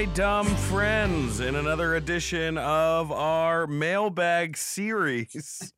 my 0.00 0.06
dumb 0.14 0.46
friends 0.46 1.40
in 1.40 1.54
another 1.56 1.94
edition 1.96 2.56
of 2.56 3.12
our 3.12 3.66
mailbag 3.66 4.56
series. 4.56 5.74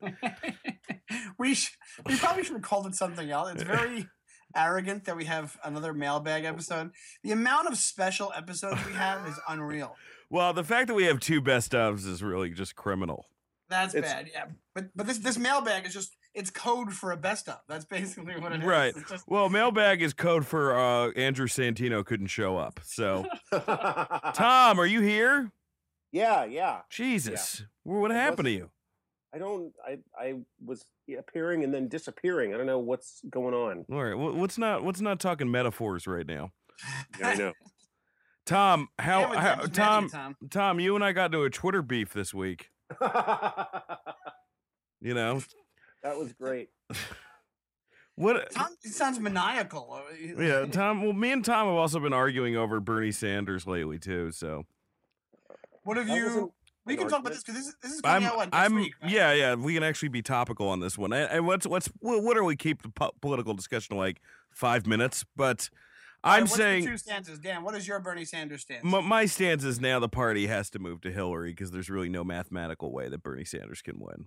we 1.37 1.53
sh- 1.53 1.77
we 2.05 2.15
probably 2.15 2.45
should 2.45 2.53
have 2.53 2.61
called 2.61 2.87
it 2.87 2.95
something 2.95 3.29
else. 3.29 3.51
It's 3.51 3.63
very 3.63 4.07
arrogant 4.55 5.03
that 5.07 5.17
we 5.17 5.25
have 5.25 5.57
another 5.65 5.93
mailbag 5.93 6.45
episode. 6.45 6.91
The 7.25 7.33
amount 7.33 7.67
of 7.67 7.77
special 7.77 8.31
episodes 8.33 8.79
we 8.85 8.93
have 8.93 9.27
is 9.27 9.37
unreal. 9.49 9.93
Well, 10.29 10.53
the 10.53 10.63
fact 10.63 10.87
that 10.87 10.93
we 10.93 11.03
have 11.03 11.19
two 11.19 11.41
best 11.41 11.73
ofs 11.73 12.07
is 12.07 12.23
really 12.23 12.49
just 12.51 12.77
criminal. 12.77 13.25
That's 13.67 13.93
It's- 13.93 14.09
bad, 14.09 14.29
yeah. 14.31 14.45
But 14.73 14.85
but 14.95 15.05
this 15.05 15.17
this 15.17 15.37
mailbag 15.37 15.85
is 15.85 15.93
just 15.93 16.15
it's 16.33 16.49
code 16.49 16.93
for 16.93 17.11
a 17.11 17.17
best 17.17 17.47
of. 17.49 17.59
That's 17.67 17.85
basically 17.85 18.39
what 18.39 18.51
it 18.51 18.59
is. 18.61 18.65
Right. 18.65 18.93
It's 18.95 19.09
just- 19.09 19.27
Well, 19.27 19.49
mailbag 19.49 20.01
is 20.01 20.13
code 20.13 20.45
for 20.47 20.77
uh, 20.77 21.11
Andrew 21.11 21.47
Santino 21.47 22.05
couldn't 22.05 22.27
show 22.27 22.57
up. 22.57 22.79
So, 22.83 23.25
Tom, 24.33 24.79
are 24.79 24.85
you 24.85 25.01
here? 25.01 25.51
yeah, 26.11 26.43
yeah. 26.45 26.81
Jesus, 26.89 27.63
Well, 27.85 28.01
what 28.01 28.11
I 28.11 28.15
happened 28.15 28.45
to 28.47 28.51
wasn't- 28.51 28.59
you? 28.59 28.69
I 29.35 29.39
don't. 29.39 29.73
I 29.83 29.97
I 30.15 30.35
was 30.63 30.85
appearing 31.17 31.63
and 31.63 31.73
then 31.73 31.87
disappearing. 31.87 32.53
I 32.53 32.57
don't 32.57 32.67
know 32.67 32.77
what's 32.77 33.19
going 33.31 33.55
on. 33.55 33.83
All 33.91 34.03
right, 34.03 34.13
wh- 34.13 34.37
what's 34.37 34.59
not 34.59 34.83
what's 34.83 35.01
not 35.01 35.19
talking 35.19 35.49
metaphors 35.49 36.05
right 36.05 36.27
now? 36.27 36.51
Yeah, 37.19 37.27
I 37.29 37.33
know. 37.35 37.53
Tom, 38.45 38.89
how, 38.99 39.21
Damn 39.33 39.37
how 39.37 39.55
Tim's 39.55 39.61
mad 39.61 39.63
at 39.69 39.73
Tom 39.73 40.03
you, 40.03 40.09
Tom. 40.11 40.35
Tom, 40.51 40.79
you 40.79 40.93
and 40.95 41.03
I 41.03 41.13
got 41.13 41.25
into 41.33 41.41
a 41.43 41.49
Twitter 41.49 41.81
beef 41.81 42.13
this 42.13 42.31
week. 42.33 42.69
You 45.01 45.13
know 45.13 45.41
that 46.03 46.17
was 46.17 46.33
great. 46.33 46.69
what? 48.15 48.51
Tom 48.51 48.67
it 48.83 48.93
sounds 48.93 49.19
maniacal. 49.19 49.91
Uh, 49.91 50.41
Yeah, 50.41 50.65
Tom. 50.65 51.03
Well, 51.03 51.13
me 51.13 51.31
and 51.31 51.43
Tom 51.43 51.67
have 51.67 51.75
also 51.75 51.99
been 51.99 52.13
arguing 52.13 52.55
over 52.55 52.79
Bernie 52.79 53.11
Sanders 53.11 53.65
lately 53.65 53.99
too. 53.99 54.31
So 54.31 54.65
What 55.83 55.97
have 55.97 56.09
you? 56.09 56.53
We 56.85 56.95
an 56.95 56.99
can 56.99 57.07
talk 57.07 57.21
about 57.21 57.31
this 57.31 57.43
because 57.43 57.55
this 57.55 57.67
is 57.67 57.75
this 57.81 57.91
is 57.93 58.01
coming 58.01 58.27
I'm, 58.27 58.31
out 58.31 58.35
what, 58.35 58.51
next 58.51 58.65
I'm, 58.65 58.75
week. 58.75 58.93
right? 59.01 59.11
yeah, 59.11 59.33
yeah. 59.33 59.55
We 59.55 59.73
can 59.73 59.83
actually 59.83 60.09
be 60.09 60.21
topical 60.21 60.67
on 60.67 60.81
this 60.81 60.97
one. 60.97 61.13
And, 61.13 61.31
and 61.31 61.47
what's 61.47 61.65
what's 61.65 61.87
what, 61.99 62.21
what 62.23 62.35
do 62.35 62.43
we 62.43 62.57
keep 62.57 62.81
the 62.81 62.89
po- 62.89 63.13
political 63.21 63.53
discussion 63.53 63.95
like 63.95 64.19
five 64.51 64.85
minutes? 64.85 65.23
But 65.37 65.69
I'm 66.25 66.41
what's 66.41 66.55
saying 66.55 66.85
two 66.85 66.97
stances. 66.97 67.39
Dan, 67.39 67.63
what 67.63 67.75
is 67.75 67.87
your 67.87 67.99
Bernie 68.01 68.25
Sanders 68.25 68.61
stance? 68.61 68.83
my, 68.83 68.99
my 68.99 69.25
stance 69.25 69.63
is 69.63 69.79
now 69.79 69.99
the 69.99 70.09
party 70.09 70.47
has 70.47 70.69
to 70.71 70.79
move 70.79 70.99
to 71.01 71.11
Hillary 71.11 71.51
because 71.51 71.71
there's 71.71 71.89
really 71.89 72.09
no 72.09 72.25
mathematical 72.25 72.91
way 72.91 73.07
that 73.07 73.23
Bernie 73.23 73.45
Sanders 73.45 73.81
can 73.81 73.97
win. 73.99 74.25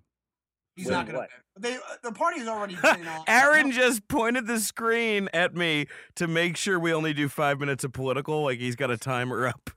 He's 0.76 0.86
Wait, 0.86 0.92
not 0.92 1.06
going 1.06 1.18
what? 1.18 1.30
to. 1.30 1.60
They 1.60 1.76
uh, 1.76 1.80
the 2.02 2.12
party 2.12 2.40
is 2.40 2.48
already. 2.48 2.74
You 2.84 3.06
Aaron 3.26 3.70
just 3.72 4.06
pointed 4.08 4.46
the 4.46 4.60
screen 4.60 5.28
at 5.32 5.54
me 5.54 5.86
to 6.16 6.26
make 6.26 6.56
sure 6.56 6.78
we 6.78 6.92
only 6.92 7.14
do 7.14 7.28
five 7.28 7.58
minutes 7.58 7.82
of 7.82 7.92
political. 7.92 8.44
Like 8.44 8.58
he's 8.58 8.76
got 8.76 8.90
a 8.90 8.98
timer 8.98 9.46
up. 9.46 9.70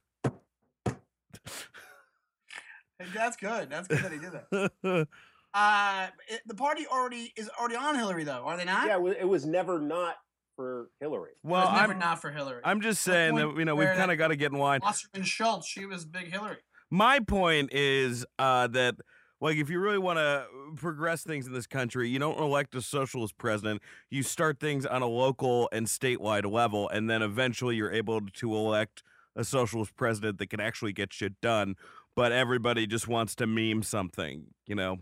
That's 3.13 3.37
good. 3.37 3.69
That's 3.69 3.87
good 3.87 3.99
that 3.99 4.11
he 4.11 4.19
did 4.19 4.33
that. 4.33 5.07
Uh, 5.51 6.09
it, 6.27 6.41
the 6.45 6.53
party 6.53 6.85
already 6.85 7.33
is 7.35 7.49
already 7.59 7.75
on 7.75 7.95
Hillary 7.95 8.23
though, 8.23 8.43
are 8.45 8.55
they 8.55 8.65
not? 8.65 8.85
Yeah, 8.85 8.97
it 8.97 9.01
was, 9.01 9.15
it 9.19 9.27
was 9.27 9.45
never 9.47 9.79
not 9.79 10.15
for 10.55 10.91
Hillary. 10.99 11.31
Well, 11.41 11.65
was 11.65 11.81
never 11.81 11.93
I'm 11.93 11.99
not 11.99 12.21
for 12.21 12.29
Hillary. 12.29 12.61
I'm 12.63 12.81
just 12.81 13.01
saying 13.01 13.33
that 13.33 13.55
you 13.57 13.65
know 13.65 13.73
we've 13.75 13.87
kind 13.87 14.11
of 14.11 14.19
got 14.19 14.27
to 14.27 14.35
get 14.35 14.51
in 14.51 14.59
line. 14.59 14.81
Wasserman 14.83 15.23
Schultz, 15.23 15.67
she 15.67 15.87
was 15.87 16.05
big 16.05 16.31
Hillary. 16.31 16.57
My 16.91 17.19
point 17.19 17.73
is 17.73 18.27
uh, 18.37 18.67
that 18.67 18.95
like 19.41 19.57
if 19.57 19.69
you 19.69 19.79
really 19.79 19.97
want 19.97 20.19
to 20.19 20.45
progress 20.75 21.23
things 21.23 21.47
in 21.47 21.53
this 21.53 21.67
country, 21.67 22.09
you 22.09 22.19
don't 22.19 22.39
elect 22.39 22.75
a 22.75 22.81
socialist 22.81 23.37
president. 23.37 23.81
You 24.09 24.23
start 24.23 24.59
things 24.59 24.85
on 24.85 25.01
a 25.01 25.07
local 25.07 25.69
and 25.71 25.87
statewide 25.87 26.49
level, 26.49 26.89
and 26.89 27.09
then 27.09 27.21
eventually 27.21 27.75
you're 27.75 27.91
able 27.91 28.21
to 28.21 28.55
elect 28.55 29.03
a 29.35 29.43
socialist 29.43 29.95
president 29.95 30.37
that 30.39 30.49
can 30.49 30.59
actually 30.59 30.93
get 30.93 31.13
shit 31.13 31.39
done. 31.41 31.75
But 32.15 32.31
everybody 32.31 32.85
just 32.85 33.07
wants 33.07 33.35
to 33.35 33.47
meme 33.47 33.83
something, 33.83 34.47
you 34.65 34.75
know. 34.75 34.97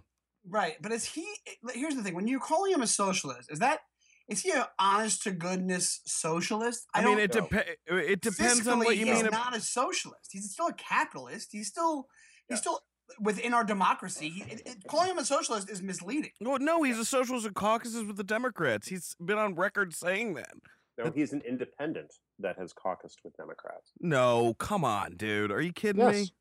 Right, 0.47 0.75
but 0.81 0.91
is 0.91 1.05
he? 1.05 1.25
Here's 1.73 1.95
the 1.95 2.03
thing: 2.03 2.13
when 2.13 2.27
you're 2.27 2.39
calling 2.39 2.73
him 2.73 2.81
a 2.81 2.87
socialist, 2.87 3.51
is 3.51 3.59
that 3.59 3.79
is 4.27 4.41
he 4.41 4.51
an 4.51 4.63
honest 4.77 5.23
to 5.23 5.31
goodness 5.31 6.01
socialist? 6.05 6.85
I, 6.93 7.03
mean, 7.03 7.17
it 7.17 7.31
dep- 7.31 7.65
It 7.87 8.21
depends 8.21 8.67
on 8.67 8.79
what 8.79 8.97
you 8.97 9.05
he's 9.05 9.15
mean. 9.15 9.23
He's 9.23 9.31
not 9.31 9.55
a 9.55 9.61
socialist. 9.61 10.29
He's 10.31 10.51
still 10.51 10.67
a 10.67 10.73
capitalist. 10.73 11.49
He's 11.51 11.67
still 11.69 12.07
Yeah. 12.49 12.55
he's 12.55 12.59
still 12.59 12.81
within 13.19 13.53
our 13.53 13.63
democracy. 13.63 14.29
He, 14.29 14.41
it, 14.44 14.62
it- 14.66 14.78
calling 14.88 15.09
him 15.12 15.18
a 15.18 15.25
socialist 15.25 15.69
is 15.69 15.81
misleading. 15.81 16.31
Well, 16.41 16.59
no, 16.59 16.84
he's 16.84 16.97
a 17.00 17.06
socialist 17.06 17.45
in 17.45 17.53
caucuses 17.53 18.03
with 18.03 18.18
the 18.18 18.23
Democrats. 18.23 18.88
He's 18.88 19.16
been 19.23 19.38
on 19.38 19.56
record 19.56 19.94
saying 19.94 20.34
that. 20.35 20.53
No, 20.97 21.12
he's 21.13 21.31
an 21.34 21.41
independent 21.47 22.13
that 22.40 22.57
has 22.57 22.73
caucused 22.73 23.19
with 23.23 23.35
Democrats. 23.38 23.91
No, 24.00 24.56
come 24.56 24.84
on, 24.84 25.16
dude. 25.16 25.51
Are 25.51 25.62
you 25.62 25.72
kidding 25.72 26.06
me? 26.06 26.18
Yes. 26.18 26.31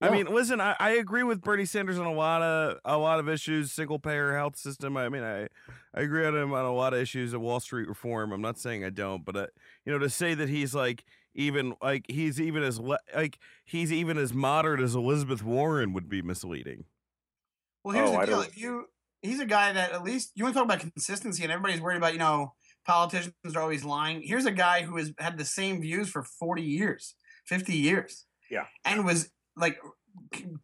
I 0.00 0.10
mean, 0.10 0.26
listen, 0.26 0.60
I, 0.60 0.74
I 0.80 0.90
agree 0.94 1.22
with 1.22 1.40
Bernie 1.42 1.64
Sanders 1.64 1.96
on 1.96 2.06
a 2.06 2.12
lot 2.12 2.42
of 2.42 2.78
a 2.84 2.98
lot 2.98 3.20
of 3.20 3.28
issues, 3.28 3.70
single 3.70 4.00
payer 4.00 4.36
health 4.36 4.56
system. 4.56 4.96
I 4.96 5.08
mean, 5.08 5.22
I 5.22 5.42
I 5.94 6.00
agree 6.00 6.26
on 6.26 6.34
him 6.36 6.52
on 6.52 6.64
a 6.64 6.72
lot 6.74 6.92
of 6.92 6.98
issues 6.98 7.32
of 7.34 7.40
Wall 7.40 7.60
Street 7.60 7.86
reform. 7.88 8.32
I'm 8.32 8.40
not 8.40 8.58
saying 8.58 8.84
I 8.84 8.90
don't, 8.90 9.24
but 9.24 9.36
uh, 9.36 9.46
you 9.86 9.92
know, 9.92 10.00
to 10.00 10.10
say 10.10 10.34
that 10.34 10.48
he's 10.48 10.74
like 10.74 11.04
even 11.34 11.74
like 11.82 12.04
he's 12.08 12.40
even 12.40 12.62
as 12.62 12.78
like 12.78 13.38
he's 13.64 13.92
even 13.92 14.18
as 14.18 14.32
moderate 14.34 14.80
as 14.80 14.94
Elizabeth 14.94 15.42
Warren 15.42 15.92
would 15.92 16.08
be 16.08 16.22
misleading. 16.22 16.84
Well, 17.84 17.94
here's 17.96 18.10
Oh, 18.10 18.20
the 18.20 18.26
deal: 18.26 18.40
if 18.42 18.56
you 18.56 18.86
he's 19.22 19.40
a 19.40 19.46
guy 19.46 19.72
that 19.72 19.92
at 19.92 20.02
least 20.04 20.32
you 20.34 20.44
want 20.44 20.54
to 20.54 20.58
talk 20.60 20.66
about 20.66 20.80
consistency, 20.80 21.42
and 21.42 21.52
everybody's 21.52 21.80
worried 21.80 21.96
about 21.96 22.12
you 22.12 22.18
know 22.18 22.52
politicians 22.86 23.34
are 23.54 23.60
always 23.60 23.84
lying. 23.84 24.22
Here's 24.22 24.46
a 24.46 24.50
guy 24.52 24.82
who 24.82 24.96
has 24.96 25.12
had 25.18 25.38
the 25.38 25.44
same 25.44 25.80
views 25.80 26.08
for 26.08 26.24
40 26.24 26.62
years, 26.62 27.14
50 27.46 27.74
years, 27.74 28.26
Yeah. 28.50 28.64
and 28.84 29.04
was 29.04 29.30
like 29.56 29.78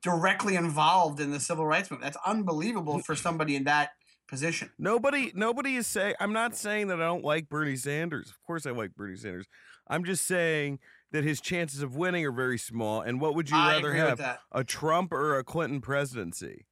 directly 0.03 0.57
involved 0.57 1.21
in 1.21 1.31
the 1.31 1.41
civil 1.41 1.67
rights 1.67 1.91
movement. 1.91 2.13
That's 2.13 2.27
unbelievable 2.27 2.99
for 3.01 3.15
somebody 3.15 3.57
in 3.57 3.65
that 3.65 3.91
position. 4.29 4.71
Nobody, 4.79 5.33
nobody 5.35 5.77
is 5.77 5.87
saying. 5.87 6.15
I'm 6.21 6.33
not 6.33 6.57
saying 6.57 6.89
that 6.89 7.01
I 7.01 7.05
don't 7.07 7.25
like 7.25 7.49
Bernie 7.49 7.77
Sanders. 7.77 8.29
Of 8.31 8.37
course, 8.47 8.67
I 8.67 8.71
like 8.71 8.95
Bernie 8.95 9.17
Sanders. 9.17 9.47
I'm 9.89 10.05
just 10.05 10.27
saying 10.27 10.79
that 11.13 11.25
his 11.25 11.41
chances 11.41 11.83
of 11.83 11.97
winning 11.97 12.25
are 12.27 12.33
very 12.33 12.59
small. 12.59 13.01
And 13.01 13.21
what 13.21 13.35
would 13.35 13.49
you 13.51 13.57
I 13.57 13.75
rather 13.77 13.95
have, 13.95 14.39
a 14.53 14.65
Trump 14.65 15.13
or 15.13 15.39
a 15.39 15.45
Clinton 15.45 15.81
presidency? 15.81 16.67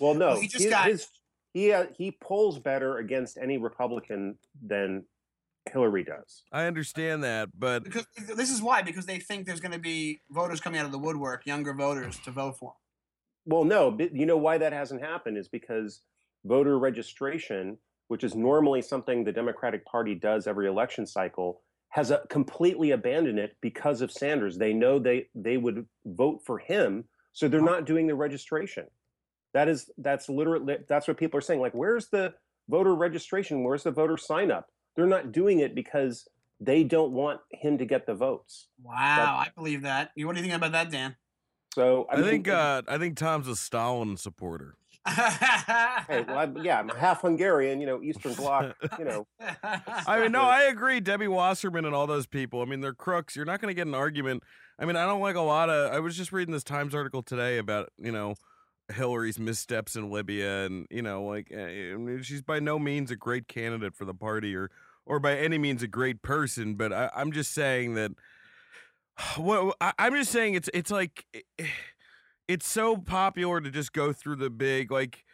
Well, 0.00 0.14
no, 0.14 0.28
Well, 0.28 0.40
he 0.40 0.48
just 0.48 0.64
his, 0.64 0.72
got- 0.72 0.86
his- 0.86 1.08
he 1.54 1.70
uh, 1.72 1.86
he 1.96 2.12
polls 2.12 2.58
better 2.58 2.96
against 2.96 3.36
any 3.36 3.58
Republican 3.58 4.38
than 4.64 5.04
Hillary 5.70 6.02
does. 6.02 6.44
I 6.50 6.64
understand 6.64 7.22
that, 7.24 7.50
but 7.58 7.84
Because 7.84 8.06
this 8.34 8.50
is 8.50 8.62
why 8.62 8.80
because 8.80 9.04
they 9.04 9.18
think 9.18 9.46
there's 9.46 9.60
going 9.60 9.72
to 9.72 9.78
be 9.78 10.22
voters 10.30 10.60
coming 10.60 10.80
out 10.80 10.86
of 10.86 10.92
the 10.92 10.98
woodwork, 10.98 11.44
younger 11.44 11.74
voters 11.74 12.18
to 12.20 12.30
vote 12.30 12.56
for 12.58 12.70
him. 12.70 12.76
Well, 13.52 13.64
no, 13.64 13.90
but 13.90 14.14
you 14.16 14.24
know 14.24 14.38
why 14.38 14.56
that 14.58 14.72
hasn't 14.72 15.02
happened 15.02 15.36
is 15.36 15.46
because 15.48 16.00
voter 16.44 16.78
registration, 16.78 17.76
which 18.08 18.24
is 18.24 18.34
normally 18.34 18.80
something 18.80 19.22
the 19.22 19.32
Democratic 19.32 19.84
Party 19.84 20.14
does 20.14 20.46
every 20.46 20.66
election 20.68 21.04
cycle, 21.06 21.60
has 21.92 22.10
uh 22.10 22.18
completely 22.28 22.90
abandoned 22.90 23.38
it 23.38 23.56
because 23.60 24.00
of 24.00 24.10
Sanders. 24.10 24.56
They 24.56 24.72
know 24.72 24.98
they 24.98 25.26
they 25.34 25.58
would 25.58 25.86
vote 26.06 26.40
for 26.44 26.58
him, 26.58 27.04
so 27.32 27.48
they're 27.48 27.60
not 27.60 27.84
doing 27.84 28.06
the 28.06 28.14
registration. 28.14 28.86
That 29.52 29.68
is 29.68 29.90
that's 29.98 30.28
literally 30.28 30.78
that's 30.88 31.06
what 31.06 31.18
people 31.18 31.38
are 31.38 31.42
saying. 31.42 31.60
Like, 31.60 31.74
where's 31.74 32.08
the 32.08 32.34
voter 32.68 32.94
registration? 32.94 33.62
Where's 33.62 33.82
the 33.82 33.90
voter 33.90 34.16
sign 34.16 34.50
up? 34.50 34.68
They're 34.96 35.06
not 35.06 35.32
doing 35.32 35.60
it 35.60 35.74
because 35.74 36.26
they 36.60 36.82
don't 36.82 37.12
want 37.12 37.40
him 37.50 37.76
to 37.76 37.84
get 37.84 38.06
the 38.06 38.14
votes. 38.14 38.68
Wow, 38.82 39.36
I 39.38 39.48
believe 39.54 39.82
that. 39.82 40.12
You 40.14 40.26
what 40.26 40.34
do 40.34 40.40
you 40.40 40.48
think 40.48 40.56
about 40.56 40.72
that, 40.72 40.90
Dan? 40.90 41.16
So 41.74 42.06
I, 42.10 42.16
mean, 42.16 42.24
think 42.24 42.48
uh, 42.48 42.82
I 42.88 42.96
think 42.96 43.18
Tom's 43.18 43.48
a 43.48 43.56
Stalin 43.56 44.16
supporter. 44.16 44.76
Hey, 45.04 46.24
well, 46.28 46.38
I, 46.38 46.48
yeah, 46.62 46.78
I'm 46.78 46.88
half 46.88 47.22
Hungarian, 47.22 47.80
you 47.80 47.86
know, 47.86 48.02
Eastern 48.02 48.34
Bloc, 48.34 48.76
you 48.98 49.04
know. 49.04 49.26
I 50.06 50.20
mean, 50.20 50.32
no, 50.32 50.42
I 50.42 50.62
agree. 50.62 51.00
Debbie 51.00 51.28
Wasserman 51.28 51.84
and 51.84 51.94
all 51.94 52.06
those 52.06 52.26
people. 52.26 52.62
I 52.62 52.66
mean, 52.66 52.80
they're 52.80 52.94
crooks. 52.94 53.34
You're 53.34 53.44
not 53.44 53.60
going 53.60 53.70
to 53.70 53.74
get 53.74 53.86
an 53.86 53.94
argument. 53.94 54.44
I 54.78 54.84
mean, 54.84 54.96
I 54.96 55.06
don't 55.06 55.20
like 55.20 55.36
a 55.36 55.40
lot 55.40 55.70
of. 55.70 55.92
I 55.92 55.98
was 55.98 56.16
just 56.16 56.32
reading 56.32 56.52
this 56.52 56.64
Times 56.64 56.94
article 56.94 57.22
today 57.22 57.58
about 57.58 57.90
you 57.98 58.12
know 58.12 58.34
Hillary's 58.92 59.38
missteps 59.38 59.96
in 59.96 60.10
Libya, 60.10 60.66
and 60.66 60.86
you 60.90 61.02
know, 61.02 61.24
like 61.24 61.48
eh, 61.50 61.92
I 61.92 61.96
mean, 61.96 62.22
she's 62.22 62.42
by 62.42 62.60
no 62.60 62.78
means 62.78 63.10
a 63.10 63.16
great 63.16 63.48
candidate 63.48 63.94
for 63.94 64.04
the 64.04 64.14
party, 64.14 64.54
or 64.54 64.70
or 65.04 65.18
by 65.18 65.36
any 65.36 65.58
means 65.58 65.82
a 65.82 65.88
great 65.88 66.22
person. 66.22 66.74
But 66.74 66.92
I, 66.92 67.10
I'm 67.14 67.32
just 67.32 67.52
saying 67.52 67.94
that. 67.94 68.12
Well, 69.38 69.74
I, 69.80 69.92
I'm 69.98 70.14
just 70.14 70.32
saying 70.32 70.54
it's 70.54 70.70
it's 70.72 70.90
like 70.90 71.26
eh, 71.34 71.66
it's 72.48 72.66
so 72.66 72.96
popular 72.96 73.60
to 73.60 73.70
just 73.70 73.92
go 73.92 74.12
through 74.12 74.36
the 74.36 74.50
big 74.50 74.90
like 74.90 75.24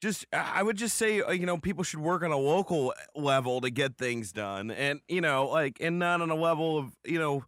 just 0.00 0.26
I 0.32 0.62
would 0.62 0.76
just 0.76 0.96
say 0.96 1.20
uh, 1.22 1.30
you 1.32 1.46
know 1.46 1.58
people 1.58 1.84
should 1.84 2.00
work 2.00 2.22
on 2.22 2.30
a 2.30 2.36
local 2.36 2.92
level 3.14 3.60
to 3.60 3.70
get 3.70 3.96
things 3.96 4.32
done, 4.32 4.70
and 4.70 5.00
you 5.08 5.20
know 5.20 5.46
like 5.46 5.78
and 5.80 5.98
not 5.98 6.20
on 6.20 6.30
a 6.30 6.34
level 6.34 6.78
of 6.78 6.96
you 7.04 7.18
know. 7.18 7.44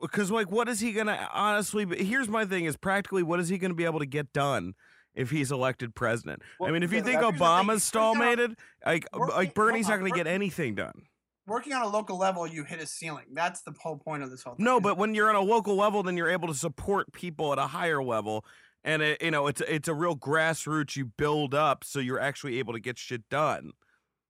Because 0.00 0.30
like, 0.30 0.50
what 0.50 0.70
is 0.70 0.80
he 0.80 0.92
gonna 0.92 1.28
honestly? 1.34 1.86
Here's 2.02 2.28
my 2.28 2.46
thing: 2.46 2.64
is 2.64 2.78
practically 2.78 3.22
what 3.22 3.40
is 3.40 3.50
he 3.50 3.58
gonna 3.58 3.74
be 3.74 3.84
able 3.84 3.98
to 3.98 4.06
get 4.06 4.32
done 4.32 4.74
if 5.14 5.30
he's 5.30 5.52
elected 5.52 5.94
president? 5.94 6.40
I 6.62 6.70
mean, 6.70 6.82
if 6.82 6.92
you 6.92 6.98
yeah, 6.98 7.04
think 7.04 7.20
Obama's 7.20 7.68
here's 7.68 7.90
stallmated, 7.90 8.54
like 8.86 9.06
like 9.14 9.52
Bernie's 9.52 9.88
not 9.88 9.98
gonna 9.98 10.10
get 10.10 10.26
anything 10.26 10.74
done. 10.74 11.02
Working 11.50 11.74
on 11.74 11.82
a 11.82 11.88
local 11.88 12.16
level, 12.16 12.46
you 12.46 12.64
hit 12.64 12.80
a 12.80 12.86
ceiling. 12.86 13.26
That's 13.32 13.60
the 13.62 13.74
whole 13.78 13.98
point 13.98 14.22
of 14.22 14.30
this 14.30 14.42
whole 14.42 14.54
thing. 14.54 14.64
No, 14.64 14.80
but 14.80 14.96
when 14.96 15.14
you're 15.14 15.28
on 15.28 15.36
a 15.36 15.40
local 15.42 15.74
level, 15.76 16.02
then 16.02 16.16
you're 16.16 16.30
able 16.30 16.48
to 16.48 16.54
support 16.54 17.12
people 17.12 17.52
at 17.52 17.58
a 17.58 17.66
higher 17.66 18.02
level, 18.02 18.44
and 18.84 19.02
it, 19.02 19.20
you 19.20 19.30
know 19.30 19.48
it's 19.48 19.60
it's 19.62 19.88
a 19.88 19.94
real 19.94 20.16
grassroots 20.16 20.96
you 20.96 21.06
build 21.06 21.54
up, 21.54 21.84
so 21.84 21.98
you're 21.98 22.20
actually 22.20 22.58
able 22.58 22.72
to 22.72 22.80
get 22.80 22.98
shit 22.98 23.28
done. 23.28 23.72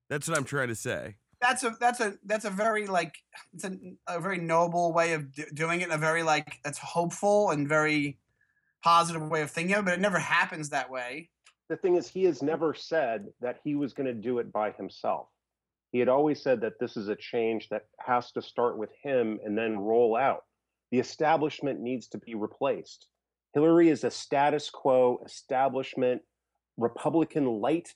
That's 0.08 0.26
what 0.26 0.36
I'm 0.36 0.44
trying 0.44 0.68
to 0.68 0.74
say. 0.74 1.16
that's 1.40 1.62
a 1.62 1.76
that's 1.78 2.00
a 2.00 2.14
that's 2.24 2.44
a 2.44 2.50
very 2.50 2.86
like 2.86 3.18
it's 3.54 3.64
a, 3.64 3.76
a 4.08 4.20
very 4.20 4.38
noble 4.38 4.92
way 4.92 5.12
of 5.12 5.30
do, 5.32 5.44
doing 5.54 5.82
it. 5.82 5.90
A 5.90 5.98
very 5.98 6.22
like 6.22 6.58
that's 6.64 6.78
hopeful 6.78 7.50
and 7.50 7.68
very 7.68 8.18
positive 8.82 9.22
way 9.28 9.42
of 9.42 9.50
thinking 9.50 9.76
of 9.76 9.82
it. 9.82 9.84
But 9.84 9.94
it 9.94 10.00
never 10.00 10.18
happens 10.18 10.70
that 10.70 10.90
way. 10.90 11.30
the 11.68 11.76
thing 11.76 11.96
is, 11.96 12.08
he 12.08 12.24
has 12.24 12.42
never 12.42 12.74
said 12.74 13.28
that 13.40 13.58
he 13.62 13.74
was 13.74 13.92
going 13.92 14.06
to 14.06 14.14
do 14.14 14.38
it 14.38 14.50
by 14.52 14.72
himself. 14.72 15.28
He 15.92 15.98
had 15.98 16.08
always 16.08 16.42
said 16.42 16.60
that 16.60 16.78
this 16.78 16.96
is 16.96 17.08
a 17.08 17.16
change 17.16 17.68
that 17.70 17.82
has 17.98 18.30
to 18.32 18.42
start 18.42 18.78
with 18.78 18.90
him 19.02 19.40
and 19.44 19.56
then 19.58 19.78
roll 19.78 20.16
out. 20.16 20.44
The 20.92 20.98
establishment 21.00 21.80
needs 21.80 22.08
to 22.08 22.18
be 22.18 22.34
replaced. 22.34 23.06
Hillary 23.54 23.88
is 23.88 24.04
a 24.04 24.10
status 24.10 24.70
quo 24.70 25.20
establishment 25.26 26.22
Republican 26.76 27.46
light 27.46 27.94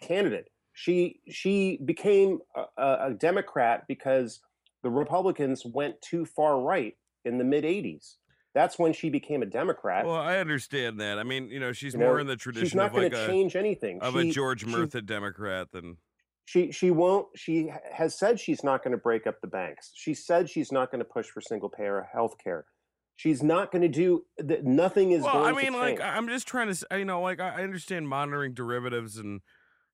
candidate. 0.00 0.48
She 0.72 1.20
she 1.28 1.78
became 1.84 2.38
a, 2.76 2.82
a 3.06 3.14
Democrat 3.18 3.84
because 3.88 4.40
the 4.82 4.90
Republicans 4.90 5.64
went 5.64 6.00
too 6.02 6.24
far 6.24 6.60
right 6.60 6.94
in 7.24 7.38
the 7.38 7.44
mid 7.44 7.64
80s. 7.64 8.14
That's 8.54 8.78
when 8.78 8.92
she 8.92 9.10
became 9.10 9.42
a 9.42 9.46
Democrat. 9.46 10.04
Well, 10.06 10.16
I 10.16 10.38
understand 10.38 11.00
that. 11.00 11.18
I 11.18 11.22
mean, 11.22 11.48
you 11.48 11.60
know, 11.60 11.72
she's 11.72 11.92
You 11.94 12.00
know, 12.00 12.06
more 12.06 12.20
in 12.20 12.26
the 12.26 12.36
tradition. 12.36 12.66
She's 12.66 12.74
not 12.74 12.86
of 12.86 12.92
going 12.92 13.04
like 13.04 13.12
to 13.12 13.24
a 13.24 13.26
change 13.26 13.54
anything. 13.56 14.00
of 14.00 14.14
She- 14.14 14.30
a 14.30 14.32
George 14.32 14.60
she- 14.64 14.66
Murtha 14.70 15.00
Democrat 15.02 15.70
than 15.72 15.96
she 16.48 16.72
she 16.72 16.90
won't 16.90 17.26
she 17.36 17.70
has 17.92 18.18
said 18.18 18.40
she's 18.40 18.64
not 18.64 18.82
going 18.82 18.92
to 18.92 18.98
break 18.98 19.26
up 19.26 19.40
the 19.42 19.46
banks 19.46 19.92
she 19.94 20.14
said 20.14 20.48
she's 20.48 20.72
not 20.72 20.90
going 20.90 20.98
to 20.98 21.04
push 21.04 21.26
for 21.26 21.40
single 21.40 21.68
payer 21.68 22.08
health 22.12 22.36
care 22.42 22.64
she's 23.18 23.42
not 23.42 23.70
going 23.70 23.82
to 23.82 23.88
do 23.88 24.24
that 24.38 24.64
nothing 24.64 25.10
is 25.10 25.22
well, 25.22 25.34
going 25.34 25.54
I 25.54 25.62
mean, 25.62 25.72
to 25.72 25.78
like. 25.78 26.00
I'm 26.00 26.28
just 26.28 26.46
trying 26.46 26.72
to, 26.72 26.86
you 26.98 27.04
know, 27.04 27.20
like 27.20 27.40
I 27.40 27.60
I 27.60 27.62
understand 27.62 28.08
monitoring 28.08 28.54
derivatives 28.54 29.18
and 29.18 29.42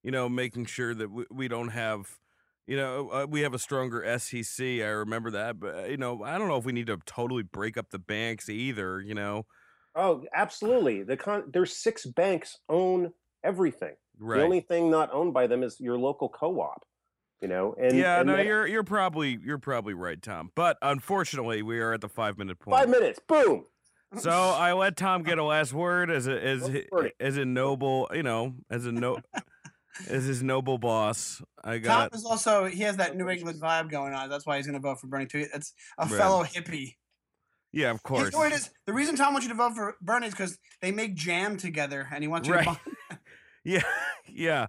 you 0.04 0.12
know 0.12 0.28
making 0.28 0.66
sure 0.66 0.94
that 0.94 1.10
we, 1.10 1.24
we 1.30 1.48
don't 1.48 1.70
have, 1.70 2.18
you 2.66 2.76
know, 2.76 3.08
uh, 3.08 3.26
we 3.28 3.40
have 3.40 3.54
a 3.54 3.58
stronger 3.58 4.04
SEC. 4.18 4.64
I 4.64 4.90
remember 4.90 5.32
that, 5.32 5.58
but 5.58 5.74
uh, 5.74 5.84
you 5.86 5.96
know, 5.96 6.22
I 6.22 6.38
don't 6.38 6.48
know 6.48 6.58
if 6.58 6.64
we 6.64 6.72
need 6.72 6.86
to 6.86 6.98
totally 7.04 7.42
break 7.42 7.76
up 7.76 7.90
the 7.90 7.98
banks 7.98 8.48
either. 8.48 9.00
You 9.00 9.14
know, 9.14 9.46
oh 9.96 10.22
absolutely 10.34 11.02
the 11.02 11.16
con- 11.16 11.50
there's 11.52 11.74
six 11.76 12.06
banks 12.06 12.58
own 12.68 13.12
everything 13.42 13.94
right? 14.18 14.38
the 14.38 14.44
only 14.44 14.60
thing 14.60 14.90
not 14.90 15.10
owned 15.12 15.32
by 15.34 15.46
them 15.46 15.62
is 15.62 15.80
your 15.80 15.96
local 15.98 16.28
co-op 16.28 16.82
you 17.40 17.48
know 17.48 17.74
and 17.78 17.96
yeah, 17.96 18.20
and 18.20 18.26
no, 18.28 18.36
that- 18.36 18.46
you're 18.46 18.66
you're 18.66 18.84
probably 18.84 19.38
you're 19.44 19.58
probably 19.58 19.92
right, 19.94 20.20
Tom. 20.22 20.50
But 20.54 20.78
unfortunately, 20.82 21.62
we 21.62 21.78
are 21.80 21.92
at 21.92 22.00
the 22.00 22.08
five 22.08 22.38
minute 22.38 22.58
point. 22.58 22.76
five 22.76 22.88
minutes 22.88 23.18
boom 23.28 23.64
So 24.18 24.30
I 24.30 24.72
let 24.72 24.96
Tom 24.96 25.22
get 25.24 25.38
a 25.38 25.44
last 25.44 25.72
word 25.72 26.10
as 26.10 26.26
a 26.26 26.42
as 26.42 26.60
Go 26.62 26.72
hi- 26.72 26.86
for 26.88 27.06
it. 27.06 27.14
as 27.20 27.36
a 27.36 27.44
noble, 27.44 28.08
you 28.14 28.22
know, 28.22 28.54
as 28.70 28.86
a 28.86 28.92
no 28.92 29.18
as 30.08 30.24
his 30.24 30.42
noble 30.42 30.78
boss. 30.78 31.42
I 31.62 31.78
got. 31.78 32.10
Tom 32.12 32.18
is 32.18 32.24
also 32.24 32.64
he 32.66 32.82
has 32.82 32.96
that 32.96 33.16
New 33.16 33.28
England 33.28 33.60
vibe 33.60 33.90
going 33.90 34.14
on. 34.14 34.30
That's 34.30 34.46
why 34.46 34.56
he's 34.56 34.66
going 34.66 34.80
to 34.80 34.86
vote 34.88 35.00
for 35.00 35.08
Bernie 35.08 35.26
too. 35.26 35.46
It's 35.52 35.72
a 35.98 36.06
Right. 36.06 36.14
fellow 36.16 36.44
hippie. 36.44 36.94
yeah, 37.72 37.90
of 37.90 37.96
You 37.96 38.00
course. 38.04 38.32
know 38.32 38.38
what 38.38 38.52
it 38.52 38.56
is? 38.56 38.70
The 38.86 38.92
reason 38.92 39.16
Tom 39.16 39.34
wants 39.34 39.46
you 39.46 39.52
to 39.52 39.58
vote 39.58 39.74
for 39.74 39.96
Bernie 40.00 40.28
is 40.28 40.32
because 40.32 40.56
they 40.80 40.92
make 40.92 41.14
jam 41.14 41.56
together, 41.56 42.08
and 42.12 42.22
he 42.24 42.28
wants 42.28 42.48
you 42.48 42.54
Right. 42.54 42.64
to. 42.64 42.70
Buy- 42.70 42.78
Yeah, 43.64 43.82
yeah, 44.28 44.66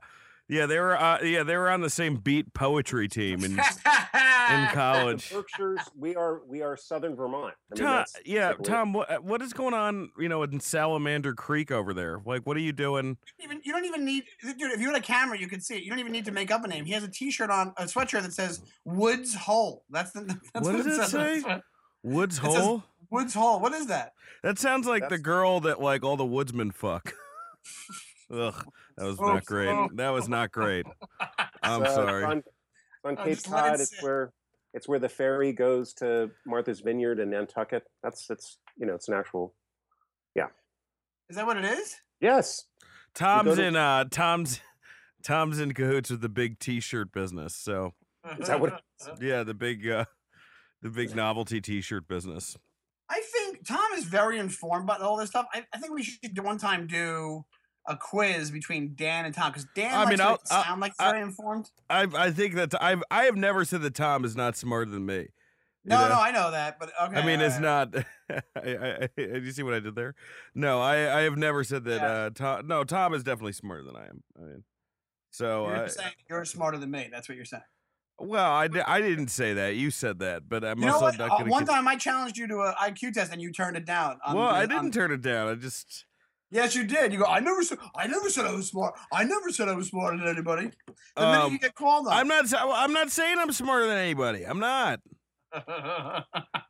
yeah. 0.48 0.66
They 0.66 0.80
were 0.80 0.98
uh, 1.00 1.22
yeah 1.22 1.44
they 1.44 1.58
were 1.58 1.70
on 1.70 1.82
the 1.82 1.90
same 1.90 2.16
beat 2.18 2.54
poetry 2.54 3.08
team 3.08 3.44
in 3.44 3.52
in 3.52 3.58
college. 4.74 5.30
the 5.30 5.36
berkshires 5.36 5.80
we 5.98 6.16
are 6.16 6.42
we 6.48 6.62
are 6.62 6.78
southern 6.78 7.16
vermont 7.16 7.54
I 7.72 7.76
mean, 7.76 7.84
Tom, 7.84 8.06
yeah, 8.26 8.54
Tom. 8.64 8.94
What 8.94 9.24
what 9.24 9.42
is 9.42 9.54
going 9.54 9.74
on? 9.74 10.12
You 10.18 10.30
know, 10.30 10.44
in 10.44 10.60
Salamander 10.60 11.34
Creek 11.34 11.72
over 11.72 11.94
there. 11.94 12.22
Like, 12.26 12.46
what 12.46 12.56
are 12.58 12.62
you 12.62 12.72
doing? 12.72 13.18
even 13.44 13.60
you 13.66 13.74
don't 13.74 13.86
even 13.86 14.06
need 14.06 14.24
dude 14.42 14.72
if 14.72 14.80
you 14.80 14.88
had 14.88 14.96
a 14.98 15.02
camera 15.02 15.38
you 15.38 15.48
could 15.48 15.64
see 15.64 15.76
it 15.76 15.84
you 15.84 15.90
don't 15.90 16.00
even 16.00 16.12
need 16.12 16.26
to 16.26 16.32
make 16.32 16.52
up 16.52 16.64
a 16.64 16.68
name 16.68 16.86
he 16.86 16.94
has 16.94 17.04
a 17.04 17.08
t-shirt 17.10 17.50
on 17.50 17.74
a 17.78 17.84
sweatshirt 17.84 18.22
that 18.22 18.34
says 18.34 18.62
woods 18.86 19.34
hole 19.36 19.84
that's 19.90 20.12
the 20.12 20.22
that's 20.54 20.66
What 20.66 20.76
what, 20.76 20.78
does 20.78 20.86
it 20.86 20.90
it 20.92 20.96
says 20.96 21.12
say? 21.12 21.40
sweat- 21.42 21.62
Woods 22.04 22.38
It 22.38 22.42
says- 22.44 22.56
Hole. 22.56 22.84
woods 23.10 23.34
hole 23.34 23.60
what 23.60 23.74
is 23.74 23.88
that 23.88 24.14
That 24.44 24.58
sounds 24.60 24.86
like 24.88 25.10
the 25.10 25.18
girl 25.18 25.60
that 25.62 25.82
like 25.82 26.04
all 26.04 26.18
the 26.18 26.26
woodsmen 26.26 26.70
fuck. 26.72 27.14
Ugh, 28.32 28.66
that 28.98 29.06
was 29.06 29.20
not 29.20 29.46
great. 29.46 29.70
Oh. 29.70 29.90
That 29.96 30.10
was 30.10 30.30
not 30.30 30.52
great. 30.52 30.86
I'm 31.64 31.84
uh, 31.84 31.94
sorry. 31.94 32.24
on, 32.24 32.44
on 33.04 33.16
Oh, 33.20 33.24
cape 33.24 33.34
just 33.36 33.50
let 33.50 33.66
it 33.66 33.70
cod 33.70 33.80
it's 33.82 33.90
sit. 33.92 34.04
where 34.04 34.32
it's 34.74 34.88
where 34.88 35.00
the 35.00 35.10
ferry 35.10 35.54
goes 35.54 35.94
to 35.96 36.32
martha's 36.46 36.80
vineyard 36.80 37.20
in 37.20 37.30
nantucket 37.30 37.84
that's 38.02 38.30
it's 38.32 38.58
you 38.78 38.86
know 38.88 38.96
it's 38.96 39.08
an 39.08 39.14
actual 39.14 39.54
yeah. 40.36 40.48
is 41.30 41.36
that 41.36 41.46
what 41.46 41.56
it 41.58 41.66
is 41.66 41.96
yes 42.20 42.64
Tom's 43.14 43.56
to- 43.58 43.64
in 43.64 43.76
uh 43.76 44.06
Tom's 44.10 44.60
Tom's 45.24 45.60
in 45.60 45.74
cahoots 45.74 46.10
with 46.10 46.22
the 46.22 46.30
big 46.30 46.60
t-shirt 46.60 47.12
business. 47.12 47.56
So 47.56 47.94
Is 48.40 48.48
that 48.48 48.60
what 48.60 48.82
yeah, 49.22 49.44
the 49.44 49.54
big 49.54 49.88
uh 49.88 50.06
the 50.82 50.90
big 50.90 51.16
novelty 51.16 51.62
t-shirt 51.62 52.08
business. 52.08 52.58
i 53.10 53.22
think 53.34 53.66
tom 53.68 53.94
is 53.96 54.04
very 54.06 54.38
informed 54.40 54.84
about 54.84 55.02
all 55.02 55.16
this 55.18 55.30
stuff 55.30 55.46
i, 55.54 55.64
I 55.74 55.78
think 55.78 55.94
we 55.94 56.04
should 56.04 56.34
do 56.34 56.42
one 56.42 56.58
time 56.58 56.86
do 56.88 57.46
a 57.88 57.96
quiz 57.96 58.50
between 58.52 58.96
dan 58.96 59.26
and 59.26 59.34
tom 59.36 59.52
because 59.52 59.68
dan 59.76 59.94
I 59.94 60.06
mean, 60.10 60.18
to 60.18 60.24
I'll- 60.24 60.42
I'll- 60.50 60.64
sound 60.64 60.82
like 60.82 60.94
I- 61.00 61.12
very 61.12 61.22
informed 61.24 61.70
I 61.90 62.08
I 62.16 62.32
think 62.32 62.56
that 62.56 62.74
I've 62.82 63.04
I 63.12 63.26
have 63.26 63.36
never 63.36 63.64
said 63.66 63.82
that 63.84 63.94
Tom 63.96 64.26
is 64.26 64.36
not 64.36 64.56
smarter 64.58 64.90
than 64.90 65.06
me. 65.06 65.16
you 65.18 65.28
no 65.86 66.02
know? 66.02 66.10
no 66.16 66.20
i 66.22 66.32
know 66.32 66.50
that 66.52 66.80
but 66.80 66.92
okay 67.04 67.20
I 67.20 67.26
mean, 67.26 67.42
it's 67.42 67.56
alright. 67.58 67.94
not. 67.94 68.06
I, 68.56 68.70
I, 68.76 69.10
I, 69.18 69.22
you 69.38 69.52
see 69.52 69.62
what 69.62 69.76
I 69.76 69.80
did 69.80 69.94
there? 69.96 70.16
No, 70.56 70.82
I, 70.82 71.20
I 71.20 71.22
have 71.22 71.38
never 71.38 71.64
said 71.64 71.84
that. 71.84 72.02
Yeah. 72.02 72.08
Uh, 72.08 72.30
Tom, 72.32 72.66
no, 72.68 72.84
Tom 72.84 73.14
is 73.14 73.24
definitely 73.24 73.52
smarter 73.54 73.84
than 73.84 73.96
I 73.96 74.06
am. 74.08 74.24
I 74.36 74.42
mean, 74.42 74.64
so 75.30 75.68
you're 75.68 75.76
uh, 75.84 75.88
saying 75.88 76.12
you're 76.30 76.46
smarter 76.46 76.78
than 76.80 76.90
me 76.90 77.10
that's 77.12 77.30
what 77.30 77.36
you're 77.36 77.46
saying 77.46 77.64
well, 78.18 78.50
I, 78.50 78.70
I 78.88 79.02
didn't 79.02 79.28
say 79.28 79.54
that. 79.56 79.76
You 79.76 79.92
said 79.92 80.20
that, 80.20 80.48
but 80.48 80.64
I'm 80.64 80.80
you 80.80 80.86
know 80.86 80.94
also 80.94 81.06
what 81.08 81.18
not 81.18 81.42
Uh, 81.42 81.46
one 81.48 81.66
to. 81.66 81.72
time 81.74 81.86
i 81.86 81.98
challenged 81.98 82.38
you 82.38 82.48
to 82.48 82.62
an 82.62 82.74
iq 82.90 83.12
test 83.14 83.32
and 83.34 83.42
you 83.42 83.52
turned 83.52 83.76
it 83.76 83.84
down 83.86 84.20
on 84.26 84.36
Well, 84.38 84.48
the- 84.48 84.54
I 84.54 84.66
didn't 84.66 84.92
turn 84.94 85.12
it 85.12 85.22
down. 85.22 85.50
I 85.50 85.56
just. 85.56 86.06
Yes, 86.56 86.74
you 86.74 86.86
did. 86.86 87.12
You 87.12 87.20
go. 87.20 87.26
I 87.26 87.42
never 87.42 87.62
said. 87.64 87.80
I 87.98 88.08
never 88.08 88.30
said 88.30 88.46
I 88.46 88.54
was 88.54 88.70
smart. 88.70 88.94
I 89.12 89.26
never 89.26 89.52
said 89.52 89.68
I 89.68 89.74
was 89.76 89.90
smarter 89.90 90.18
than 90.18 90.28
anybody. 90.28 90.72
The 91.18 91.22
minute 91.26 91.42
Um, 91.42 91.52
you 91.52 91.60
get 91.60 91.76
called 91.76 92.08
on, 92.08 92.14
I'm 92.14 92.28
not. 92.30 92.46
I'm 92.58 92.94
not 92.94 93.12
saying 93.12 93.38
I'm 93.40 93.52
smarter 93.52 93.88
than 93.88 93.98
anybody. 93.98 94.44
I'm 94.48 94.60
not. 94.60 95.02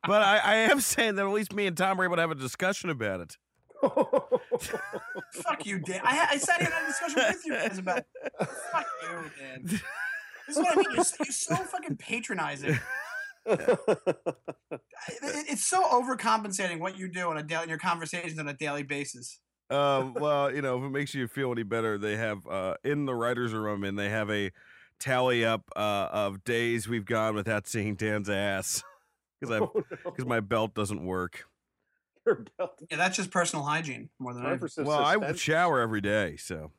But 0.07 0.21
I, 0.21 0.37
I 0.37 0.55
am 0.71 0.79
saying 0.81 1.15
that 1.15 1.25
at 1.25 1.31
least 1.31 1.51
me 1.53 1.65
and 1.67 1.75
Tom 1.75 1.97
were 1.97 2.03
able 2.05 2.15
to 2.15 2.21
have 2.21 2.29
a 2.31 2.35
discussion 2.35 2.89
about 2.91 3.21
it. 3.21 3.37
Fuck 5.33 5.65
you, 5.65 5.79
Dan. 5.79 6.01
I, 6.03 6.27
I 6.31 6.37
sat 6.37 6.57
here 6.61 6.65
and 6.67 6.73
had 6.73 6.83
a 6.83 6.87
discussion 6.87 7.23
with 7.27 7.45
you 7.45 7.53
guys 7.53 7.77
about. 7.79 7.97
It. 7.99 8.05
Fuck 8.71 8.85
you, 9.03 9.31
Dan. 9.39 9.63
This 9.65 9.81
is 10.49 10.57
what 10.57 10.73
I 10.73 10.75
mean. 10.75 10.85
You're, 10.95 11.03
so- 11.03 11.15
you're 11.23 11.31
so 11.31 11.55
fucking 11.55 11.97
patronizing. 11.97 12.79
It- 13.47 15.45
It's 15.49 15.65
so 15.65 15.83
overcompensating 15.83 16.79
what 16.79 16.97
you 16.97 17.07
do 17.07 17.29
on 17.29 17.37
a 17.37 17.43
daily 17.43 17.63
in 17.63 17.69
your 17.69 17.77
conversations 17.77 18.39
on 18.39 18.47
a 18.47 18.53
daily 18.53 18.83
basis. 18.83 19.39
Uh, 19.69 20.11
well, 20.15 20.53
you 20.53 20.61
know, 20.61 20.77
if 20.77 20.83
it 20.83 20.89
makes 20.89 21.13
you 21.13 21.27
feel 21.27 21.51
any 21.51 21.63
better, 21.63 21.97
they 21.97 22.17
have 22.17 22.45
uh, 22.47 22.75
in 22.83 23.05
the 23.05 23.15
writers' 23.15 23.53
room, 23.53 23.83
and 23.83 23.97
they 23.97 24.09
have 24.09 24.29
a 24.29 24.51
tally 24.99 25.43
up 25.43 25.63
uh, 25.75 26.07
of 26.11 26.43
days 26.43 26.87
we've 26.87 27.05
gone 27.05 27.35
without 27.35 27.67
seeing 27.67 27.95
Dan's 27.95 28.29
ass 28.29 28.83
because 29.41 29.55
I 29.61 29.63
Oh, 29.63 29.73
because 30.05 30.25
my 30.25 30.39
belt 30.39 30.73
doesn't 30.75 31.03
work. 31.05 31.45
Your 32.25 32.45
belt. 32.57 32.81
Yeah, 32.89 32.97
that's 32.97 33.17
just 33.17 33.31
personal 33.31 33.65
hygiene 33.65 34.09
more 34.19 34.33
than 34.33 34.43
Time 34.43 34.51
anything. 34.51 34.59
for 34.61 34.67
some 34.67 34.85
Well, 34.85 35.03
I 35.03 35.33
shower 35.33 35.79
every 35.79 36.01
day, 36.01 36.37
so 36.37 36.71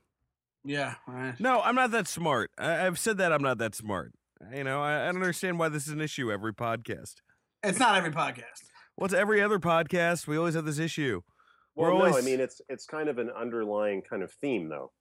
Yeah, 0.64 0.94
right. 1.06 1.38
no, 1.38 1.60
I'm 1.60 1.74
not 1.74 1.90
that 1.92 2.08
smart. 2.08 2.50
I, 2.58 2.86
I've 2.86 2.98
said 2.98 3.18
that 3.18 3.32
I'm 3.32 3.42
not 3.42 3.58
that 3.58 3.74
smart. 3.74 4.12
You 4.54 4.64
know, 4.64 4.82
I, 4.82 5.02
I 5.02 5.06
don't 5.06 5.16
understand 5.22 5.58
why 5.58 5.68
this 5.68 5.86
is 5.86 5.92
an 5.92 6.00
issue 6.00 6.30
every 6.32 6.52
podcast. 6.52 7.14
It's 7.62 7.78
not 7.78 7.96
every 7.96 8.10
podcast. 8.10 8.64
What's 8.96 9.14
every 9.14 9.40
other 9.42 9.58
podcast? 9.58 10.26
We 10.26 10.36
always 10.36 10.54
have 10.54 10.64
this 10.64 10.78
issue. 10.78 11.22
We're 11.76 11.94
Well, 11.94 12.10
no, 12.10 12.18
I 12.18 12.22
mean 12.22 12.40
it's 12.40 12.60
it's 12.68 12.86
kind 12.86 13.08
of 13.08 13.18
an 13.18 13.30
underlying 13.30 14.02
kind 14.02 14.22
of 14.22 14.32
theme, 14.32 14.68
though. 14.68 14.92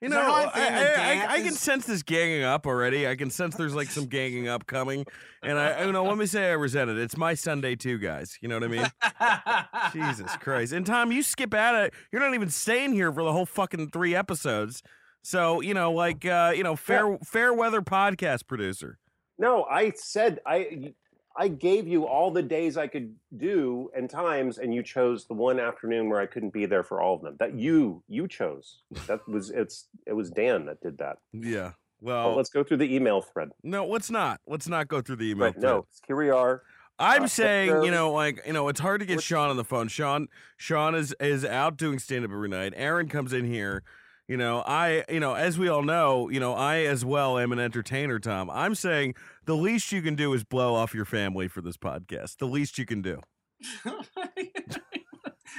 You 0.00 0.10
know, 0.10 0.16
there 0.16 0.28
I, 0.28 0.50
I, 0.54 1.24
I, 1.24 1.32
I 1.36 1.40
can 1.40 1.54
sense 1.54 1.86
this 1.86 2.02
ganging 2.02 2.42
up 2.42 2.66
already. 2.66 3.08
I 3.08 3.16
can 3.16 3.30
sense 3.30 3.54
there's 3.54 3.74
like 3.74 3.88
some 3.88 4.04
ganging 4.04 4.48
up 4.48 4.66
coming, 4.66 5.06
and 5.42 5.58
I, 5.58 5.86
you 5.86 5.92
know, 5.92 6.04
let 6.04 6.18
me 6.18 6.26
say 6.26 6.50
I 6.50 6.52
resent 6.52 6.90
it. 6.90 6.98
It's 6.98 7.16
my 7.16 7.32
Sunday 7.32 7.74
too, 7.74 7.98
guys. 7.98 8.36
You 8.42 8.48
know 8.48 8.58
what 8.58 8.64
I 8.64 8.68
mean? 8.68 9.94
Jesus 9.94 10.36
Christ! 10.40 10.72
And 10.74 10.84
Tom, 10.84 11.10
you 11.10 11.22
skip 11.22 11.54
out 11.54 11.74
of 11.74 11.84
it. 11.86 11.94
You're 12.12 12.20
not 12.20 12.34
even 12.34 12.50
staying 12.50 12.92
here 12.92 13.12
for 13.12 13.22
the 13.22 13.32
whole 13.32 13.46
fucking 13.46 13.90
three 13.90 14.14
episodes. 14.14 14.82
So 15.22 15.62
you 15.62 15.72
know, 15.72 15.90
like, 15.92 16.26
uh, 16.26 16.52
you 16.54 16.64
know, 16.64 16.76
fair 16.76 17.16
fair 17.24 17.54
weather 17.54 17.80
podcast 17.80 18.46
producer. 18.46 18.98
No, 19.38 19.64
I 19.64 19.92
said 19.96 20.40
I 20.46 20.92
I 21.36 21.48
gave 21.48 21.88
you 21.88 22.06
all 22.06 22.30
the 22.30 22.42
days 22.42 22.76
I 22.76 22.86
could 22.86 23.14
do 23.36 23.90
and 23.96 24.08
times, 24.08 24.58
and 24.58 24.72
you 24.74 24.82
chose 24.82 25.26
the 25.26 25.34
one 25.34 25.58
afternoon 25.58 26.08
where 26.08 26.20
I 26.20 26.26
couldn't 26.26 26.52
be 26.52 26.64
there 26.66 26.84
for 26.84 27.00
all 27.00 27.16
of 27.16 27.22
them. 27.22 27.36
That 27.40 27.54
you 27.54 28.02
you 28.08 28.28
chose. 28.28 28.82
That 29.08 29.26
was 29.28 29.50
it's 29.50 29.88
it 30.06 30.12
was 30.12 30.30
Dan 30.30 30.66
that 30.66 30.80
did 30.80 30.98
that. 30.98 31.18
Yeah. 31.32 31.72
Well, 32.00 32.28
Well, 32.28 32.36
let's 32.36 32.50
go 32.50 32.62
through 32.62 32.76
the 32.78 32.94
email 32.94 33.20
thread. 33.22 33.50
no, 33.62 33.86
let's 33.86 34.10
not. 34.10 34.40
Let's 34.46 34.68
not 34.68 34.88
go 34.88 35.00
through 35.00 35.16
the 35.16 35.30
email. 35.30 35.46
Right, 35.48 35.58
no, 35.58 35.86
here 36.06 36.16
we 36.16 36.28
are. 36.30 36.62
I'm 36.98 37.24
Uh, 37.24 37.28
saying, 37.28 37.82
you 37.82 37.90
know, 37.90 38.12
like, 38.12 38.40
you 38.46 38.52
know, 38.52 38.68
it's 38.68 38.78
hard 38.78 39.00
to 39.00 39.06
get 39.06 39.20
Sean 39.22 39.48
on 39.50 39.56
the 39.56 39.64
phone. 39.64 39.88
Sean, 39.88 40.28
Sean 40.56 40.94
is 40.94 41.14
is 41.18 41.44
out 41.44 41.76
doing 41.76 41.98
stand 41.98 42.24
up 42.24 42.30
every 42.30 42.48
night. 42.48 42.72
Aaron 42.76 43.08
comes 43.08 43.32
in 43.32 43.46
here. 43.46 43.82
You 44.26 44.38
know, 44.38 44.62
I, 44.66 45.04
you 45.10 45.20
know, 45.20 45.34
as 45.34 45.58
we 45.58 45.68
all 45.68 45.82
know, 45.82 46.30
you 46.30 46.40
know, 46.40 46.54
I 46.54 46.78
as 46.86 47.04
well 47.04 47.38
am 47.38 47.52
an 47.52 47.58
entertainer. 47.58 48.18
Tom, 48.18 48.48
I'm 48.48 48.74
saying 48.74 49.14
the 49.44 49.54
least 49.54 49.92
you 49.92 50.00
can 50.00 50.14
do 50.14 50.32
is 50.32 50.44
blow 50.44 50.74
off 50.74 50.94
your 50.94 51.04
family 51.04 51.46
for 51.46 51.60
this 51.60 51.76
podcast. 51.76 52.38
The 52.38 52.46
least 52.46 52.78
you 52.78 52.86
can 52.86 53.02
do. 53.02 53.20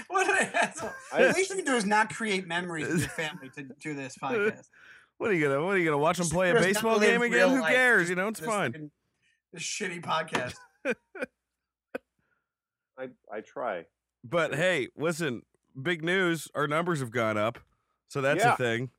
what 0.08 0.28
an 0.42 0.50
asshole. 0.54 0.90
I- 1.14 1.26
the 1.28 1.34
least 1.34 1.50
you 1.52 1.58
can 1.58 1.66
do 1.66 1.76
is 1.76 1.86
not 1.86 2.14
create 2.14 2.48
memories 2.48 2.88
with 2.88 3.00
your 3.02 3.10
family 3.10 3.50
to 3.56 3.64
do 3.80 3.94
this 3.94 4.18
podcast. 4.22 4.68
What 5.18 5.30
are 5.30 5.34
you 5.34 5.48
gonna? 5.48 5.64
What 5.64 5.76
are 5.76 5.78
you 5.78 5.86
gonna 5.86 5.98
watch 5.98 6.18
them 6.18 6.28
play 6.28 6.50
a 6.52 6.56
baseball 6.56 7.00
game 7.00 7.22
again? 7.22 7.32
real 7.38 7.50
Who 7.56 7.62
life. 7.62 7.74
cares? 7.74 8.10
You 8.10 8.16
know, 8.16 8.28
it's 8.28 8.40
This 8.40 8.50
fine. 8.50 8.92
This 9.54 9.64
shitty 9.64 10.02
podcast. 10.04 10.56
I 12.98 13.10
I 13.32 13.42
try. 13.42 13.86
But 14.24 14.56
hey, 14.56 14.90
listen, 14.98 15.44
big 15.82 16.04
news. 16.04 16.48
Our 16.56 16.68
numbers 16.68 17.00
have 17.00 17.12
gone 17.12 17.38
up, 17.38 17.60
so 18.08 18.22
that's 18.22 18.44
a 18.44 18.56
thing. 18.56 18.90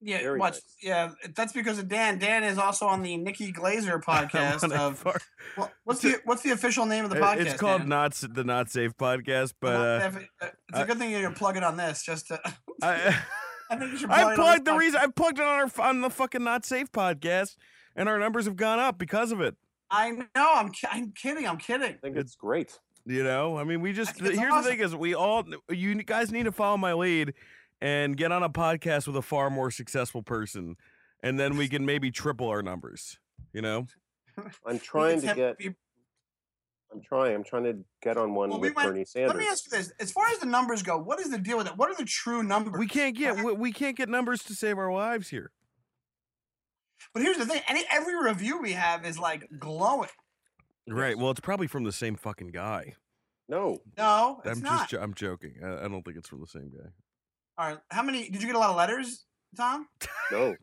Yeah, 0.00 0.20
Very 0.20 0.38
watch. 0.38 0.54
nice. 0.54 0.62
Yeah, 0.82 1.10
that's 1.34 1.54
because 1.54 1.78
of 1.78 1.88
Dan. 1.88 2.18
Dan 2.18 2.44
is 2.44 2.58
also 2.58 2.86
on 2.86 3.02
the 3.02 3.16
Nikki 3.16 3.52
Glazer 3.52 4.02
podcast 4.04 4.70
of. 4.70 5.02
Well, 5.56 5.70
what's 5.84 6.02
the 6.02 6.20
what's 6.24 6.42
the 6.42 6.50
official 6.50 6.84
name 6.84 7.04
of 7.04 7.10
the 7.10 7.16
podcast? 7.16 7.40
it's 7.46 7.54
called 7.54 7.82
Dan? 7.82 7.88
not 7.88 8.12
the 8.12 8.44
not 8.44 8.70
safe 8.70 8.94
podcast, 8.98 9.54
but 9.60 9.74
uh, 9.76 10.06
if 10.06 10.16
it- 10.18 10.28
uh, 10.42 10.46
it's 10.68 10.78
a 10.80 10.84
good 10.84 10.98
thing 10.98 11.10
you're 11.10 11.30
plugging 11.30 11.62
on 11.62 11.76
this. 11.78 12.02
Just 12.04 12.28
to, 12.28 12.40
I. 12.82 13.16
I 13.70 13.76
think 13.76 13.92
you 13.92 13.96
should. 13.98 14.10
plug 14.10 14.20
I 14.20 14.34
plugged 14.34 14.58
this 14.60 14.64
the 14.66 14.70
podcast. 14.72 14.78
reason 14.78 15.00
I 15.02 15.06
plugged 15.06 15.38
it 15.38 15.44
on 15.46 15.70
our 15.78 15.88
on 15.88 16.00
the 16.02 16.10
fucking 16.10 16.44
not 16.44 16.66
safe 16.66 16.92
podcast, 16.92 17.56
and 17.96 18.06
our 18.06 18.18
numbers 18.18 18.44
have 18.44 18.56
gone 18.56 18.78
up 18.78 18.98
because 18.98 19.32
of 19.32 19.40
it. 19.40 19.56
I 19.90 20.10
know. 20.10 20.26
I'm. 20.36 20.70
I'm 20.90 21.12
kidding. 21.12 21.48
I'm 21.48 21.56
kidding. 21.56 21.82
I 21.88 21.92
think 21.94 22.18
it's 22.18 22.34
great. 22.36 22.78
You 23.06 23.24
know, 23.24 23.56
I 23.56 23.64
mean, 23.64 23.80
we 23.80 23.94
just 23.94 24.16
think 24.16 24.28
it's 24.32 24.38
here's 24.38 24.52
the 24.52 24.62
thing: 24.70 24.80
is 24.80 24.94
we 24.94 25.14
all 25.14 25.44
you 25.70 25.94
guys 26.02 26.30
need 26.30 26.44
to 26.44 26.52
follow 26.52 26.76
my 26.76 26.92
lead 26.92 27.32
and 27.84 28.16
get 28.16 28.32
on 28.32 28.42
a 28.42 28.48
podcast 28.48 29.06
with 29.06 29.14
a 29.16 29.22
far 29.22 29.50
more 29.50 29.70
successful 29.70 30.22
person, 30.22 30.76
and 31.22 31.38
then 31.38 31.56
we 31.58 31.68
can 31.68 31.84
maybe 31.84 32.10
triple 32.10 32.48
our 32.48 32.62
numbers. 32.62 33.18
You 33.52 33.60
know, 33.60 33.86
I'm 34.66 34.78
trying 34.78 35.20
to 35.20 35.34
get. 35.34 35.58
be- 35.58 35.74
I'm 36.92 37.02
trying. 37.02 37.34
I'm 37.34 37.44
trying 37.44 37.64
to 37.64 37.76
get 38.02 38.16
on 38.16 38.34
one 38.34 38.50
Well, 38.50 38.60
we 38.60 38.68
with 38.68 38.76
went- 38.76 38.88
Bernie 38.88 39.04
Sanders. 39.04 39.34
Let 39.34 39.38
me 39.38 39.46
ask 39.48 39.64
you 39.70 39.76
this: 39.76 39.92
as 40.00 40.10
far 40.12 40.26
as 40.28 40.38
the 40.38 40.46
numbers 40.46 40.82
go, 40.82 40.96
what 40.96 41.20
is 41.20 41.28
the 41.30 41.38
deal 41.38 41.58
with 41.58 41.66
it? 41.66 41.76
What 41.76 41.90
are 41.90 41.96
the 41.96 42.04
true 42.04 42.42
numbers? 42.42 42.78
we 42.78 42.86
can't 42.86 43.16
get 43.16 43.36
we, 43.44 43.52
we 43.52 43.72
can't 43.72 43.96
get 43.96 44.08
numbers 44.08 44.42
to 44.44 44.54
save 44.54 44.78
our 44.78 44.92
lives 44.92 45.28
here. 45.28 45.50
But 47.12 47.22
here's 47.22 47.36
the 47.36 47.46
thing: 47.46 47.60
any 47.68 47.84
every 47.90 48.14
review 48.22 48.60
we 48.62 48.72
have 48.72 49.04
is 49.04 49.18
like 49.18 49.46
glowing. 49.58 50.08
Right. 50.88 51.18
Well, 51.18 51.30
it's 51.30 51.40
probably 51.40 51.66
from 51.66 51.84
the 51.84 51.92
same 51.92 52.14
fucking 52.16 52.48
guy. 52.52 52.94
No, 53.48 53.78
No, 53.98 54.40
it's 54.44 54.56
I'm 54.56 54.62
not. 54.62 54.88
just 54.88 55.02
I'm 55.02 55.12
joking. 55.14 55.56
I, 55.62 55.84
I 55.84 55.88
don't 55.88 56.02
think 56.02 56.16
it's 56.16 56.28
from 56.28 56.40
the 56.40 56.46
same 56.46 56.70
guy. 56.70 56.88
All 57.58 57.68
right. 57.68 57.78
How 57.90 58.02
many? 58.02 58.28
Did 58.28 58.40
you 58.42 58.46
get 58.48 58.56
a 58.56 58.58
lot 58.58 58.70
of 58.70 58.76
letters, 58.76 59.24
Tom? 59.56 59.86
no, 60.32 60.56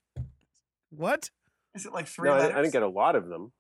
What? 0.90 1.30
Is 1.74 1.86
it 1.86 1.94
like 1.94 2.08
three 2.08 2.28
no. 2.30 2.36
I, 2.36 2.40
letters? 2.40 2.56
I 2.58 2.62
didn't 2.62 2.74
get 2.74 2.84
a 2.84 2.88
lot 2.90 3.16
of 3.16 3.28
them. 3.28 3.54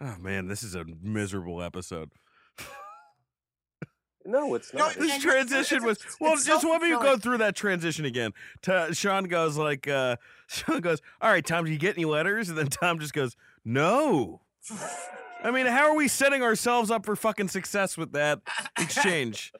Oh 0.00 0.16
man, 0.20 0.48
this 0.48 0.62
is 0.62 0.74
a 0.74 0.84
miserable 1.02 1.62
episode. 1.62 2.10
No, 4.24 4.54
it's 4.54 4.72
not. 4.72 4.94
Yeah, 4.94 5.00
this 5.02 5.16
it's- 5.16 5.22
transition 5.22 5.78
it's- 5.78 5.82
was 5.86 5.98
it's- 5.98 6.16
well. 6.20 6.32
it's 6.34 6.44
just 6.46 6.64
let 6.64 6.80
me 6.80 6.90
go 6.90 7.16
through 7.18 7.38
that 7.38 7.56
transition 7.56 8.04
again. 8.04 8.32
Ta 8.62 8.92
Sean 8.92 9.24
goes 9.24 9.56
like, 9.56 9.88
uh, 9.88 10.16
Sean 10.46 10.80
goes, 10.80 11.00
"All 11.20 11.28
right, 11.30 11.44
Tom, 11.44 11.64
do 11.64 11.72
you 11.72 11.78
get 11.78 11.96
any 11.96 12.04
letters?" 12.04 12.48
And 12.48 12.56
then 12.56 12.68
Tom 12.68 13.00
just 13.00 13.12
goes, 13.14 13.36
"No." 13.64 14.40
I 15.44 15.50
mean, 15.50 15.66
how 15.66 15.88
are 15.90 15.96
we 15.96 16.06
setting 16.06 16.40
ourselves 16.44 16.88
up 16.88 17.04
for 17.04 17.16
fucking 17.16 17.48
success 17.48 17.98
with 17.98 18.12
that 18.12 18.40
exchange? 18.78 19.52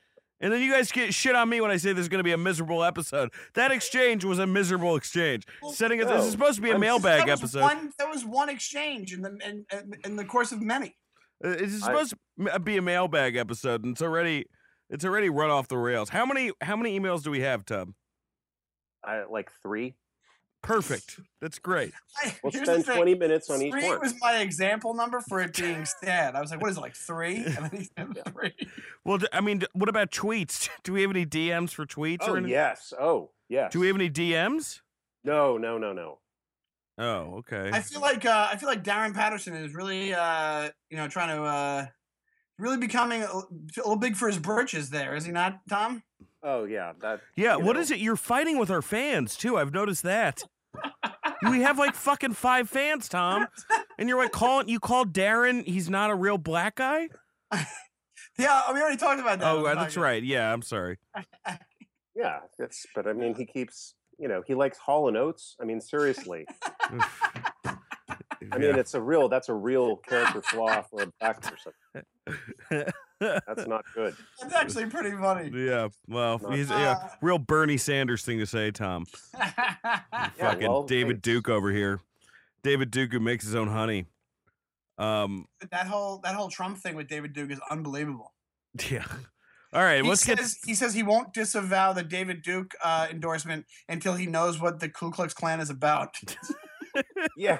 And 0.42 0.52
then 0.52 0.60
you 0.60 0.72
guys 0.72 0.90
get 0.92 1.14
shit 1.14 1.34
on 1.36 1.48
me 1.48 1.60
when 1.60 1.70
I 1.70 1.76
say 1.76 1.92
there's 1.92 2.08
going 2.08 2.18
to 2.18 2.24
be 2.24 2.32
a 2.32 2.36
miserable 2.38 2.82
episode. 2.82 3.30
That 3.54 3.70
exchange 3.70 4.24
was 4.24 4.38
a 4.40 4.46
miserable 4.46 4.96
exchange. 4.96 5.44
Well, 5.62 5.72
Setting 5.72 6.00
it. 6.00 6.08
This 6.08 6.24
is 6.26 6.32
supposed 6.32 6.56
to 6.56 6.62
be 6.62 6.70
a 6.70 6.72
I'm- 6.72 6.80
mailbag 6.80 7.26
that 7.26 7.40
was 7.40 7.54
episode. 7.54 7.60
One, 7.62 7.92
that 7.98 8.08
was 8.10 8.24
one 8.24 8.48
exchange 8.48 9.14
in 9.14 9.22
the 9.22 9.30
in, 9.48 9.64
in, 9.72 9.92
in 10.04 10.16
the 10.16 10.24
course 10.24 10.50
of 10.52 10.60
many. 10.60 10.96
Uh, 11.44 11.50
It's 11.50 11.82
I- 11.82 11.86
supposed 11.86 12.14
to 12.50 12.58
be 12.60 12.76
a 12.76 12.82
mailbag 12.82 13.36
episode, 13.36 13.84
and 13.84 13.92
it's 13.92 14.02
already 14.02 14.46
it's 14.90 15.04
already 15.04 15.30
run 15.30 15.50
off 15.50 15.68
the 15.68 15.78
rails. 15.78 16.08
How 16.10 16.26
many 16.26 16.50
how 16.60 16.76
many 16.76 16.98
emails 16.98 17.22
do 17.22 17.30
we 17.30 17.40
have, 17.40 17.64
Tub? 17.64 17.92
I, 19.04 19.22
like 19.30 19.50
three. 19.62 19.94
Perfect. 20.62 21.18
That's 21.40 21.58
great. 21.58 21.92
I, 22.22 22.34
We'll 22.42 22.52
spend 22.52 22.84
20 22.86 23.14
minutes 23.16 23.50
on 23.50 23.60
each 23.62 23.72
three 23.72 23.88
one. 23.88 24.00
was 24.00 24.14
my 24.20 24.38
example 24.38 24.94
number 24.94 25.20
for 25.20 25.40
it 25.40 25.56
being 25.56 25.84
sad. 26.02 26.36
I 26.36 26.40
was 26.40 26.50
like, 26.52 26.60
what 26.62 26.70
is 26.70 26.76
it, 26.78 26.80
like 26.80 26.94
three? 26.94 27.36
And 27.44 27.56
then 27.56 27.70
he 27.72 27.88
said 27.96 28.08
three. 28.32 28.52
Well, 29.04 29.18
I 29.32 29.40
mean, 29.40 29.64
what 29.72 29.88
about 29.88 30.12
tweets? 30.12 30.68
Do 30.84 30.92
we 30.92 31.02
have 31.02 31.10
any 31.10 31.26
DMs 31.26 31.70
for 31.70 31.84
tweets 31.84 32.18
Oh 32.22 32.32
or 32.34 32.36
anything? 32.36 32.52
yes. 32.52 32.92
Oh 32.98 33.30
yes. 33.48 33.72
Do 33.72 33.80
we 33.80 33.88
have 33.88 33.96
any 33.96 34.08
DMs? 34.10 34.80
No, 35.24 35.58
no, 35.58 35.78
no, 35.78 35.92
no. 35.92 36.18
Oh, 36.98 37.36
okay. 37.38 37.70
I 37.72 37.80
feel 37.80 38.00
like 38.00 38.24
uh, 38.24 38.48
I 38.52 38.56
feel 38.56 38.68
like 38.68 38.84
Darren 38.84 39.14
Patterson 39.14 39.54
is 39.54 39.74
really 39.74 40.14
uh, 40.14 40.68
you 40.90 40.96
know 40.96 41.08
trying 41.08 41.36
to 41.36 41.42
uh, 41.42 41.86
really 42.58 42.76
becoming 42.76 43.22
a, 43.22 43.26
a 43.26 43.42
little 43.78 43.96
big 43.96 44.14
for 44.14 44.28
his 44.28 44.38
britches. 44.38 44.90
There 44.90 45.16
is 45.16 45.24
he 45.24 45.32
not, 45.32 45.58
Tom? 45.68 46.02
Oh 46.42 46.64
yeah. 46.64 46.92
That. 47.00 47.20
yeah, 47.34 47.56
you 47.56 47.64
what 47.64 47.74
know. 47.76 47.80
is 47.80 47.90
it? 47.90 47.98
You're 47.98 48.16
fighting 48.16 48.58
with 48.58 48.70
our 48.70 48.82
fans 48.82 49.36
too. 49.36 49.56
I've 49.56 49.72
noticed 49.72 50.02
that. 50.02 50.42
We 51.50 51.60
have 51.62 51.78
like 51.78 51.94
fucking 51.94 52.34
five 52.34 52.68
fans, 52.68 53.08
Tom, 53.08 53.46
and 53.98 54.08
you're 54.08 54.18
like 54.18 54.32
calling. 54.32 54.68
You 54.68 54.80
called 54.80 55.12
Darren. 55.12 55.64
He's 55.66 55.90
not 55.90 56.10
a 56.10 56.14
real 56.14 56.38
black 56.38 56.76
guy. 56.76 57.08
Yeah, 58.38 58.72
we 58.72 58.80
already 58.80 58.96
talked 58.96 59.20
about 59.20 59.40
that. 59.40 59.46
Oh, 59.46 59.66
uh, 59.66 59.74
that's 59.74 59.96
right. 59.96 60.22
Yeah, 60.22 60.52
I'm 60.52 60.62
sorry. 60.62 60.98
Yeah. 62.14 62.40
That's. 62.58 62.84
But 62.94 63.06
I 63.06 63.14
mean, 63.14 63.34
he 63.34 63.46
keeps. 63.46 63.94
You 64.18 64.28
know, 64.28 64.42
he 64.46 64.54
likes 64.54 64.76
Hall 64.78 65.08
and 65.08 65.16
Oates. 65.16 65.56
I 65.60 65.64
mean, 65.64 65.80
seriously. 65.80 66.46
I 66.90 68.58
mean, 68.58 68.76
it's 68.76 68.92
a 68.92 69.00
real. 69.00 69.28
That's 69.30 69.48
a 69.48 69.54
real 69.54 69.96
character 69.96 70.42
flaw 70.42 70.82
for 70.82 71.02
a 71.02 71.06
black 71.18 71.40
person. 71.40 71.72
That's 73.46 73.66
not 73.66 73.84
good. 73.94 74.14
That's 74.40 74.54
actually 74.54 74.86
pretty 74.86 75.12
funny. 75.16 75.50
yeah. 75.54 75.88
Well, 76.08 76.38
Not- 76.42 76.54
he's 76.54 76.70
yeah, 76.70 77.10
real 77.20 77.38
Bernie 77.38 77.76
Sanders 77.76 78.24
thing 78.24 78.38
to 78.38 78.46
say, 78.46 78.70
Tom. 78.70 79.06
Fucking 80.38 80.68
well, 80.68 80.84
David 80.84 81.16
hey, 81.16 81.20
Duke 81.20 81.48
over 81.48 81.70
here. 81.70 82.00
David 82.62 82.90
Duke 82.90 83.12
who 83.12 83.20
makes 83.20 83.44
his 83.44 83.54
own 83.54 83.68
honey. 83.68 84.06
Um. 84.98 85.46
that 85.70 85.86
whole 85.86 86.18
that 86.22 86.34
whole 86.34 86.48
Trump 86.48 86.78
thing 86.78 86.94
with 86.94 87.08
David 87.08 87.32
Duke 87.32 87.50
is 87.50 87.60
unbelievable. 87.70 88.32
Yeah. 88.90 89.04
All 89.74 89.82
right. 89.82 90.02
He 90.02 90.08
let's 90.08 90.24
get. 90.24 90.38
says, 90.38 90.58
he 90.66 90.74
says 90.74 90.92
he 90.94 91.02
won't 91.02 91.32
disavow 91.32 91.92
the 91.92 92.02
David 92.02 92.42
Duke 92.42 92.72
uh, 92.84 93.06
endorsement 93.10 93.64
until 93.88 94.14
he 94.14 94.26
knows 94.26 94.60
what 94.60 94.80
the 94.80 94.88
Ku 94.88 95.10
Klux 95.10 95.32
Klan 95.34 95.60
is 95.60 95.70
about. 95.70 96.16
Yeah. 97.36 97.58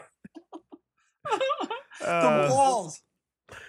the 2.00 2.06
uh, 2.06 2.48
walls. 2.50 3.00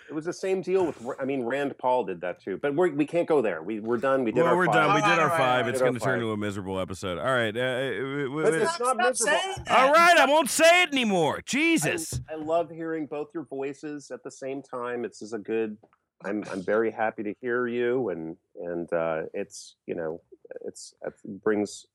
It 0.09 0.13
was 0.13 0.25
the 0.25 0.33
same 0.33 0.61
deal 0.61 0.85
with. 0.85 1.01
I 1.19 1.25
mean, 1.25 1.43
Rand 1.43 1.75
Paul 1.77 2.03
did 2.03 2.21
that 2.21 2.41
too. 2.41 2.57
But 2.61 2.75
we're, 2.75 2.91
we 2.91 3.05
can't 3.05 3.27
go 3.27 3.41
there. 3.41 3.61
We 3.63 3.79
we're 3.79 3.97
done. 3.97 4.23
We 4.23 4.31
did 4.31 4.41
well, 4.41 4.51
our. 4.51 4.57
we're 4.57 4.65
five. 4.67 4.73
done. 4.75 4.95
We 4.95 5.01
did 5.01 5.07
our 5.07 5.11
Alright, 5.31 5.31
alright, 5.39 5.65
five. 5.65 5.67
It's 5.67 5.81
going 5.81 5.93
to 5.93 5.99
turn 5.99 6.07
five. 6.09 6.15
into 6.21 6.31
a 6.31 6.37
miserable 6.37 6.79
episode. 6.79 7.17
All 7.17 7.25
right. 7.33 7.55
Uh, 7.55 7.59
uh, 7.59 7.89
w- 7.89 8.29
But 8.35 8.43
w- 8.45 8.61
it's 8.63 8.65
not 8.65 8.75
Stop 8.75 8.97
miserable. 8.97 9.15
saying 9.41 9.55
that. 9.65 9.79
all 9.79 9.91
right. 9.91 10.17
I 10.17 10.25
won't 10.25 10.49
say 10.49 10.83
it 10.83 10.89
anymore. 10.91 11.37
I- 11.37 11.41
Jesus. 11.45 12.19
I, 12.29 12.35
love 12.35 12.69
hearing 12.69 13.05
both 13.05 13.29
your 13.33 13.45
voices 13.45 14.11
at 14.11 14.23
the 14.23 14.31
same 14.31 14.61
time. 14.61 15.05
It's 15.05 15.19
just 15.19 15.33
a 15.33 15.39
good. 15.39 15.77
I'm 16.25 16.43
I'm 16.51 16.61
very 16.63 16.89
happy 16.91 17.23
to 17.23 17.33
hear 17.41 17.67
you, 17.67 18.09
and 18.09 18.37
and 18.61 18.91
uh, 18.93 19.23
it's 19.33 19.75
you 19.87 19.95
know 19.95 20.21
it's 20.65 20.93
it 21.05 21.13
brings 21.43 21.85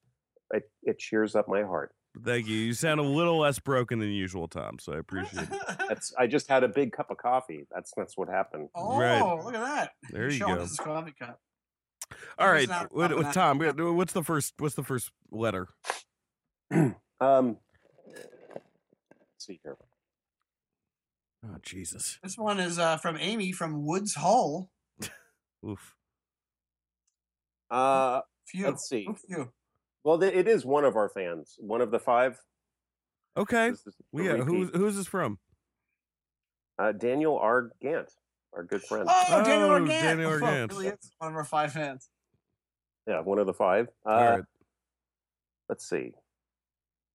it, 0.52 0.70
it 0.82 0.98
cheers 0.98 1.34
up 1.34 1.48
my 1.48 1.62
heart. 1.62 1.92
Thank 2.24 2.46
you. 2.48 2.56
You 2.56 2.72
sound 2.72 3.00
a 3.00 3.04
little 3.04 3.38
less 3.38 3.58
broken 3.58 3.98
than 3.98 4.10
usual, 4.10 4.48
Tom. 4.48 4.78
So 4.80 4.92
I 4.92 4.98
appreciate 4.98 5.44
it. 5.50 5.78
That's 5.88 6.12
I 6.18 6.26
just 6.26 6.48
had 6.48 6.64
a 6.64 6.68
big 6.68 6.92
cup 6.92 7.10
of 7.10 7.16
coffee. 7.18 7.66
That's 7.72 7.92
that's 7.96 8.16
what 8.16 8.28
happened. 8.28 8.68
oh, 8.74 8.98
Right. 8.98 9.20
look 9.20 9.54
at 9.54 9.60
that. 9.60 9.90
There 10.10 10.24
He's 10.24 10.34
you 10.34 10.38
showing 10.40 10.56
go. 10.56 10.62
us 10.62 10.70
his 10.70 10.78
coffee 10.78 11.14
cup. 11.18 11.38
All 12.38 12.50
right. 12.50 12.62
It's 12.62 12.70
not 12.70 12.92
With, 12.94 13.12
with. 13.12 13.32
Tom, 13.32 13.58
what's 13.58 14.12
the 14.12 14.24
first? 14.24 14.54
What's 14.58 14.74
the 14.74 14.84
first 14.84 15.10
letter? 15.30 15.68
Um, 17.20 17.56
let's 18.06 18.60
see 19.40 19.58
here. 19.64 19.76
Oh 21.44 21.56
Jesus. 21.62 22.18
This 22.22 22.38
one 22.38 22.60
is 22.60 22.78
uh, 22.78 22.96
from 22.98 23.16
Amy 23.18 23.50
from 23.50 23.84
Woods 23.84 24.14
Hole. 24.14 24.70
Oof. 25.66 25.96
Uh, 27.70 28.20
Phew. 28.46 28.66
let's 28.66 28.88
see. 28.88 29.06
Ooh, 29.10 29.16
phew. 29.26 29.50
Well, 30.04 30.18
th- 30.18 30.34
it 30.34 30.48
is 30.48 30.64
one 30.64 30.84
of 30.84 30.96
our 30.96 31.08
fans, 31.08 31.56
one 31.58 31.80
of 31.80 31.90
the 31.90 31.98
five. 31.98 32.38
Okay. 33.36 33.70
This 33.70 33.86
is 33.86 33.94
Well, 34.12 34.24
yeah. 34.24 34.36
Who's 34.36 34.70
who's 34.74 34.96
this 34.96 35.06
from? 35.06 35.38
uh, 36.78 36.92
Daniel 36.92 37.36
R. 37.38 37.70
Gant, 37.82 38.12
our 38.54 38.62
good 38.64 38.82
friend. 38.82 39.06
Oh, 39.08 39.44
Daniel 39.44 39.68
Oh, 39.68 39.72
Organt. 39.72 39.88
Daniel 39.90 40.30
Oh, 40.30 40.32
Organt. 40.34 40.72
really 40.72 40.86
is 40.88 41.10
one 41.18 41.30
of 41.30 41.36
our 41.36 41.44
five 41.44 41.72
fans. 41.72 42.08
Yeah, 43.06 43.20
one 43.20 43.38
of 43.38 43.46
the 43.46 43.54
five. 43.54 43.88
Uh, 44.06 44.08
All 44.10 44.30
right. 44.36 44.44
Let's 45.68 45.88
see. 45.88 46.12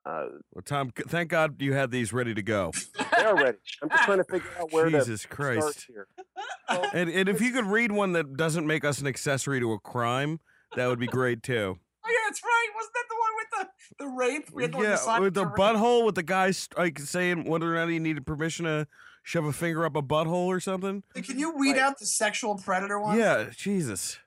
Uh, 0.06 0.26
Well, 0.52 0.64
Tom, 0.66 0.92
thank 1.08 1.30
God 1.30 1.62
you 1.62 1.74
had 1.74 1.90
these 1.92 2.12
ready 2.12 2.34
to 2.34 2.42
go. 2.42 2.72
they're 3.18 3.36
ready. 3.36 3.58
I'm 3.82 3.90
just 3.90 4.04
trying 4.04 4.18
to 4.18 4.24
figure 4.26 4.50
out 4.60 4.72
where 4.74 4.90
Jesus 4.90 5.22
to 5.22 5.28
Christ. 5.30 5.62
start 5.62 5.86
here. 5.88 6.08
Well, 6.70 6.90
And, 6.94 7.10
and 7.10 7.30
if 7.30 7.40
you 7.42 7.52
could 7.52 7.66
read 7.66 7.92
one 7.92 8.12
that 8.14 8.36
doesn't 8.36 8.68
make 8.68 8.84
us 8.84 9.00
an 9.00 9.08
accessory 9.08 9.60
to 9.62 9.72
a 9.72 9.80
crime, 9.80 10.40
that 10.76 10.88
would 10.88 11.00
be 11.00 11.08
great 11.08 11.42
too. 11.42 11.78
Oh 12.06 12.10
yeah, 12.10 12.18
that's 12.28 12.44
right. 12.44 12.68
Wasn't 12.76 12.94
that 12.94 13.06
the 13.10 13.16
one 13.16 13.32
with 13.38 13.68
the 13.98 14.06
the 14.06 14.08
rape? 14.10 14.50
We 14.52 14.64
had 14.64 14.74
the 14.74 14.80
Yeah, 14.80 14.92
decided 14.92 15.24
with 15.24 15.34
the 15.34 15.42
to 15.44 15.48
rape. 15.48 15.56
butthole, 15.58 16.06
with 16.06 16.16
the 16.16 16.24
guy 16.24 16.52
like 16.78 17.00
saying 17.00 17.46
whether 17.46 17.74
or 17.74 17.80
not 17.80 17.90
he 17.90 18.00
needed 18.00 18.26
permission 18.26 18.66
to 18.66 18.88
shove 19.24 19.46
a 19.46 19.54
finger 19.54 19.86
up 19.86 19.96
a 19.96 20.02
butthole 20.02 20.48
or 20.48 20.60
something. 20.60 21.04
Can 21.16 21.40
you 21.40 21.52
weed 21.56 21.74
Right. 21.74 21.80
out 21.82 22.00
the 22.00 22.06
sexual 22.06 22.58
predator 22.58 23.00
one? 23.00 23.18
Yeah, 23.18 23.50
Jesus. 23.56 24.20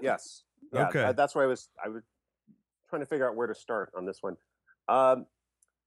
yes. 0.00 0.44
Yeah, 0.72 0.86
Okay. 0.88 1.12
that's 1.16 1.34
why 1.34 1.42
I 1.42 1.46
was 1.46 1.68
I 1.84 1.88
was 1.88 2.04
trying 2.88 3.02
to 3.02 3.06
figure 3.06 3.28
out 3.28 3.34
where 3.34 3.48
to 3.48 3.54
start 3.56 3.92
on 3.96 4.06
this 4.06 4.18
one. 4.22 4.36
Um, 4.88 5.26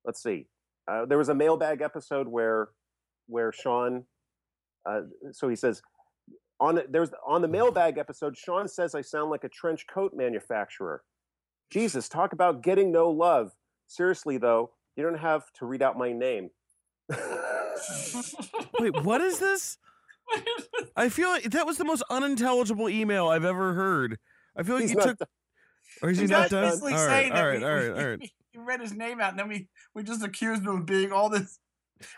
let's 0.04 0.22
see. 0.22 0.48
Uh, 0.90 1.06
there 1.06 1.18
was 1.18 1.30
a 1.30 1.34
mailbag 1.36 1.82
episode 1.82 2.28
where 2.28 2.68
where 3.28 3.54
Sean. 3.54 4.06
Uh, 4.86 5.04
so 5.32 5.48
he 5.48 5.56
says 5.56 5.82
on 6.60 6.82
there's 6.90 7.12
on 7.26 7.42
the 7.42 7.48
mailbag 7.48 7.98
episode. 7.98 8.38
Sean 8.38 8.68
says 8.68 8.94
I 8.94 9.00
sound 9.00 9.30
like 9.32 9.46
a 9.46 9.50
trench 9.50 9.88
coat 9.88 10.14
manufacturer. 10.14 11.02
Jesus, 11.74 12.08
talk 12.08 12.34
about 12.34 12.62
getting 12.62 12.92
no 12.92 13.10
love. 13.10 13.52
Seriously 13.88 14.38
though, 14.38 14.70
you 14.96 15.02
don't 15.04 15.18
have 15.18 15.52
to 15.54 15.66
read 15.66 15.82
out 15.82 15.98
my 15.98 16.12
name. 16.12 16.52
Wait, 18.80 19.04
what 19.04 19.22
is 19.22 19.40
this? 19.40 19.80
I 20.96 21.10
feel 21.10 21.30
like 21.30 21.46
that 21.46 21.66
was 21.66 21.80
the 21.80 21.84
most 21.84 22.04
unintelligible 22.12 22.90
email 22.90 23.28
I've 23.28 23.44
ever 23.44 23.74
heard. 23.74 24.20
I 24.56 24.62
feel 24.62 24.76
like 24.76 24.84
He's 24.84 24.92
you 24.92 25.02
took. 25.02 25.18
done. 25.18 25.28
Or 26.04 26.12
is 26.12 26.18
he 26.18 26.24
He's 26.24 26.30
not 26.30 26.42
not 26.42 26.50
done? 26.52 26.70
basically 26.70 26.94
All 26.94 27.00
right, 27.00 27.10
saying 27.10 27.32
all 27.32 27.38
that 27.38 27.44
right, 27.44 27.60
we, 27.60 27.66
all 27.66 27.74
right, 27.74 27.84
we, 27.84 27.90
all 28.04 28.10
right. 28.10 28.20
we 28.56 28.62
read 28.62 28.80
his 28.80 28.94
name 28.94 29.20
out, 29.20 29.32
and 29.32 29.40
then 29.40 29.48
we 29.48 29.68
we 29.96 30.04
just 30.04 30.24
accused 30.24 30.62
him 30.62 30.78
of 30.82 30.86
being 30.86 31.12
all 31.12 31.30
this. 31.30 31.58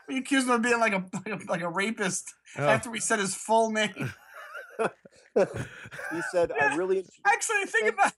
We 0.09 0.17
accused 0.17 0.47
him 0.47 0.53
of 0.55 0.61
being 0.61 0.79
like 0.79 0.93
a 0.93 1.05
like 1.25 1.41
a, 1.41 1.45
like 1.51 1.61
a 1.61 1.69
rapist 1.69 2.33
Oh, 2.57 2.67
after 2.67 2.91
we 2.91 2.99
said 2.99 3.19
his 3.19 3.35
full 3.35 3.71
name. 3.71 4.13
he 6.13 6.21
said 6.31 6.51
I 6.59 6.75
really 6.75 7.05
Actually, 7.25 7.65
think 7.65 7.93
about. 7.93 8.13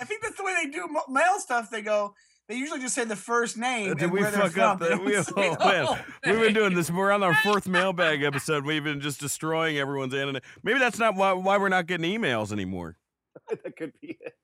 I 0.00 0.04
think 0.04 0.22
that's 0.22 0.36
the 0.36 0.44
way 0.44 0.54
they 0.62 0.70
do 0.70 0.86
mo- 0.88 1.02
mail 1.08 1.38
stuff. 1.38 1.70
They 1.70 1.82
go. 1.82 2.14
They 2.48 2.56
usually 2.56 2.80
just 2.80 2.94
say 2.94 3.04
the 3.04 3.16
first 3.16 3.56
name. 3.56 3.90
Did 3.94 4.02
and 4.02 4.12
we 4.12 4.20
where 4.20 4.30
fuck 4.30 4.58
up 4.58 4.78
from. 4.78 4.88
That- 4.88 5.04
we, 5.04 5.16
oh, 5.36 5.94
man. 6.24 6.36
We've 6.36 6.44
been 6.46 6.54
doing 6.54 6.74
this. 6.74 6.90
We're 6.90 7.12
on 7.12 7.22
our 7.22 7.34
fourth 7.36 7.66
mailbag 7.68 8.22
episode. 8.22 8.64
We've 8.64 8.82
been 8.82 9.00
just 9.00 9.20
destroying 9.20 9.78
everyone's 9.78 10.12
internet. 10.12 10.42
Maybe 10.62 10.78
that's 10.78 10.98
not 10.98 11.14
why, 11.14 11.32
why 11.32 11.56
we're 11.58 11.68
not 11.68 11.86
getting 11.86 12.10
emails 12.20 12.52
anymore. 12.52 12.96
that 13.48 13.76
could 13.76 13.92
be 14.00 14.18
it. 14.20 14.34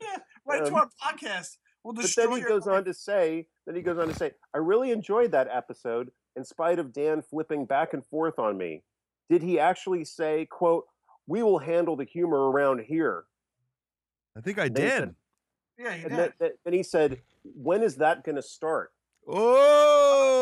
Yeah, 0.00 0.18
right 0.46 0.64
to 0.64 0.68
Um, 0.68 0.74
our 0.74 0.88
podcast. 1.02 1.56
We'll 1.82 1.94
But 1.94 2.10
then 2.16 2.32
he 2.32 2.40
goes 2.42 2.66
life. 2.66 2.76
on 2.76 2.84
to 2.84 2.94
say, 2.94 3.46
then 3.66 3.74
he 3.76 3.82
goes 3.82 3.98
on 3.98 4.08
to 4.08 4.14
say, 4.14 4.32
I 4.54 4.58
really 4.58 4.90
enjoyed 4.90 5.32
that 5.32 5.48
episode 5.50 6.10
in 6.36 6.44
spite 6.44 6.78
of 6.78 6.92
Dan 6.92 7.20
flipping 7.22 7.66
back 7.66 7.92
and 7.94 8.04
forth 8.06 8.38
on 8.38 8.56
me. 8.56 8.82
Did 9.28 9.42
he 9.42 9.58
actually 9.58 10.04
say, 10.04 10.46
quote, 10.50 10.84
we 11.26 11.42
will 11.42 11.58
handle 11.58 11.96
the 11.96 12.04
humor 12.04 12.50
around 12.50 12.80
here? 12.80 13.24
I 14.36 14.40
think 14.40 14.58
I 14.58 14.68
Then 14.68 14.74
did. 14.74 14.90
said- 14.90 15.14
Yeah, 15.78 15.94
you 15.94 16.02
And 16.06 16.10
did. 16.10 16.18
then, 16.18 16.32
then- 16.38 16.52
then 16.64 16.72
he 16.74 16.82
said, 16.82 17.20
when 17.42 17.82
is 17.82 17.96
that 17.96 18.24
going 18.24 18.36
to 18.36 18.42
start? 18.42 18.92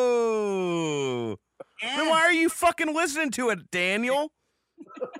Oh. 0.03 1.39
Then 1.83 2.09
why 2.09 2.21
are 2.23 2.33
you 2.33 2.49
fucking 2.49 2.95
listening 2.95 3.31
to 3.33 3.51
it, 3.51 3.71
Daniel? 3.71 4.33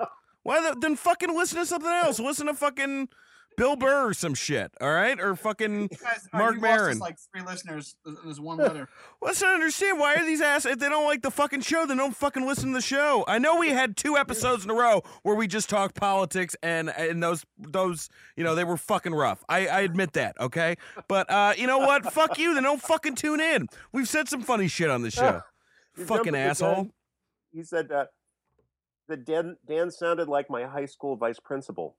Why 0.45 0.61
the, 0.61 0.77
then 0.81 0.97
fucking 0.97 1.33
listen 1.37 1.59
to 1.59 1.67
something 1.67 1.89
else? 1.89 2.19
Listen 2.19 2.47
to 2.49 2.55
fucking 2.55 3.09
Bill 3.57 3.77
Burr 3.77 4.09
or 4.09 4.15
some 4.15 4.35
shit, 4.35 4.73
all 4.81 4.93
right? 4.93 5.21
Or 5.21 5.37
fucking 5.37 5.89
guys- 5.89 6.29
uh, 6.33 6.39
Mark 6.39 6.57
you 6.57 6.61
lost 6.63 6.73
us 6.73 6.81
Maron. 6.81 6.99
like 6.99 7.17
three 7.33 7.43
listeners. 7.43 7.97
in 8.07 8.17
this 8.25 8.39
one 8.41 8.59
letter. 8.59 8.89
Let's 9.23 9.41
not 9.41 9.55
understand 9.55 9.99
why 9.99 10.15
are 10.17 10.25
these 10.25 10.41
ass 10.41 10.65
if 10.67 10.79
they 10.79 10.89
don't 10.89 11.05
like 11.05 11.23
the 11.23 11.31
fucking 11.31 11.61
show, 11.61 11.87
then 11.87 11.97
don't 11.99 12.17
fucking 12.17 12.47
listen 12.47 12.69
to 12.71 12.75
the 12.75 12.81
show. 12.83 13.25
I 13.29 13.39
know 13.39 13.57
we 13.59 13.69
had 13.71 13.97
two 13.97 14.17
episodes 14.17 14.65
in 14.65 14.71
a 14.71 14.75
row 14.75 15.03
where 15.23 15.35
we 15.35 15.47
just 15.47 15.69
talked 15.69 15.95
politics 15.95 16.57
and 16.63 16.91
and 16.91 17.23
those 17.23 17.45
those 17.59 18.09
you 18.37 18.45
know 18.45 18.55
they 18.55 18.65
were 18.65 18.77
fucking 18.77 19.15
rough. 19.15 19.45
I, 19.49 19.67
I 19.67 19.81
admit 19.81 20.15
that, 20.15 20.39
okay? 20.41 20.77
But 21.09 21.31
uh 21.31 21.55
you 21.57 21.67
know 21.67 21.79
what? 21.79 22.13
Fuck 22.13 22.39
you, 22.39 22.55
then 22.55 22.63
don't 22.65 22.83
fucking 22.83 23.15
tune 23.15 23.41
in. 23.41 23.69
We've 23.93 24.09
said 24.09 24.29
some 24.29 24.43
funny 24.43 24.69
shit 24.69 24.91
on 24.91 25.03
the 25.03 25.11
show. 25.11 25.43
Fucking 25.95 26.35
asshole. 26.35 26.89
He 27.53 27.63
said 27.63 27.93
uh, 27.93 28.07
that 29.09 29.27
Dan, 29.27 29.57
Dan 29.69 29.91
sounded 29.91 30.27
like 30.27 30.49
my 30.49 30.65
high 30.65 30.87
school 30.87 31.17
vice 31.17 31.39
principal. 31.39 31.97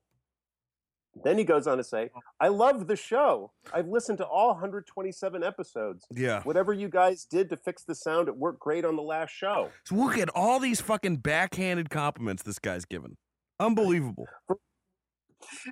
Then 1.22 1.38
he 1.38 1.44
goes 1.44 1.66
on 1.66 1.76
to 1.78 1.84
say, 1.84 2.10
oh. 2.16 2.20
I 2.40 2.48
love 2.48 2.86
the 2.86 2.96
show. 2.96 3.52
I've 3.72 3.86
listened 3.86 4.18
to 4.18 4.24
all 4.26 4.48
127 4.48 5.42
episodes. 5.44 6.06
Yeah. 6.10 6.42
Whatever 6.42 6.72
you 6.72 6.88
guys 6.88 7.24
did 7.24 7.48
to 7.50 7.56
fix 7.56 7.84
the 7.84 7.94
sound, 7.94 8.28
it 8.28 8.36
worked 8.36 8.58
great 8.60 8.84
on 8.84 8.96
the 8.96 9.02
last 9.02 9.30
show. 9.30 9.70
So 9.84 9.94
look 9.94 10.18
at 10.18 10.28
all 10.30 10.58
these 10.58 10.80
fucking 10.80 11.18
backhanded 11.18 11.88
compliments 11.90 12.42
this 12.42 12.58
guy's 12.58 12.84
given. 12.84 13.16
Unbelievable. 13.60 14.26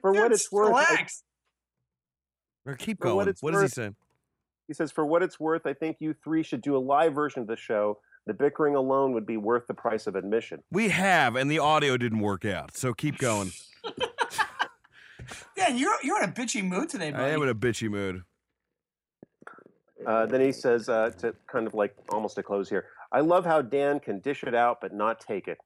For 0.00 0.12
what 0.12 0.22
Dude, 0.24 0.33
it's 0.33 0.52
worth, 0.52 0.74
I- 0.74 0.81
relax. 0.94 1.22
Or 2.66 2.74
keep 2.74 2.98
For 3.00 3.09
what 3.09 3.22
going. 3.24 3.28
it's 3.28 3.42
What 3.42 3.55
is 3.55 3.62
he 3.62 3.68
saying? 3.68 3.96
he 4.68 4.74
says, 4.74 4.92
for 4.92 5.05
what 5.05 5.22
it's 5.22 5.40
worth, 5.40 5.66
I 5.66 5.72
think 5.74 5.96
you 5.98 6.14
three 6.22 6.42
should 6.44 6.62
do 6.62 6.76
a 6.76 6.78
live 6.78 7.14
version 7.14 7.42
of 7.42 7.48
the 7.48 7.57
show. 7.57 7.98
The 8.26 8.35
bickering 8.35 8.76
alone 8.76 9.12
would 9.14 9.26
be 9.26 9.37
worth 9.37 9.66
the 9.66 9.74
price 9.74 10.07
of 10.07 10.14
admission. 10.14 10.62
We 10.70 10.90
have, 10.90 11.35
and 11.35 11.50
the 11.50 11.59
audio 11.59 11.96
didn't 11.96 12.20
work 12.20 12.44
out. 12.44 12.76
So 12.76 12.94
keep 12.94 13.18
going. 13.18 13.50
Yeah, 15.56 15.68
you're 15.68 15.96
you're 16.02 16.22
in 16.22 16.28
a 16.28 16.32
bitchy 16.32 16.62
mood 16.64 16.88
today, 16.88 17.11
buddy. 17.11 17.24
I 17.24 17.28
am 17.30 17.42
in 17.42 17.48
a 17.48 17.54
bitchy 17.54 17.90
mood. 17.90 18.22
Uh, 20.06 20.26
then 20.26 20.40
he 20.40 20.50
says, 20.50 20.88
uh, 20.88 21.11
to 21.18 21.35
kind 21.46 21.66
of 21.66 21.74
like 21.74 21.94
almost 22.08 22.35
to 22.35 22.42
close 22.42 22.68
here, 22.68 22.87
I 23.12 23.20
love 23.20 23.44
how 23.44 23.62
Dan 23.62 24.00
can 24.00 24.18
dish 24.18 24.42
it 24.42 24.54
out 24.54 24.80
but 24.80 24.92
not 24.92 25.20
take 25.20 25.46
it. 25.46 25.58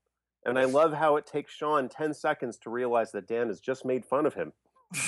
And 0.44 0.58
I 0.58 0.64
love 0.64 0.92
how 0.92 1.16
it 1.16 1.26
takes 1.26 1.52
Sean 1.52 1.88
10 1.88 2.12
seconds 2.14 2.58
to 2.58 2.70
realize 2.70 3.12
that 3.12 3.26
Dan 3.26 3.48
has 3.48 3.60
just 3.60 3.84
made 3.84 4.04
fun 4.04 4.26
of 4.26 4.34
him. 4.34 4.52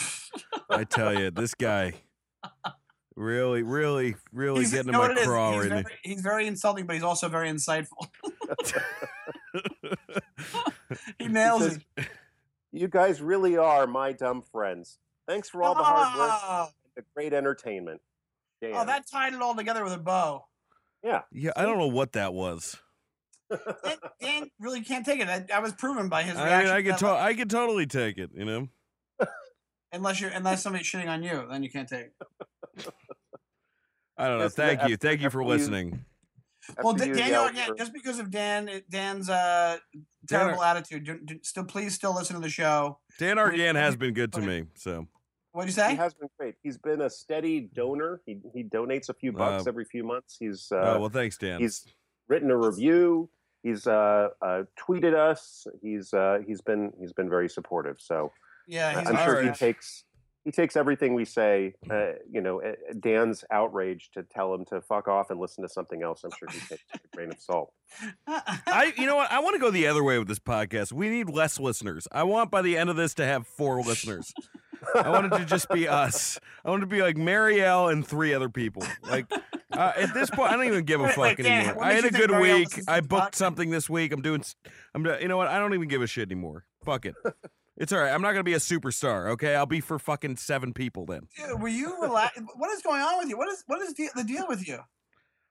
I 0.70 0.84
tell 0.84 1.12
you, 1.16 1.30
this 1.30 1.54
guy 1.54 1.92
really, 3.14 3.62
really, 3.62 4.16
really 4.32 4.60
He's- 4.60 4.72
getting 4.72 4.86
you 4.86 4.90
in 4.90 4.92
know 4.94 4.98
my 5.02 5.08
what 5.08 5.18
it 5.18 5.20
is? 5.20 5.26
craw 5.26 5.52
He's 5.52 5.60
right 5.60 5.68
now. 5.68 5.82
very, 5.82 5.98
he's 6.02 6.20
very 6.22 6.46
insulting, 6.46 6.86
but 6.86 6.94
he's 6.94 7.02
also 7.04 7.28
very 7.28 7.50
insightful. 7.50 8.08
he 11.18 11.28
nails 11.28 11.62
says, 11.64 11.78
it. 11.98 12.06
You 12.72 12.88
guys 12.88 13.20
really 13.22 13.56
are 13.56 13.86
my 13.86 14.12
dumb 14.12 14.42
friends. 14.42 14.98
Thanks 15.26 15.48
for 15.48 15.62
all 15.62 15.74
the 15.74 15.82
hard 15.82 16.18
work 16.18 16.68
and 16.68 16.68
the 16.96 17.02
great 17.14 17.32
entertainment. 17.32 18.00
Oh, 18.62 18.66
Dan. 18.66 18.76
oh, 18.76 18.84
that 18.86 19.04
tied 19.10 19.34
it 19.34 19.40
all 19.42 19.54
together 19.54 19.84
with 19.84 19.92
a 19.92 19.98
bow. 19.98 20.44
yeah. 21.02 21.22
Yeah, 21.32 21.52
I 21.56 21.62
don't 21.62 21.78
know 21.78 21.86
what 21.88 22.12
that 22.12 22.34
was. 22.34 22.76
Dan, 23.50 23.96
Dan 24.20 24.50
really 24.60 24.82
can't 24.82 25.06
take 25.06 25.20
it. 25.20 25.28
I, 25.28 25.44
I 25.54 25.60
was 25.60 25.72
proven 25.72 26.08
by 26.10 26.22
his 26.22 26.36
I 26.36 26.44
reaction. 26.44 26.66
mean, 26.66 26.74
I 26.74 26.82
to 26.82 26.90
could, 26.90 26.98
to- 26.98 27.08
I 27.22 27.34
could 27.34 27.50
totally 27.50 27.86
take 27.86 28.18
it. 28.18 28.30
You 28.34 28.44
know, 28.44 28.68
unless 29.92 30.20
you're 30.20 30.30
unless 30.30 30.62
somebody's 30.62 30.86
shitting 30.86 31.08
on 31.08 31.22
you, 31.22 31.46
then 31.50 31.62
you 31.62 31.70
can't 31.70 31.88
take 31.88 32.06
it. 32.76 32.92
I 34.18 34.28
don't 34.28 34.38
know. 34.38 34.44
Yes, 34.44 34.54
Thank 34.54 34.80
yeah, 34.82 34.88
you, 34.88 34.96
thank 34.98 35.20
you 35.22 35.30
for 35.30 35.40
after 35.40 35.52
you- 35.52 35.58
listening. 35.58 36.04
Well, 36.82 36.94
After 36.94 37.06
you 37.06 37.14
Daniel, 37.14 37.42
yelled 37.42 37.50
again, 37.52 37.68
for- 37.68 37.74
just 37.76 37.92
because 37.92 38.18
of 38.18 38.30
Dan, 38.30 38.82
Dan's 38.90 39.28
uh, 39.30 39.78
Dan- 39.92 40.40
terrible 40.40 40.62
attitude, 40.62 41.04
do, 41.04 41.18
do, 41.24 41.38
still 41.42 41.64
please 41.64 41.94
still 41.94 42.14
listen 42.14 42.36
to 42.36 42.42
the 42.42 42.50
show. 42.50 42.98
Dan 43.18 43.36
Wait, 43.36 43.42
Argan 43.42 43.76
has 43.76 43.96
been 43.96 44.14
good 44.14 44.32
to 44.34 44.40
me. 44.40 44.64
So 44.74 45.06
what 45.52 45.62
do 45.62 45.68
you 45.68 45.72
say? 45.72 45.90
He 45.90 45.96
has 45.96 46.14
been 46.14 46.28
great. 46.38 46.54
He's 46.62 46.78
been 46.78 47.00
a 47.02 47.10
steady 47.10 47.68
donor. 47.74 48.20
He, 48.26 48.38
he 48.54 48.64
donates 48.64 49.08
a 49.08 49.14
few 49.14 49.32
bucks 49.32 49.66
Uh, 49.66 49.70
every 49.70 49.84
few 49.84 50.04
months. 50.04 50.36
He's 50.38 50.68
oh 50.72 50.76
uh, 50.78 50.98
well, 51.00 51.08
thanks, 51.08 51.36
Dan. 51.38 51.60
he's 51.60 51.84
written 52.28 52.50
a 52.50 52.56
review. 52.56 53.30
He's 53.62 53.86
uh, 53.86 54.28
uh, 54.40 54.62
tweeted 54.78 55.14
us. 55.14 55.66
He's 55.82 56.14
uh, 56.14 56.38
he's 56.46 56.60
been 56.60 56.92
he's 57.00 57.12
been 57.12 57.28
very 57.28 57.48
supportive. 57.48 57.96
So 57.98 58.30
yeah, 58.68 59.00
he's 59.00 59.08
I'm 59.08 59.16
sure 59.24 59.42
he 59.42 59.50
takes 59.50 60.04
he 60.48 60.52
takes 60.52 60.76
everything 60.76 61.12
we 61.12 61.26
say. 61.26 61.74
Uh, 61.90 62.12
you 62.30 62.40
know, 62.40 62.62
uh, 62.62 62.72
Dan's 62.98 63.44
outrage 63.50 64.08
to 64.14 64.22
tell 64.22 64.54
him 64.54 64.64
to 64.66 64.80
fuck 64.80 65.06
off 65.06 65.28
and 65.28 65.38
listen 65.38 65.60
to 65.62 65.68
something 65.68 66.02
else. 66.02 66.24
I'm 66.24 66.30
sure 66.38 66.48
he 66.50 66.58
takes 66.60 66.82
with 66.90 67.02
a 67.04 67.16
grain 67.16 67.30
of 67.30 67.38
salt. 67.38 67.70
I, 68.26 68.94
you 68.96 69.04
know 69.06 69.16
what? 69.16 69.30
I 69.30 69.40
want 69.40 69.54
to 69.56 69.60
go 69.60 69.70
the 69.70 69.86
other 69.86 70.02
way 70.02 70.18
with 70.18 70.26
this 70.26 70.38
podcast. 70.38 70.90
We 70.90 71.10
need 71.10 71.28
less 71.28 71.60
listeners. 71.60 72.08
I 72.10 72.22
want 72.22 72.50
by 72.50 72.62
the 72.62 72.78
end 72.78 72.88
of 72.88 72.96
this 72.96 73.12
to 73.14 73.26
have 73.26 73.46
four 73.46 73.82
listeners. 73.82 74.32
I 74.94 75.10
wanted 75.10 75.32
to 75.36 75.44
just 75.44 75.68
be 75.68 75.86
us. 75.86 76.38
I 76.64 76.70
want 76.70 76.82
it 76.82 76.86
to 76.86 76.90
be 76.90 77.02
like 77.02 77.16
Marielle 77.16 77.92
and 77.92 78.06
three 78.06 78.32
other 78.32 78.48
people. 78.48 78.84
Like 79.02 79.30
uh, 79.72 79.92
at 79.96 80.14
this 80.14 80.30
point, 80.30 80.50
I 80.50 80.56
don't 80.56 80.66
even 80.66 80.84
give 80.84 81.00
a 81.02 81.08
fuck 81.08 81.18
wait, 81.18 81.36
Dan, 81.38 81.46
anymore. 81.66 81.74
what 81.76 81.86
I 81.86 81.92
had 81.92 82.04
a 82.06 82.10
good 82.10 82.30
week. 82.30 82.68
I 82.88 83.00
booked 83.00 83.34
something 83.34 83.68
this 83.70 83.90
week. 83.90 84.12
I'm 84.12 84.22
doing. 84.22 84.42
I'm. 84.94 85.02
do- 85.02 85.16
You 85.20 85.28
know 85.28 85.36
what? 85.36 85.48
I 85.48 85.58
don't 85.58 85.74
even 85.74 85.88
give 85.88 86.00
a 86.00 86.06
shit 86.06 86.30
anymore. 86.30 86.64
Fuck 86.84 87.06
it. 87.06 87.14
It's 87.78 87.92
all 87.92 88.00
right. 88.00 88.12
I'm 88.12 88.22
not 88.22 88.32
gonna 88.32 88.44
be 88.44 88.54
a 88.54 88.58
superstar. 88.58 89.28
Okay, 89.30 89.54
I'll 89.54 89.64
be 89.66 89.80
for 89.80 89.98
fucking 89.98 90.36
seven 90.36 90.72
people 90.72 91.06
then. 91.06 91.28
Dude, 91.36 91.62
were 91.62 91.68
you 91.68 92.00
relax? 92.02 92.38
What 92.56 92.70
is 92.70 92.82
going 92.82 93.00
on 93.00 93.18
with 93.18 93.28
you? 93.28 93.38
What 93.38 93.48
is 93.48 93.62
what 93.66 93.80
is 93.80 93.94
the, 93.94 94.10
the 94.16 94.24
deal 94.24 94.46
with 94.48 94.66
you? 94.66 94.80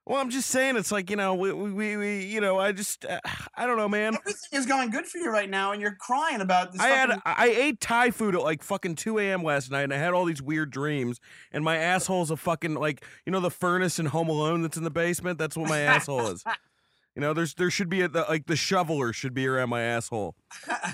Well, 0.06 0.22
I'm 0.22 0.30
just 0.30 0.50
saying, 0.50 0.78
it's 0.78 0.92
like 0.92 1.10
you 1.10 1.18
know, 1.18 1.36
we, 1.36 1.52
we, 1.52 1.98
we 1.98 2.26
you 2.26 2.40
know, 2.40 2.58
I 2.58 2.72
just, 2.72 3.04
uh, 3.04 3.20
I 3.56 3.68
don't 3.68 3.76
know, 3.76 3.90
man. 3.90 4.16
Everything 4.16 4.58
is 4.58 4.66
going 4.66 4.90
good 4.90 5.06
for 5.06 5.18
you 5.18 5.30
right 5.30 5.50
now, 5.50 5.74
and 5.74 5.82
you're 5.82 5.98
crying 6.00 6.40
about 6.40 6.72
this. 6.72 6.80
I 6.80 6.88
had, 6.88 7.22
I 7.26 7.48
ate 7.50 7.82
Thai 7.82 8.12
food 8.12 8.34
at 8.34 8.42
like 8.42 8.64
fucking 8.64 8.96
2 8.96 9.20
a.m. 9.20 9.44
last 9.44 9.70
night, 9.70 9.82
and 9.82 9.94
I 9.94 9.98
had 9.98 10.14
all 10.14 10.24
these 10.24 10.42
weird 10.42 10.72
dreams, 10.72 11.20
and 11.52 11.62
my 11.62 11.76
asshole's 11.76 12.32
a 12.32 12.38
fucking 12.38 12.76
like, 12.76 13.04
you 13.26 13.34
know, 13.34 13.42
the 13.42 13.52
furnace 13.52 14.00
in 14.00 14.06
Home 14.06 14.30
Alone 14.30 14.62
that's 14.62 14.78
in 14.78 14.86
the 14.86 14.90
basement. 14.90 15.40
That's 15.40 15.58
what 15.58 15.68
my 15.68 15.80
asshole 15.82 16.28
is. 16.28 16.44
You 17.18 17.22
know, 17.22 17.34
there's 17.34 17.56
there 17.56 17.72
should 17.72 17.90
be 17.90 18.02
a, 18.02 18.08
the, 18.08 18.26
like 18.30 18.46
the 18.46 18.56
shoveler 18.56 19.12
should 19.12 19.34
be 19.34 19.48
around 19.48 19.70
my 19.70 19.82
asshole. 19.82 20.36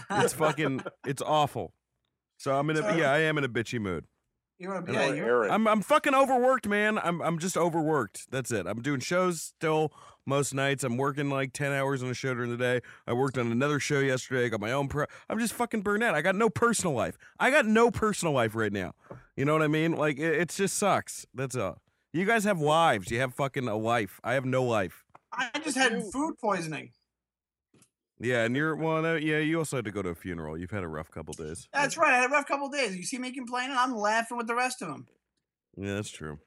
It's 0.10 0.32
fucking, 0.32 0.82
it's 1.06 1.22
awful. 1.22 1.74
So 2.38 2.58
I'm 2.58 2.70
in 2.70 2.78
a, 2.78 2.82
So- 2.82 2.96
yeah, 2.96 3.12
I 3.12 3.20
am 3.20 3.38
in 3.38 3.44
a 3.44 3.50
bitchy 3.50 3.78
mood. 3.78 4.06
You're 4.58 4.76
a, 4.76 4.78
And 4.78 4.94
yeah, 4.94 5.08
you're, 5.12 5.26
Aaron. 5.44 5.52
I'm 5.52 5.68
I'm 5.68 5.82
fucking 5.82 6.16
overworked, 6.16 6.66
man. 6.66 6.98
I'm 6.98 7.22
I'm 7.22 7.40
just 7.40 7.58
overworked. 7.58 8.32
That's 8.32 8.52
it. 8.52 8.66
I'm 8.68 8.82
doing 8.82 9.02
shows 9.02 9.42
still 9.42 9.92
most 10.26 10.54
nights. 10.54 10.86
I'm 10.86 10.96
working 10.96 11.30
like 11.30 11.52
10 11.52 11.74
hours 11.74 12.02
on 12.02 12.10
a 12.10 12.14
show 12.14 12.34
during 12.34 12.52
the 12.52 12.58
day. 12.58 12.80
I 13.06 13.12
worked 13.12 13.38
on 13.38 13.52
another 13.52 13.82
show 13.82 14.00
yesterday. 14.00 14.46
I 14.46 14.48
got 14.48 14.62
my 14.62 14.72
own 14.72 14.88
pro 14.88 15.06
I'm 15.30 15.40
just 15.40 15.54
fucking 15.54 15.82
burned 15.82 16.04
out. 16.04 16.16
I 16.16 16.22
got 16.22 16.36
no 16.36 16.50
personal 16.50 16.96
life. 16.96 17.18
I 17.38 17.52
got 17.52 17.66
no 17.66 17.92
personal 17.92 18.34
life 18.34 18.56
right 18.56 18.72
now. 18.72 18.94
You 19.36 19.44
know 19.44 19.52
what 19.52 19.62
I 19.62 19.68
mean? 19.68 19.92
Like 19.92 20.20
it, 20.20 20.36
it 20.40 20.50
just 20.50 20.78
sucks. 20.78 21.26
That's 21.34 21.58
all. 21.58 21.80
You 22.14 22.24
guys 22.26 22.46
have 22.46 22.60
wives. 22.60 23.12
You 23.12 23.20
have 23.20 23.34
fucking 23.34 23.68
a 23.68 23.76
life. 23.76 24.22
I 24.24 24.36
have 24.36 24.46
no 24.46 24.64
life. 24.64 25.03
I 25.34 25.60
just 25.60 25.78
had 25.78 26.04
food 26.12 26.36
poisoning. 26.40 26.92
Yeah, 28.20 28.44
and 28.46 28.56
you're 28.56 28.76
well, 28.76 29.02
no, 29.02 29.16
yeah. 29.16 29.40
You 29.40 29.58
also 29.58 29.78
had 29.78 29.86
to 29.86 29.92
go 29.92 30.02
to 30.02 30.10
a 30.10 30.16
funeral. 30.16 30.58
You've 30.58 30.72
had 30.72 30.84
a 30.84 30.88
rough 30.88 31.12
couple 31.12 31.34
days. 31.34 31.68
That's 31.74 31.98
right. 31.98 32.14
I 32.14 32.18
had 32.18 32.30
a 32.30 32.34
rough 32.34 32.48
couple 32.48 32.70
days. 32.70 32.96
You 32.96 33.04
see 33.04 33.18
me 33.18 33.32
complaining, 33.32 33.76
I'm 33.78 33.96
laughing 33.96 34.38
with 34.38 34.48
the 34.48 34.56
rest 34.56 34.82
of 34.82 34.88
them. 34.88 35.08
Yeah, 35.76 35.96
that's 35.96 36.12
true. 36.12 36.40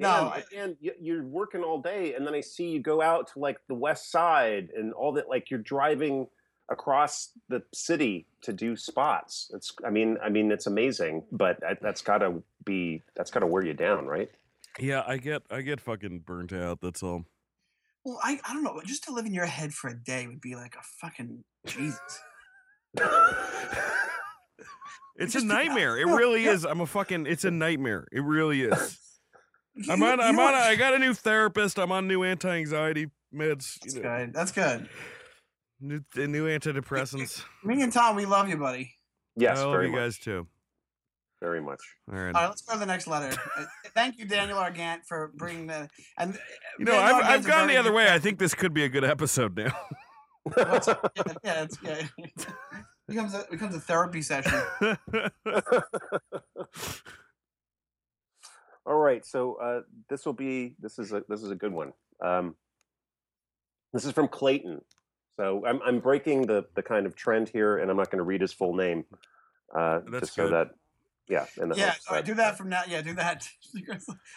No, 0.00 0.32
and, 0.56 0.76
and 0.80 0.92
you're 1.00 1.24
working 1.24 1.62
all 1.64 1.80
day, 1.82 2.14
and 2.14 2.24
then 2.24 2.32
I 2.34 2.40
see 2.40 2.68
you 2.68 2.80
go 2.80 3.02
out 3.02 3.32
to 3.32 3.40
like 3.40 3.58
the 3.66 3.74
west 3.74 4.12
side 4.12 4.68
and 4.76 4.92
all 4.92 5.12
that. 5.14 5.28
Like 5.28 5.50
you're 5.50 5.58
driving 5.58 6.28
across 6.70 7.30
the 7.48 7.62
city 7.74 8.26
to 8.42 8.52
do 8.52 8.76
spots. 8.76 9.50
It's, 9.52 9.72
I 9.84 9.90
mean, 9.90 10.16
I 10.22 10.28
mean, 10.28 10.52
it's 10.52 10.68
amazing, 10.68 11.24
but 11.32 11.58
that's 11.82 12.02
got 12.02 12.18
to 12.18 12.42
be, 12.64 13.02
that's 13.16 13.32
got 13.32 13.40
to 13.40 13.46
wear 13.46 13.64
you 13.64 13.74
down, 13.74 14.06
right? 14.06 14.30
Yeah, 14.78 15.02
I 15.04 15.16
get 15.16 15.42
I 15.50 15.62
get 15.62 15.80
fucking 15.80 16.20
burnt 16.20 16.52
out. 16.52 16.80
That's 16.80 17.02
all. 17.02 17.24
Well, 18.04 18.20
I, 18.22 18.38
I 18.48 18.54
don't 18.54 18.62
know. 18.62 18.80
Just 18.84 19.04
to 19.04 19.12
live 19.12 19.26
in 19.26 19.34
your 19.34 19.46
head 19.46 19.74
for 19.74 19.88
a 19.88 19.94
day 19.96 20.26
would 20.26 20.40
be 20.40 20.54
like 20.54 20.74
a 20.76 20.82
fucking 21.00 21.44
Jesus. 21.66 21.98
It's 25.18 25.34
a 25.34 25.44
nightmare. 25.44 25.98
It 25.98 26.04
really 26.06 26.44
is. 26.44 26.64
I'm 26.64 26.80
a 26.80 26.86
fucking. 26.86 27.26
It's 27.26 27.44
a 27.44 27.50
nightmare. 27.50 28.06
It 28.12 28.22
really 28.22 28.62
is. 28.62 28.98
You- 29.74 29.92
I'm 29.92 30.02
on. 30.02 30.20
I'm 30.20 30.36
know 30.36 30.42
on. 30.42 30.52
what? 30.52 30.54
I 30.54 30.76
got 30.76 30.94
a 30.94 30.98
new 30.98 31.12
therapist. 31.12 31.78
I'm 31.78 31.92
on 31.92 32.06
new 32.06 32.22
anti-anxiety 32.22 33.10
meds. 33.34 33.78
That's 33.80 33.94
know, 33.94 34.02
good. 34.02 34.32
That's 34.32 34.52
good. 34.52 34.88
new, 35.80 36.00
new 36.14 36.46
antidepressants. 36.46 37.42
Me 37.64 37.82
and 37.82 37.92
Tom, 37.92 38.16
we 38.16 38.26
love 38.26 38.48
you, 38.48 38.56
buddy. 38.56 38.92
Yes, 39.36 39.58
I 39.58 39.62
love 39.62 39.72
very 39.72 39.86
you 39.86 39.92
much, 39.92 40.00
guys 40.00 40.18
too. 40.18 40.46
Very 41.40 41.60
much. 41.60 41.80
All 42.10 42.18
right. 42.18 42.34
All 42.34 42.42
right, 42.42 42.48
let's 42.48 42.62
go 42.62 42.74
to 42.74 42.78
the 42.78 42.86
next 42.86 43.06
letter. 43.06 43.36
Uh, 43.56 43.64
Thank 43.94 44.18
you, 44.18 44.26
Daniel 44.26 44.58
Argant, 44.58 45.04
for 45.06 45.32
bringing 45.34 45.66
the 45.66 45.88
and. 46.16 46.38
You 46.78 46.84
know, 46.84 46.92
Daniel 46.92 47.16
I've, 47.16 47.24
I've 47.24 47.46
gone 47.46 47.68
the 47.68 47.76
other 47.76 47.92
way. 47.92 48.12
I 48.12 48.18
think 48.18 48.38
this 48.38 48.54
could 48.54 48.72
be 48.74 48.84
a 48.84 48.88
good 48.88 49.04
episode 49.04 49.56
now. 49.56 49.72
Yeah, 50.56 50.80
yeah, 51.44 51.62
it's 51.64 51.76
yeah. 51.82 52.06
becomes 53.08 53.34
a 53.34 53.44
becomes 53.50 53.74
a 53.74 53.80
therapy 53.80 54.22
session. 54.22 54.58
All 58.86 58.96
right, 58.96 59.26
so 59.26 59.56
uh, 59.56 59.80
this 60.08 60.24
will 60.24 60.32
be 60.32 60.74
this 60.80 60.98
is 60.98 61.12
a 61.12 61.22
this 61.28 61.42
is 61.42 61.50
a 61.50 61.54
good 61.54 61.74
one. 61.74 61.92
Um, 62.24 62.54
this 63.92 64.06
is 64.06 64.12
from 64.12 64.28
Clayton. 64.28 64.80
So 65.38 65.66
I'm 65.66 65.80
I'm 65.84 66.00
breaking 66.00 66.46
the 66.46 66.64
the 66.74 66.82
kind 66.82 67.04
of 67.04 67.14
trend 67.14 67.50
here, 67.50 67.76
and 67.76 67.90
I'm 67.90 67.98
not 67.98 68.10
going 68.10 68.18
to 68.18 68.24
read 68.24 68.40
his 68.40 68.54
full 68.54 68.74
name, 68.74 69.04
uh, 69.76 70.00
That's 70.10 70.20
just 70.20 70.34
so 70.34 70.48
that 70.48 70.70
yeah. 71.28 71.46
In 71.60 71.68
the 71.68 71.76
Yeah, 71.76 71.90
hopes 71.90 72.06
all 72.08 72.14
right, 72.16 72.24
that- 72.24 72.30
do 72.30 72.34
that 72.36 72.56
from 72.58 72.68
now. 72.68 72.82
Yeah, 72.88 73.02
do 73.02 73.14
that. 73.14 73.48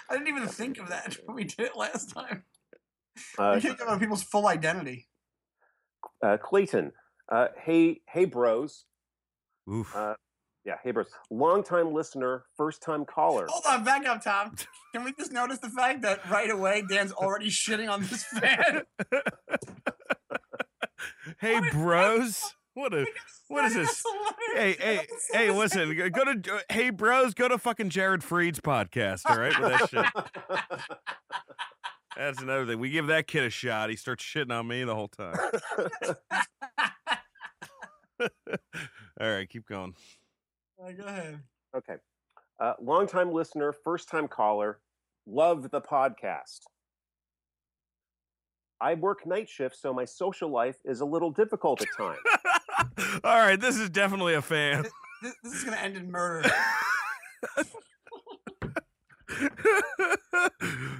I 0.10 0.14
didn't 0.14 0.28
even 0.28 0.48
think 0.48 0.78
of 0.80 0.90
that 0.90 1.18
when 1.26 1.36
we 1.36 1.44
did 1.46 1.60
it 1.60 1.76
last 1.76 2.14
time. 2.14 2.44
Uh, 3.38 3.54
you 3.56 3.62
can't 3.62 3.78
give 3.78 3.88
out 3.88 4.00
people's 4.00 4.24
full 4.24 4.48
identity. 4.48 5.08
uh, 6.24 6.38
Clayton, 6.42 6.92
uh, 7.32 7.48
hey 7.64 8.02
hey 8.08 8.26
bros, 8.26 8.86
Oof. 9.72 9.94
Uh, 9.96 10.16
yeah, 10.64 10.76
hey 10.84 10.92
bros, 10.92 11.08
long 11.30 11.62
time 11.64 11.94
listener, 11.94 12.46
first 12.56 12.82
time 12.82 13.04
caller. 13.06 13.48
Hold 13.50 13.64
on, 13.68 13.84
back 13.84 14.06
up, 14.06 14.24
Tom. 14.24 14.56
Can 14.94 15.04
we 15.04 15.14
just 15.14 15.32
notice 15.32 15.58
the 15.60 15.70
fact 15.70 16.02
that 16.04 16.28
right 16.30 16.50
away 16.50 16.84
Dan's 16.88 17.12
already 17.12 17.50
shitting 17.50 17.90
on 17.92 18.02
this 18.02 18.24
fan? 18.24 18.84
hey, 21.40 21.60
bros. 21.72 22.54
What 22.74 22.94
a. 22.94 23.06
What 23.50 23.66
is 23.66 23.74
this? 23.76 24.04
Hey, 24.56 24.76
hey, 24.80 25.06
hey! 25.34 25.52
Listen, 25.52 25.96
go- 25.96 26.10
go 26.10 26.34
to. 26.34 26.64
Hey, 26.70 26.90
bros, 26.90 27.34
go 27.34 27.50
to 27.50 27.58
fucking 27.58 27.90
Jared 27.90 28.24
Freid's 28.24 28.62
podcast. 28.62 29.24
All 29.30 29.38
right, 29.38 29.58
with 29.60 29.90
that 29.90 29.90
shit. 29.90 30.06
That's 32.18 32.42
another 32.42 32.66
thing. 32.66 32.80
We 32.80 32.90
give 32.90 33.08
that 33.08 33.28
kid 33.28 33.44
a 33.44 33.50
shot. 33.50 33.90
He 33.90 33.96
starts 33.96 34.24
shitting 34.24 34.52
on 34.58 34.68
me 34.68 34.84
the 34.84 34.96
whole 34.96 35.08
time. 35.10 35.36
All 38.20 39.30
right, 39.30 39.50
keep 39.50 39.68
going. 39.68 39.94
All 40.78 40.86
right, 40.86 40.98
go 40.98 41.06
ahead. 41.06 41.40
Okay. 41.76 41.96
Uh, 42.60 42.74
longtime 42.82 43.32
listener, 43.32 43.74
first 43.74 44.08
time 44.10 44.28
caller, 44.28 44.80
love 45.26 45.72
the 45.72 45.82
podcast. 45.82 46.60
I 48.80 48.96
work 48.96 49.26
night 49.28 49.48
shift, 49.48 49.78
so 49.80 49.94
my 49.94 50.06
social 50.06 50.50
life 50.50 50.78
is 50.86 51.02
a 51.02 51.06
little 51.06 51.32
difficult 51.32 51.82
at 51.82 51.88
times. 51.96 52.18
All 53.24 53.38
right, 53.38 53.60
this 53.60 53.78
is 53.78 53.90
definitely 53.90 54.34
a 54.34 54.42
fan. 54.42 54.84
This, 55.22 55.36
this 55.44 55.54
is 55.54 55.64
gonna 55.64 55.78
end 55.78 55.98
in 55.98 56.12
murder. 56.12 56.50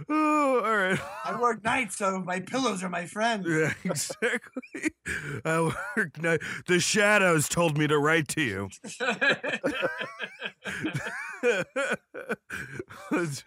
oh, 0.10 0.62
all 0.64 0.76
right. 0.76 1.00
I 1.26 1.40
work 1.40 1.64
nights, 1.64 1.98
so 1.98 2.20
my 2.20 2.40
pillows 2.40 2.84
are 2.84 2.90
my 2.90 3.06
friends. 3.06 3.48
Yeah, 3.48 3.74
exactly. 3.84 4.92
I 5.44 5.74
work 5.98 6.22
night. 6.22 6.42
The 6.68 6.80
shadows 6.80 7.50
told 7.50 7.78
me 7.78 7.88
to 7.88 7.98
write 7.98 8.28
to 8.30 8.42
you. 8.42 8.70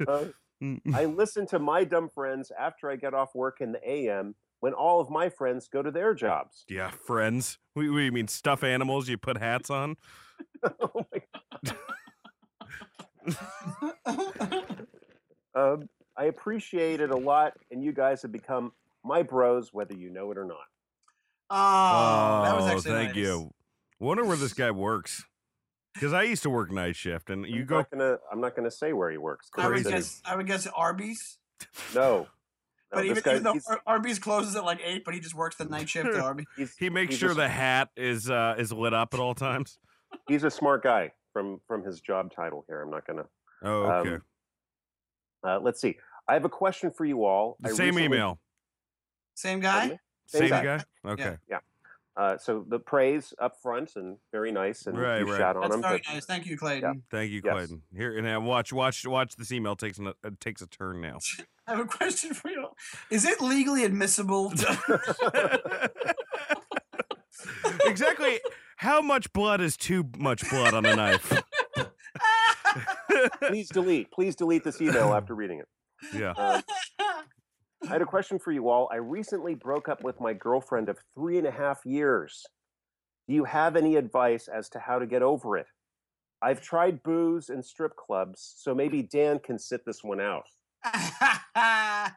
Uh, 0.07 0.25
I 0.95 1.05
listen 1.05 1.47
to 1.49 1.59
my 1.59 1.85
dumb 1.85 2.09
friends 2.09 2.51
after 2.59 2.91
I 2.91 2.97
get 2.97 3.15
off 3.15 3.35
work 3.35 3.61
in 3.61 3.73
the 3.73 3.89
AM 3.89 4.35
when 4.65 4.73
all 4.73 4.99
of 4.99 5.11
my 5.11 5.29
friends 5.29 5.69
go 5.69 5.83
to 5.83 5.91
their 5.91 6.15
jobs. 6.15 6.65
yeah, 6.71 6.89
friends. 6.89 7.59
We, 7.75 7.91
we 7.91 8.11
mean 8.11 8.29
stuff 8.29 8.65
animals 8.65 9.11
you 9.11 9.19
put 9.19 9.37
hats 9.37 9.69
on. 9.69 9.97
Oh 10.81 11.05
my- 11.13 11.21
um, 15.55 15.89
I 16.17 16.25
appreciate 16.25 17.01
it 17.03 17.11
a 17.11 17.17
lot, 17.17 17.53
and 17.71 17.85
you 17.85 17.93
guys 17.93 18.23
have 18.23 18.33
become 18.33 18.73
my 19.05 19.23
bros, 19.23 19.71
whether 19.75 19.95
you 19.95 20.09
know 20.11 20.31
it 20.31 20.39
or 20.39 20.47
not. 20.47 20.57
oh, 21.51 22.43
that 22.45 22.57
was 22.57 22.65
Oh, 22.65 22.69
actually 22.69 22.91
thank 22.93 23.09
nice. 23.11 23.17
you. 23.17 23.51
Wonder 24.01 24.25
where 24.25 24.37
this 24.39 24.55
guy 24.55 24.71
works. 24.71 25.25
Because 25.93 26.15
I 26.15 26.23
used 26.23 26.43
to 26.45 26.51
work 26.51 26.73
night 26.73 26.97
shift, 26.97 27.29
and 27.31 27.47
you 27.47 27.61
I'm 27.61 27.67
go. 27.67 27.77
Not 27.79 27.91
gonna, 27.91 28.17
I'm 28.33 28.41
not 28.41 28.57
going 28.57 28.65
to 28.69 28.75
say 28.75 28.93
where 28.95 29.11
he 29.11 29.19
works. 29.19 29.51
I 29.59 29.69
would 29.69 29.77
it's 29.79 29.87
in- 29.87 29.93
guess 29.95 30.23
I 30.25 30.37
would 30.37 30.47
guess 30.47 30.67
Arby's. 30.75 31.39
no. 31.95 32.27
No, 32.95 33.01
But 33.03 33.09
this 33.09 33.11
even, 33.19 33.23
guy- 33.23 33.31
even 33.33 33.43
though 33.43 33.53
he's- 33.55 33.67
Ar- 33.69 33.81
Arby's 33.87 34.19
closes 34.19 34.57
at 34.57 34.65
like 34.65 34.81
eight, 34.85 35.05
but 35.05 35.15
he 35.15 35.21
just 35.21 35.35
works 35.35 35.57
the 35.57 35.65
night 35.65 35.89
shift 35.89 36.09
at 36.09 36.15
Arby's. 36.21 36.47
He 36.79 36.91
makes 36.91 37.11
he's 37.11 37.19
sure 37.19 37.33
a, 37.33 37.35
the 37.35 37.49
hat 37.49 37.91
is 37.97 38.31
uh, 38.31 38.55
is 38.59 38.73
lit 38.73 38.95
up 38.95 39.15
at 39.15 39.21
all 39.21 39.35
times. 39.35 39.79
he's 40.29 40.45
a 40.45 40.51
smart 40.51 40.83
guy 40.83 41.13
from 41.33 41.61
from 41.67 41.83
his 41.85 42.01
job 42.01 42.33
title 42.35 42.65
here. 42.69 42.81
I'm 42.83 42.91
not 42.91 43.07
going 43.07 43.19
to. 43.19 43.27
Oh, 43.63 43.85
Um, 43.85 43.91
okay. 44.09 44.17
Uh, 45.47 45.59
let's 45.61 45.81
see. 45.81 45.97
I 46.29 46.35
have 46.35 46.45
a 46.45 46.49
question 46.51 46.91
for 46.91 47.05
you 47.05 47.25
all. 47.25 47.57
I 47.65 47.69
The 47.69 47.75
same 47.75 47.95
recently- 47.97 48.05
email. 48.17 48.39
Same 49.35 49.61
guy. 49.61 49.99
Same 50.27 50.41
Same 50.41 50.49
guy. 50.51 50.65
guy. 50.65 50.85
Okay. 51.05 51.37
Uh, 52.17 52.39
so 52.39 52.65
the 52.69 52.79
praise 52.79 53.35
up 53.41 53.61
front 53.61 53.97
and 53.97 54.19
very 54.31 54.53
nice, 54.53 54.87
and 54.87 54.97
Right, 54.97 55.19
you 55.19 55.27
right. 55.31 55.37
shout 55.39 55.57
on 55.57 55.63
That's 55.63 55.75
him. 55.75 55.83
very 55.83 56.01
but 56.07 56.15
nice. 56.15 56.25
Thank 56.27 56.47
you, 56.47 56.57
Clayton. 56.57 57.03
Thank 57.11 57.33
you, 57.33 57.41
Yes. 57.45 57.53
Clayton. 57.55 57.83
Here 57.95 58.17
and 58.17 58.25
now, 58.25 58.39
watch, 58.41 58.73
watch, 58.73 59.05
watch. 59.05 59.35
This 59.35 59.51
email 59.51 59.75
takes 59.75 59.99
an, 59.99 60.09
uh, 60.09 60.31
takes 60.39 60.63
a 60.63 60.69
turn 60.69 61.01
now. 61.01 61.19
I 61.67 61.73
have 61.73 61.81
a 61.81 61.85
question 61.87 62.33
for 62.35 62.51
you. 62.51 62.69
Is 63.11 63.25
it 63.25 63.41
legally 63.41 63.85
admissible? 63.85 64.51
To- 64.51 65.91
exactly. 67.85 68.41
How 68.77 69.01
much 69.01 69.33
blood 69.33 69.61
is 69.61 69.77
too 69.77 70.09
much 70.19 70.49
blood 70.51 70.75
on 70.75 70.85
a 70.87 70.95
knife? 70.95 71.33
please 73.49 73.69
delete. 73.69 74.11
Please 74.11 74.37
delete 74.37 74.65
this 74.65 74.81
email 74.81 75.15
after 75.15 75.35
reading 75.35 75.61
it. 75.61 75.69
yeah. 76.15 76.33
Uh, 76.37 76.61
I 77.83 77.89
had 77.89 78.03
a 78.03 78.07
question 78.07 78.39
for 78.39 78.53
you 78.53 78.69
all. 78.69 78.89
I 78.93 78.97
recently 78.97 79.55
broke 79.55 79.89
up 79.89 80.03
with 80.03 80.21
my 80.21 80.33
girlfriend 80.33 80.89
of 80.89 80.99
three 81.15 81.39
and 81.39 81.47
a 81.47 81.51
half 81.51 81.85
years. 81.85 82.45
Do 83.29 83.35
you 83.35 83.45
have 83.45 83.77
any 83.77 83.97
advice 83.97 84.49
as 84.49 84.69
to 84.71 84.79
how 84.79 84.99
to 84.99 85.07
get 85.07 85.23
over 85.23 85.57
it? 85.57 85.67
I've 86.43 86.61
tried 86.61 87.03
booze 87.03 87.49
and 87.49 87.65
strip 87.65 87.97
clubs, 87.97 88.55
so 88.59 88.75
maybe 88.75 89.03
Dan 89.03 89.39
can 89.39 89.59
sit 89.59 89.85
this 89.87 90.05
one 90.05 90.21
out. 90.21 90.45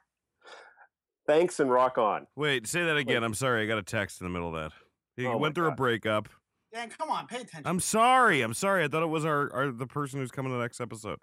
Thanks 1.28 1.60
and 1.60 1.72
rock 1.72 1.98
on. 1.98 2.28
Wait, 2.36 2.68
say 2.68 2.84
that 2.86 2.98
again. 2.98 3.24
I'm 3.24 3.34
sorry. 3.34 3.64
I 3.64 3.66
got 3.68 3.78
a 3.78 3.84
text 3.84 4.22
in 4.22 4.26
the 4.26 4.32
middle 4.32 4.56
of 4.56 4.56
that. 4.56 4.72
He 5.16 5.26
Oh 5.26 5.38
went 5.38 5.56
through 5.56 5.68
a 5.68 5.76
breakup. 5.76 6.30
Dan, 6.74 6.90
come 6.90 7.10
on, 7.10 7.28
pay 7.28 7.38
attention. 7.38 7.64
I'm 7.66 7.80
sorry. 7.80 8.42
I'm 8.42 8.54
sorry. 8.54 8.84
I 8.84 8.88
thought 8.88 9.04
it 9.04 9.08
was 9.08 9.26
our, 9.26 9.52
our 9.54 9.72
the 9.72 9.88
person 9.88 10.20
who's 10.20 10.32
coming 10.32 10.52
to 10.52 10.58
the 10.58 10.62
next 10.62 10.80
episode. 10.82 11.20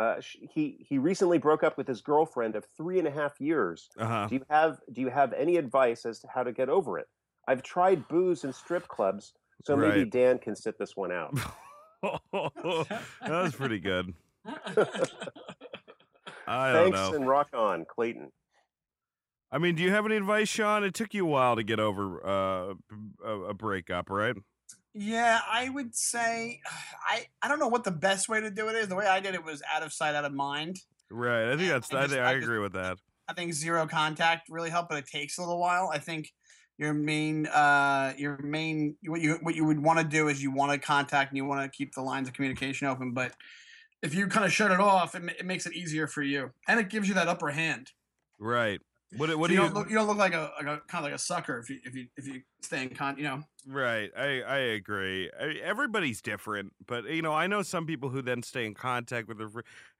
Uh, 0.00 0.18
he 0.54 0.86
he 0.88 0.96
recently 0.96 1.36
broke 1.36 1.62
up 1.62 1.76
with 1.76 1.86
his 1.86 2.00
girlfriend 2.00 2.56
of 2.56 2.64
three 2.74 2.98
and 2.98 3.06
a 3.06 3.10
half 3.10 3.38
years. 3.38 3.90
Uh 3.98 4.06
huh. 4.06 4.26
Do 4.30 4.36
you 4.36 4.42
have 4.48 4.78
do 4.90 5.02
you 5.02 5.10
have 5.10 5.34
any 5.34 5.58
advice 5.58 6.06
as 6.06 6.20
to 6.20 6.28
how 6.34 6.42
to 6.42 6.52
get 6.52 6.70
over 6.70 6.98
it? 6.98 7.06
I've 7.46 7.62
tried 7.62 8.08
booze 8.08 8.44
and 8.44 8.54
strip 8.54 8.88
clubs, 8.88 9.34
so 9.62 9.76
maybe 9.76 10.06
Dan 10.06 10.38
can 10.38 10.56
sit 10.56 10.78
this 10.78 10.96
one 10.96 11.12
out. 11.12 11.34
that 12.32 13.02
was 13.28 13.54
pretty 13.54 13.78
good. 13.78 14.14
I 14.46 14.54
don't 16.72 16.86
Thanks 16.92 16.98
know. 16.98 17.14
and 17.14 17.28
rock 17.28 17.50
on, 17.52 17.84
Clayton. 17.84 18.32
I 19.52 19.58
mean, 19.58 19.74
do 19.74 19.82
you 19.82 19.90
have 19.90 20.06
any 20.06 20.16
advice, 20.16 20.48
Sean? 20.48 20.82
It 20.82 20.94
took 20.94 21.12
you 21.12 21.26
a 21.26 21.30
while 21.30 21.56
to 21.56 21.62
get 21.62 21.78
over 21.78 22.26
uh, 22.26 22.74
a, 23.22 23.32
a 23.48 23.54
breakup, 23.54 24.08
right? 24.08 24.36
Yeah, 24.94 25.40
I 25.48 25.68
would 25.68 25.94
say 25.94 26.60
I 27.08 27.26
I 27.42 27.48
don't 27.48 27.58
know 27.58 27.68
what 27.68 27.84
the 27.84 27.90
best 27.90 28.28
way 28.28 28.40
to 28.40 28.50
do 28.50 28.68
it 28.68 28.76
is. 28.76 28.88
The 28.88 28.96
way 28.96 29.06
I 29.06 29.20
did 29.20 29.34
it 29.34 29.44
was 29.44 29.62
out 29.72 29.82
of 29.82 29.92
sight, 29.92 30.14
out 30.14 30.24
of 30.24 30.32
mind. 30.32 30.76
Right. 31.10 31.52
I 31.52 31.56
think 31.56 31.68
that's. 31.70 31.92
I 31.92 31.98
I, 32.00 32.06
just- 32.06 32.18
I 32.18 32.30
I 32.30 32.34
just- 32.34 32.44
agree 32.44 32.58
with 32.60 32.72
that. 32.74 32.98
I 33.28 33.32
think 33.32 33.52
zero 33.52 33.86
contact 33.86 34.48
really 34.50 34.70
helped, 34.70 34.88
but 34.88 34.98
it 34.98 35.06
takes 35.06 35.38
a 35.38 35.40
little 35.42 35.60
while. 35.60 35.88
I 35.92 35.98
think 35.98 36.32
your 36.78 36.92
main 36.92 37.46
uh 37.46 38.12
your 38.16 38.38
main 38.38 38.96
what 39.06 39.20
you 39.20 39.38
what 39.42 39.54
you 39.54 39.64
would 39.66 39.80
want 39.80 39.98
to 40.00 40.04
do 40.04 40.26
is 40.28 40.42
you 40.42 40.50
want 40.50 40.72
to 40.72 40.78
contact 40.78 41.30
and 41.30 41.36
you 41.36 41.44
want 41.44 41.62
to 41.62 41.76
keep 41.76 41.94
the 41.94 42.00
lines 42.02 42.26
of 42.26 42.34
communication 42.34 42.88
open, 42.88 43.12
but 43.12 43.32
if 44.02 44.14
you 44.14 44.26
kind 44.28 44.44
of 44.46 44.52
shut 44.52 44.70
it 44.72 44.80
off, 44.80 45.14
it, 45.14 45.22
it 45.38 45.44
makes 45.44 45.66
it 45.66 45.74
easier 45.74 46.06
for 46.08 46.22
you, 46.22 46.50
and 46.66 46.80
it 46.80 46.88
gives 46.88 47.06
you 47.06 47.14
that 47.14 47.28
upper 47.28 47.50
hand. 47.50 47.92
Right. 48.38 48.80
What? 49.16 49.36
What 49.36 49.50
you 49.50 49.56
do 49.56 49.62
you? 49.62 49.68
don't 49.68 49.74
look 49.74 49.90
you 49.90 49.96
don't 49.96 50.06
look 50.06 50.18
like 50.18 50.34
a, 50.34 50.52
like 50.56 50.66
a 50.66 50.80
kind 50.86 51.04
of 51.04 51.04
like 51.04 51.14
a 51.14 51.18
sucker 51.18 51.58
if 51.58 51.68
you 51.68 51.78
if 51.84 51.94
you 51.94 52.06
if 52.16 52.26
you 52.26 52.42
stay 52.62 52.82
in 52.82 52.90
con 52.90 53.16
you 53.16 53.24
know 53.24 53.42
Right. 53.66 54.10
I 54.16 54.42
I 54.42 54.58
agree. 54.58 55.30
I, 55.38 55.58
everybody's 55.62 56.22
different, 56.22 56.72
but 56.86 57.04
you 57.04 57.22
know, 57.22 57.32
I 57.32 57.46
know 57.46 57.62
some 57.62 57.86
people 57.86 58.08
who 58.08 58.22
then 58.22 58.42
stay 58.42 58.66
in 58.66 58.74
contact 58.74 59.28
with 59.28 59.38
their 59.38 59.50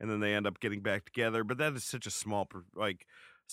and 0.00 0.10
then 0.10 0.20
they 0.20 0.34
end 0.34 0.46
up 0.46 0.60
getting 0.60 0.80
back 0.80 1.04
together. 1.04 1.44
But 1.44 1.58
that 1.58 1.74
is 1.74 1.84
such 1.84 2.06
a 2.06 2.10
small 2.10 2.48
like 2.74 3.06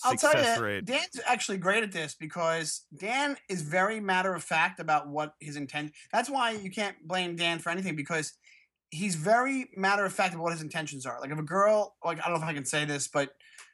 I'll 0.04 0.16
tell 0.16 0.42
you, 0.42 0.62
rate. 0.62 0.84
Dan's 0.84 1.20
actually 1.26 1.58
great 1.58 1.82
at 1.82 1.92
this 1.92 2.14
because 2.14 2.84
Dan 2.96 3.36
is 3.48 3.62
very 3.62 4.00
matter 4.00 4.32
of 4.34 4.44
fact 4.44 4.80
about 4.80 5.08
what 5.08 5.34
his 5.40 5.56
intent. 5.56 5.92
That's 6.12 6.30
why 6.30 6.52
you 6.52 6.70
can't 6.70 6.96
blame 7.06 7.36
Dan 7.36 7.58
for 7.58 7.70
anything 7.70 7.96
because 7.96 8.32
he's 8.90 9.16
very 9.16 9.68
matter 9.76 10.04
of 10.04 10.12
fact 10.12 10.34
about 10.34 10.44
what 10.44 10.52
his 10.52 10.62
intentions 10.62 11.04
are. 11.04 11.20
Like 11.20 11.30
if 11.30 11.38
a 11.38 11.42
girl, 11.42 11.96
like 12.04 12.20
I 12.20 12.28
don't 12.28 12.38
know 12.38 12.44
if 12.44 12.50
I 12.50 12.54
can 12.54 12.64
say 12.64 12.84
this, 12.84 13.08
but 13.08 13.30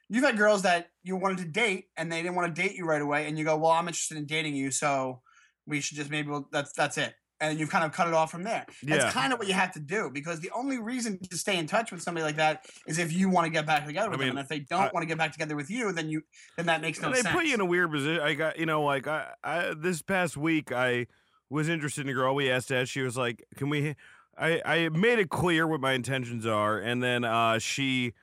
you've 0.09 0.23
had 0.23 0.37
girls 0.37 0.61
that 0.63 0.87
you 1.03 1.15
wanted 1.15 1.39
to 1.39 1.45
date 1.45 1.85
and 1.97 2.11
they 2.11 2.21
didn't 2.21 2.35
want 2.35 2.53
to 2.55 2.61
date 2.61 2.75
you 2.75 2.85
right 2.85 3.01
away, 3.01 3.27
and 3.27 3.37
you 3.37 3.45
go, 3.45 3.57
"Well, 3.57 3.71
I'm 3.71 3.87
interested 3.87 4.17
in 4.17 4.25
dating 4.25 4.55
you, 4.55 4.71
so 4.71 5.21
we 5.65 5.81
should 5.81 5.97
just 5.97 6.09
maybe 6.09 6.29
we'll, 6.29 6.47
that's 6.51 6.73
that's 6.73 6.97
it." 6.97 7.13
And 7.41 7.59
you've 7.59 7.69
kind 7.69 7.83
of 7.83 7.91
cut 7.91 8.07
it 8.07 8.13
off 8.13 8.31
from 8.31 8.43
there. 8.43 8.65
Yeah. 8.81 8.95
That's 8.97 9.13
kind 9.13 9.33
of 9.33 9.39
what 9.39 9.49
you 9.49 9.53
have 9.55 9.73
to 9.73 9.79
do 9.81 10.09
because 10.13 10.39
the 10.39 10.51
only 10.55 10.77
reason 10.77 11.19
to 11.29 11.37
stay 11.37 11.57
in 11.57 11.67
touch 11.67 11.91
with 11.91 12.01
somebody 12.01 12.23
like 12.23 12.37
that 12.37 12.65
is 12.87 12.97
if 12.97 13.11
you 13.11 13.27
want 13.29 13.45
to 13.45 13.51
get 13.51 13.65
back 13.65 13.85
together 13.85 14.09
with 14.09 14.19
them. 14.19 14.29
mean, 14.29 14.37
And 14.37 14.39
if 14.39 14.47
they 14.47 14.59
don't 14.59 14.83
I- 14.83 14.91
want 14.93 15.03
to 15.03 15.05
get 15.07 15.17
back 15.17 15.33
together 15.33 15.53
with 15.55 15.69
you, 15.69 15.91
then 15.91 16.09
you 16.09 16.21
then 16.55 16.67
that 16.67 16.79
makes 16.81 17.01
no 17.01 17.09
they 17.09 17.15
sense. 17.15 17.27
They 17.27 17.31
put 17.33 17.45
you 17.45 17.53
in 17.55 17.59
a 17.59 17.65
weird 17.65 17.91
position. 17.91 18.21
I 18.21 18.35
got 18.35 18.57
you 18.57 18.65
know, 18.65 18.83
like 18.83 19.05
I, 19.07 19.31
I 19.43 19.73
this 19.77 20.01
past 20.01 20.37
week 20.37 20.71
I 20.71 21.07
was 21.49 21.67
interested 21.67 22.05
in 22.05 22.09
a 22.09 22.13
girl. 22.13 22.33
We 22.33 22.49
asked 22.49 22.69
that 22.69 22.87
she 22.87 23.01
was 23.01 23.17
like, 23.17 23.43
"Can 23.57 23.67
we?" 23.69 23.95
I 24.37 24.61
I 24.65 24.89
made 24.89 25.19
it 25.19 25.29
clear 25.29 25.67
what 25.67 25.81
my 25.81 25.91
intentions 25.91 26.45
are, 26.45 26.79
and 26.79 27.03
then 27.03 27.25
uh 27.25 27.59
she 27.59 28.13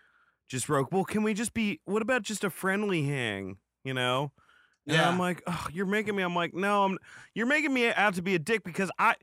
just 0.52 0.68
wrote, 0.68 0.92
"Well, 0.92 1.04
can 1.04 1.22
we 1.22 1.34
just 1.34 1.54
be? 1.54 1.80
What 1.86 2.02
about 2.02 2.22
just 2.22 2.44
a 2.44 2.50
friendly 2.50 3.02
hang?" 3.04 3.56
You 3.84 3.94
know. 3.94 4.30
And 4.86 4.96
I'm 5.08 5.18
like, 5.18 5.42
oh, 5.46 5.66
you're 5.72 5.86
making 5.86 6.16
me. 6.16 6.22
I'm 6.24 6.34
like, 6.34 6.54
no, 6.54 6.84
I'm. 6.84 6.98
You're 7.34 7.46
making 7.46 7.72
me 7.72 7.92
out 7.92 8.14
to 8.14 8.22
be 8.22 8.34
a 8.34 8.38
dick 8.38 8.62
because 8.64 8.90
I. 8.98 9.14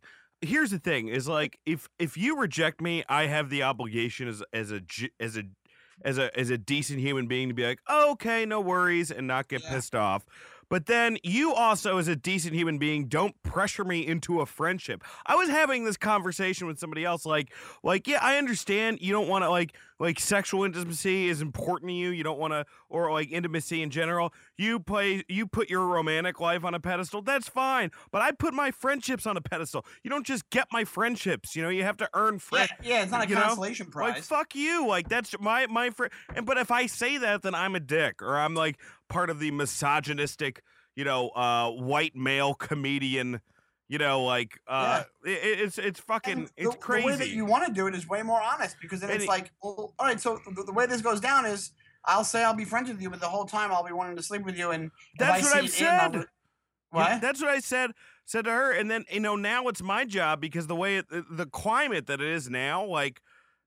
Here's 0.42 0.72
the 0.72 0.80
thing: 0.80 1.10
is 1.10 1.28
like 1.28 1.60
if 1.66 1.88
if 2.00 2.18
you 2.18 2.40
reject 2.40 2.82
me, 2.82 3.04
I 3.10 3.28
have 3.28 3.50
the 3.50 3.64
obligation 3.64 4.28
as 4.28 4.42
as 4.54 4.72
a 4.72 4.82
as 5.20 5.38
a 5.38 5.44
as 6.04 6.18
a 6.18 6.38
as 6.40 6.50
a 6.50 6.58
decent 6.58 7.00
human 7.00 7.28
being 7.28 7.50
to 7.50 7.54
be 7.54 7.66
like, 7.66 7.80
oh, 7.88 8.12
okay, 8.14 8.46
no 8.46 8.62
worries, 8.62 9.12
and 9.12 9.28
not 9.28 9.50
get 9.50 9.62
Yeah. 9.64 9.74
pissed 9.76 9.96
off. 9.96 10.26
But 10.70 10.86
then 10.86 11.18
you 11.24 11.54
also, 11.54 11.98
as 11.98 12.08
a 12.08 12.16
decent 12.16 12.54
human 12.54 12.78
being, 12.78 13.08
don't 13.08 13.36
pressure 13.44 13.84
me 13.84 14.06
into 14.06 14.40
a 14.42 14.46
friendship. 14.46 15.04
I 15.26 15.36
was 15.36 15.50
having 15.50 15.84
this 15.84 15.98
conversation 15.98 16.68
with 16.68 16.80
somebody 16.80 17.04
else, 17.04 17.26
like, 17.26 17.52
like, 17.84 18.08
yeah, 18.08 18.20
I 18.22 18.38
understand 18.38 19.00
you 19.02 19.12
don't 19.12 19.28
want 19.28 19.44
to 19.44 19.50
like, 19.50 19.76
like, 20.00 20.20
sexual 20.20 20.64
intimacy 20.64 21.28
is 21.28 21.42
important 21.42 21.90
to 21.90 21.94
you. 21.94 22.10
You 22.10 22.24
don't 22.24 22.40
want 22.40 22.54
to, 22.54 22.66
or 22.88 23.12
like 23.12 23.32
intimacy 23.32 23.82
in 23.82 23.90
general. 23.90 24.34
You 24.58 24.80
play, 24.80 25.24
you 25.28 25.46
put 25.48 25.70
your 25.70 25.86
romantic 25.86 26.40
life 26.40 26.64
on 26.64 26.74
a 26.74 26.80
pedestal. 26.80 27.22
That's 27.22 27.50
fine. 27.50 27.92
But 28.12 28.22
I 28.22 28.32
put 28.32 28.54
my 28.54 28.72
friendships 28.72 29.26
on 29.26 29.36
a 29.38 29.42
pedestal. 29.42 29.86
You 30.04 30.10
don't 30.10 30.26
just 30.26 30.50
get 30.50 30.68
my 30.72 30.86
friendships. 30.86 31.56
You 31.56 31.64
know, 31.64 31.70
you 31.70 31.84
have 31.84 31.98
to 31.98 32.10
earn 32.14 32.36
yeah, 32.36 32.40
friends. 32.40 32.72
yeah, 32.84 33.02
it's 33.04 33.12
not 33.12 33.26
a 33.26 33.30
you 33.30 33.36
know, 33.36 33.42
consolation 33.42 33.88
prize. 33.88 34.16
Like 34.16 34.24
fuck 34.24 34.56
you. 34.56 34.88
Like 34.88 35.10
that's 35.10 35.36
my 35.40 35.68
my 35.68 35.90
friend. 35.90 36.12
And 36.36 36.46
but 36.46 36.58
if 36.58 36.72
I 36.72 36.86
say 36.86 37.18
that, 37.18 37.42
then 37.42 37.56
I'm 37.56 37.76
a 37.76 37.80
dick, 37.80 38.22
or 38.22 38.38
I'm 38.38 38.56
like 38.56 38.78
part 39.10 39.30
of 39.30 39.40
the 39.40 39.52
misogynistic, 39.52 40.62
you 40.96 41.04
know, 41.04 41.30
uh, 41.30 41.70
white 41.72 42.16
male 42.16 42.54
comedian. 42.54 43.42
You 43.92 43.98
know, 43.98 44.24
like 44.24 44.60
uh, 44.68 45.02
i- 45.26 45.30
i- 45.30 45.34
it's 45.34 45.80
it's 45.80 46.00
fucking 46.00 46.32
And 46.34 46.52
it's 46.56 46.76
the, 46.76 46.80
crazy. 46.80 47.02
The 47.02 47.08
way 47.08 47.16
that 47.18 47.30
you 47.30 47.44
want 47.44 47.66
to 47.66 47.74
do 47.74 47.88
it 47.88 47.96
is 47.96 48.08
way 48.08 48.22
more 48.22 48.40
honest 48.40 48.76
because 48.80 49.00
then 49.00 49.10
And 49.10 49.16
it's 49.16 49.26
it- 49.26 49.28
like, 49.28 49.52
well, 49.64 49.96
all 49.98 50.06
right, 50.06 50.22
so 50.22 50.40
the, 50.56 50.62
the 50.64 50.72
way 50.74 50.86
this 50.86 51.02
goes 51.02 51.20
down 51.20 51.48
is 51.48 51.72
I'll 52.06 52.24
say 52.24 52.44
I'll 52.44 52.54
be 52.54 52.66
friends 52.66 52.88
with 52.90 53.02
you, 53.02 53.10
but 53.10 53.20
the 53.20 53.28
whole 53.28 53.46
time 53.46 53.72
I'll 53.72 53.84
be 53.84 53.92
wanting 53.92 54.16
to 54.16 54.22
sleep 54.22 54.44
with 54.46 54.56
you. 54.60 54.70
And 54.70 54.92
That's 55.18 55.42
what 55.44 55.56
I've 55.56 55.64
it 55.64 55.66
in, 55.66 55.72
said. 55.72 56.26
What? 56.92 57.20
That's 57.20 57.42
what 57.42 57.50
I 57.50 57.60
said 57.60 57.92
said 58.26 58.46
to 58.46 58.52
her, 58.52 58.72
and 58.72 58.92
then 58.92 59.06
you 59.12 59.20
know 59.22 59.36
now 59.36 59.68
it's 59.70 59.82
my 59.82 60.06
job 60.06 60.40
because 60.40 60.68
the 60.68 60.76
way 60.76 60.98
it, 60.98 61.06
the 61.10 61.48
climate 61.48 62.06
that 62.08 62.22
it 62.22 62.28
is 62.28 62.48
now, 62.48 62.86
like 62.86 63.22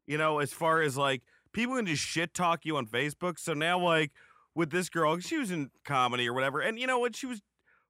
you 0.06 0.18
know, 0.18 0.38
as 0.38 0.52
far 0.52 0.82
as 0.82 0.96
like 0.96 1.22
people 1.52 1.74
can 1.76 1.86
just 1.86 2.02
shit 2.04 2.32
talk 2.32 2.64
you 2.64 2.76
on 2.76 2.86
Facebook. 2.86 3.40
So 3.40 3.54
now, 3.54 3.78
like 3.80 4.12
with 4.54 4.70
this 4.70 4.88
girl, 4.88 5.18
she 5.18 5.38
was 5.38 5.50
in 5.50 5.70
comedy 5.84 6.28
or 6.28 6.32
whatever, 6.34 6.60
and 6.60 6.78
you 6.78 6.86
know 6.86 6.98
what, 6.98 7.16
she 7.16 7.26
was 7.26 7.40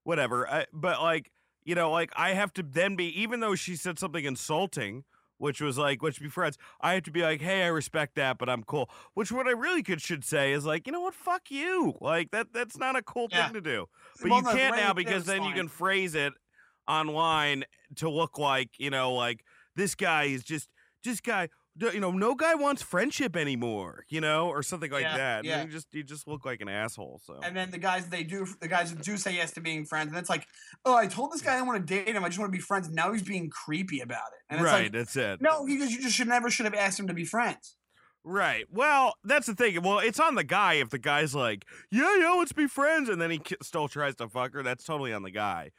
whatever. 0.05 0.48
I, 0.48 0.66
but 0.72 1.01
like 1.01 1.31
you 1.64 1.75
know, 1.75 1.90
like 1.90 2.11
I 2.16 2.35
have 2.35 2.53
to 2.55 2.62
then 2.62 2.96
be 2.96 3.07
even 3.20 3.40
though 3.40 3.55
she 3.55 3.77
said 3.77 3.98
something 3.98 4.25
insulting. 4.25 5.05
Which 5.38 5.61
was 5.61 5.77
like, 5.77 6.05
let's 6.05 6.20
be 6.20 6.29
friends. 6.29 6.57
I 6.81 6.94
have 6.94 7.03
to 7.03 7.11
be 7.11 7.22
like, 7.22 7.40
hey, 7.40 7.64
I 7.64 7.66
respect 7.66 8.14
that, 8.14 8.38
but 8.38 8.48
I'm 8.48 8.62
cool. 8.62 8.88
Which 9.14 9.33
what 9.33 9.48
I 9.48 9.51
really 9.51 9.83
could 9.83 10.01
should 10.01 10.25
say 10.25 10.53
is 10.53 10.64
like, 10.64 10.87
you 10.87 10.92
know 10.92 11.01
what, 11.01 11.14
fuck 11.14 11.51
you. 11.51 11.94
Like 12.01 12.31
that 12.31 12.53
that's 12.53 12.77
not 12.77 12.94
a 12.94 13.03
cool 13.03 13.27
Yeah. 13.29 13.46
thing 13.46 13.55
to 13.55 13.61
do. 13.61 13.87
But 14.20 14.31
Well, 14.31 14.38
you 14.38 14.44
can't 14.44 14.77
now 14.77 14.92
because 14.92 15.25
then 15.25 15.42
you 15.42 15.53
can 15.53 15.66
phrase 15.66 16.14
it 16.14 16.33
online 16.87 17.64
to 17.96 18.09
look 18.09 18.38
like 18.38 18.70
you 18.79 18.90
know 18.90 19.14
like 19.14 19.44
this 19.75 19.96
guy 19.96 20.25
is 20.25 20.44
just 20.44 20.68
just 21.03 21.25
guy 21.25 21.48
you 21.78 22.00
know 22.00 22.11
no 22.11 22.35
guy 22.35 22.54
wants 22.54 22.82
friendship 22.82 23.35
anymore 23.35 24.04
you 24.11 24.20
know 24.20 24.48
or 24.48 24.62
something 24.62 24.90
like 24.90 25.02
Yeah, 25.02 25.16
that 25.16 25.44
yeah. 25.44 25.62
you 25.64 25.70
just 25.70 25.87
you 25.94 26.02
just 26.02 26.28
look 26.28 26.44
like 26.44 26.61
an 26.61 26.68
asshole 26.68 27.20
so 27.24 27.40
And 27.42 27.56
then 27.56 27.70
the 27.70 27.78
guys 27.78 28.08
they 28.08 28.24
do, 28.24 28.46
the 28.61 28.68
guys 28.68 28.92
do 28.92 29.16
say 29.16 29.35
yes 29.35 29.52
to 29.52 29.61
being 29.61 29.87
friends, 29.87 30.08
and 30.11 30.18
it's 30.18 30.28
like, 30.28 30.46
oh, 30.85 30.94
I 30.94 31.06
told 31.06 31.32
this 31.32 31.40
guy 31.40 31.56
I 31.58 31.62
want 31.62 31.87
to 31.87 31.94
date 31.94 32.14
him. 32.14 32.22
I 32.24 32.28
just 32.28 32.38
want 32.38 32.52
to 32.52 32.56
be 32.56 32.62
friends. 32.62 32.90
Now 32.90 33.12
he's 33.12 33.22
being 33.22 33.48
creepy 33.48 34.00
about 34.00 34.28
it. 34.32 34.40
And 34.50 34.61
it's 34.61 34.70
right 34.70 34.82
like, 34.85 34.92
that's 34.92 35.16
it 35.16 35.40
no, 35.40 35.64
because 35.64 35.90
you 35.90 36.02
just 36.02 36.14
should 36.14 36.28
never 36.28 36.50
should 36.50 36.66
have 36.66 36.74
asked 36.74 37.00
him 37.00 37.06
to 37.08 37.14
be 37.14 37.24
friends. 37.24 37.76
right 38.24 38.66
well 38.70 39.14
that's 39.24 39.46
the 39.46 39.54
thing 39.54 39.82
well 39.82 39.98
it's 39.98 40.20
on 40.20 40.35
the 40.37 40.44
guy 40.44 40.74
if 40.74 40.90
the 40.90 40.98
guy's 40.98 41.35
like 41.35 41.64
yeah 41.90 42.14
yeah 42.18 42.32
let's 42.38 42.52
be 42.52 42.66
friends 42.68 43.08
and 43.08 43.20
then 43.20 43.30
he 43.30 43.40
still 43.62 43.88
tries 43.88 44.14
to 44.14 44.28
fuck 44.28 44.52
her 44.52 44.62
that's 44.62 44.85
totally 44.85 45.12
on 45.12 45.22
the 45.24 45.30
guy 45.30 45.70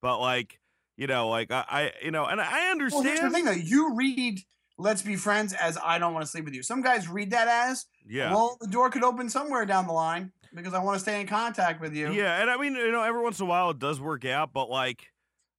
but 0.00 0.18
like 0.18 0.58
you 0.96 1.06
know 1.06 1.28
like 1.28 1.52
i, 1.52 1.64
I 1.68 1.92
you 2.02 2.10
know 2.10 2.24
and 2.26 2.40
i 2.40 2.44
Well, 2.50 2.70
understand 2.72 3.06
here's 3.06 3.20
the 3.20 3.30
thing 3.30 3.44
though. 3.44 3.52
You 3.52 3.94
read 3.94 4.40
"Let's 4.82 5.02
be 5.02 5.16
friends" 5.16 5.52
as 5.54 5.78
"I 5.82 5.98
don't 5.98 6.12
want 6.12 6.24
to 6.24 6.30
sleep 6.30 6.44
with 6.44 6.54
you." 6.54 6.62
Some 6.62 6.82
guys 6.82 7.08
read 7.08 7.30
that 7.30 7.48
as 7.48 7.86
yeah 8.06 8.30
Well, 8.32 8.56
the 8.60 8.66
door 8.66 8.90
could 8.90 9.04
open 9.04 9.28
somewhere 9.30 9.64
down 9.64 9.86
the 9.86 9.92
line 9.92 10.32
because 10.54 10.74
I 10.74 10.80
want 10.80 10.96
to 10.96 11.00
stay 11.00 11.20
in 11.20 11.26
contact 11.26 11.80
with 11.80 11.94
you. 11.94 12.10
yeah 12.12 12.40
and 12.42 12.50
i 12.50 12.56
mean 12.58 12.74
you 12.74 12.92
know 12.92 13.02
every 13.02 13.22
once 13.22 13.38
in 13.40 13.46
a 13.46 13.48
while 13.48 13.70
it 13.70 13.78
does 13.78 13.98
work 14.00 14.24
out 14.26 14.52
but 14.52 14.68
like 14.68 15.06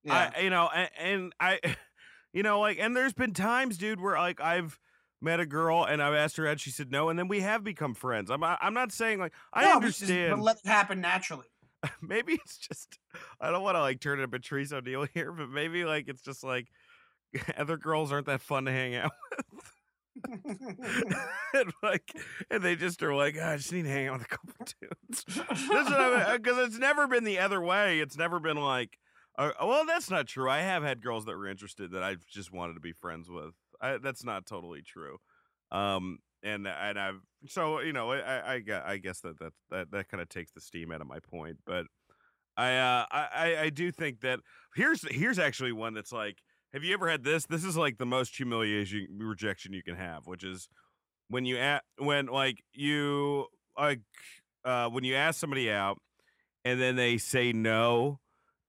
Yeah. 0.04 0.32
I, 0.36 0.42
you 0.42 0.50
know, 0.50 0.70
and, 0.76 0.90
and 1.00 1.34
I, 1.40 1.60
you 2.34 2.44
know, 2.44 2.60
like, 2.60 2.78
and 2.80 2.94
there's 2.96 3.14
been 3.14 3.34
times, 3.34 3.78
dude, 3.78 4.02
where 4.02 4.18
like 4.18 4.42
I've 4.42 4.78
met 5.22 5.40
a 5.40 5.46
girl 5.46 5.86
and 5.86 6.04
I've 6.04 6.14
asked 6.14 6.36
her 6.38 6.46
out, 6.48 6.60
she 6.60 6.70
said 6.72 6.92
no, 6.92 7.08
and 7.10 7.18
then 7.18 7.28
we 7.30 7.40
have 7.40 7.64
become 7.64 7.94
friends. 7.94 8.30
I'm, 8.30 8.44
I'm 8.44 8.74
not 8.74 8.92
saying 8.92 9.20
like 9.20 9.32
I 9.54 9.62
No, 9.64 9.80
just- 9.80 10.02
understand. 10.04 10.32
but 10.38 10.44
let 10.44 10.58
it 10.58 10.68
happen 10.68 11.00
naturally. 11.02 11.46
maybe 12.02 12.34
it's 12.34 12.58
just 12.58 12.98
I 13.42 13.50
don't 13.52 13.64
want 13.64 13.76
to 13.76 13.82
like 13.82 14.00
turn 14.02 14.20
into 14.20 14.26
a 14.26 14.28
Patrice 14.40 14.72
O'Neal 14.74 15.08
here, 15.14 15.32
but 15.32 15.50
maybe 15.50 15.86
like 15.86 16.08
it's 16.10 16.22
just 16.22 16.44
like 16.44 16.68
other 17.58 17.78
girls 17.78 18.12
aren't 18.12 18.28
that 18.28 18.42
fun 18.42 18.66
to 18.66 18.72
hang 18.72 18.96
out 18.96 19.12
with. 19.32 19.46
and 21.54 21.74
like, 21.82 22.14
and 22.50 22.64
they 22.64 22.76
just 22.76 23.02
are 23.02 23.16
like, 23.16 23.36
"Ah, 23.42 23.52
I 23.52 23.58
just 23.58 23.72
need 23.72 23.84
to 23.84 23.90
hang 23.90 24.08
out 24.08 24.20
with 24.20 24.28
a 24.28 24.30
couple 24.30 24.54
dudes. 24.80 25.26
What 25.70 25.92
I 25.94 26.38
because 26.38 26.68
it's 26.68 26.78
never 26.78 27.08
been 27.08 27.24
the 27.24 27.40
other 27.40 27.62
way. 27.62 28.00
It's 28.00 28.18
never 28.18 28.40
been 28.40 28.58
like, 28.58 28.98
uh, 29.38 29.52
well, 29.62 29.86
that's 29.86 30.10
not 30.10 30.28
true. 30.28 30.50
I 30.50 30.60
have 30.60 30.84
had 30.84 31.02
girls 31.02 31.26
that 31.26 31.36
were 31.36 31.48
interested 31.48 31.92
that 31.92 32.04
I 32.04 32.18
just 32.30 32.54
wanted 32.54 32.76
to 32.76 32.80
be 32.80 32.94
friends 32.94 33.30
with. 33.30 33.54
I, 33.82 33.98
that's 33.98 34.24
not 34.24 34.46
totally 34.46 34.82
true. 34.84 35.18
Um, 35.72 36.20
and 36.44 36.68
and 36.68 37.00
I've 37.00 37.22
so 37.48 37.80
you 37.80 37.94
know 37.94 38.12
I 38.12 38.56
I, 38.58 38.64
I 38.86 38.98
guess 38.98 39.22
that 39.22 39.40
that 39.40 39.54
that 39.72 39.92
that 39.92 40.10
kind 40.10 40.22
of 40.22 40.30
takes 40.30 40.52
the 40.52 40.62
steam 40.62 40.92
out 40.92 41.02
of 41.02 41.08
my 41.08 41.20
point, 41.20 41.58
but 41.66 41.88
I 42.56 42.76
uh 42.78 43.06
I 43.12 43.28
I- 43.34 43.62
I 43.64 43.70
do 43.70 43.92
think 43.92 44.22
that 44.22 44.40
here's 44.76 45.02
here's 45.10 45.40
actually 45.40 45.72
one 45.72 45.94
that's 45.94 46.12
like 46.12 46.38
have 46.74 46.84
you 46.84 46.94
ever 46.94 47.10
had 47.10 47.24
this? 47.24 47.46
This 47.46 47.64
is 47.64 47.78
like 47.78 47.98
the 47.98 48.06
most 48.06 48.36
humiliation 48.36 49.08
rejection 49.20 49.74
you 49.74 49.84
can 49.84 49.96
have, 49.96 50.26
which 50.26 50.44
is 50.44 50.68
when 51.30 51.46
you 51.46 51.58
at 51.58 51.84
when 51.98 52.28
like 52.28 52.64
you 52.74 53.46
like 53.78 54.02
uh 54.66 54.90
when 54.90 55.04
you 55.04 55.16
ask 55.16 55.40
somebody 55.40 55.72
out 55.72 55.98
and 56.66 56.80
then 56.80 56.96
they 56.96 57.18
say 57.18 57.54
no 57.54 58.20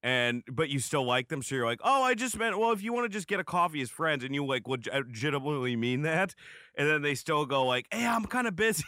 and 0.03 0.43
but 0.51 0.69
you 0.69 0.79
still 0.79 1.05
like 1.05 1.29
them 1.29 1.43
so 1.43 1.55
you're 1.55 1.67
like 1.67 1.81
oh 1.85 2.03
i 2.03 2.15
just 2.15 2.39
meant 2.39 2.59
well 2.59 2.73
if 2.73 2.83
you 2.83 2.93
want 2.93 3.05
to 3.05 3.09
just 3.09 3.27
get 3.27 3.41
a 3.41 3.45
coffee 3.45 3.81
as 3.83 3.91
friends 3.91 4.25
and 4.25 4.35
you 4.35 4.45
like 4.47 4.67
leg- 4.67 4.89
legitimately 4.93 5.77
mean 5.77 6.03
that 6.03 6.35
and 6.77 6.89
then 6.89 7.03
they 7.03 7.15
still 7.15 7.45
go 7.45 7.67
like 7.67 7.87
hey 7.93 8.07
i'm 8.07 8.25
kind 8.25 8.47
of 8.47 8.57
busy 8.57 8.85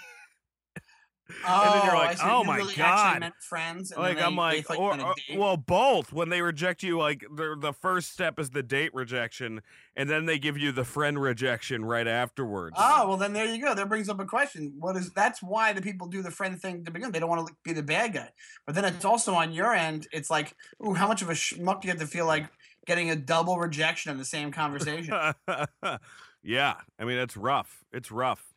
Oh, 1.46 1.62
and 1.62 1.74
then 1.74 1.86
you're 1.86 1.96
oh, 1.96 1.98
like, 1.98 2.18
see. 2.18 2.24
"Oh 2.24 2.40
You 2.40 2.46
my 2.46 2.56
really 2.56 2.74
God." 2.74 3.32
Friends. 3.40 3.92
Like 3.96 4.20
i'm 4.20 4.36
they- 4.36 4.62
they 4.62 4.64
like 4.68 4.78
or- 4.78 5.14
well 5.36 5.56
both 5.56 6.12
when 6.12 6.28
they 6.28 6.42
reject 6.42 6.82
you 6.82 6.98
like 6.98 7.24
the 7.34 7.56
the 7.58 7.72
first 7.72 8.12
step 8.12 8.38
is 8.38 8.50
the 8.50 8.62
date 8.62 8.94
rejection 8.94 9.62
and 9.96 10.08
then 10.08 10.26
they 10.26 10.38
give 10.38 10.56
you 10.56 10.72
the 10.72 10.84
friend 10.84 11.20
rejection 11.20 11.84
right 11.84 12.06
afterwards 12.06 12.76
Oh 12.78 13.08
well, 13.08 13.16
then 13.16 13.32
there 13.32 13.46
you 13.46 13.60
go. 13.60 13.74
That 13.74 13.88
brings 13.88 14.08
up 14.08 14.20
a 14.20 14.24
question. 14.24 14.74
What 14.78 14.96
is? 14.96 15.10
That's 15.12 15.42
why 15.42 15.72
the 15.72 15.82
people 15.82 16.06
do 16.06 16.22
the 16.22 16.30
friend 16.30 16.60
thing 16.60 16.84
to 16.84 16.90
begin. 16.90 17.10
They 17.12 17.18
don't 17.18 17.28
want 17.28 17.46
to 17.46 17.54
be 17.64 17.72
the 17.72 17.82
bad 17.82 18.14
guy. 18.14 18.30
But 18.66 18.74
then 18.74 18.84
it's 18.84 19.04
also 19.04 19.34
on 19.34 19.52
your 19.52 19.74
end. 19.74 20.06
It's 20.12 20.30
like, 20.30 20.54
ooh, 20.84 20.94
how 20.94 21.08
much 21.08 21.22
of 21.22 21.28
a 21.30 21.32
schmuck 21.32 21.80
do 21.80 21.88
you 21.88 21.92
have 21.92 22.00
to 22.00 22.06
feel 22.06 22.26
like 22.26 22.46
getting 22.86 23.10
a 23.10 23.16
double 23.16 23.58
rejection 23.58 24.12
in 24.12 24.18
the 24.18 24.24
same 24.24 24.52
conversation? 24.52 25.14
yeah, 26.42 26.74
I 26.98 27.04
mean 27.04 27.18
it's 27.18 27.36
rough. 27.36 27.84
It's 27.92 28.10
rough. 28.10 28.54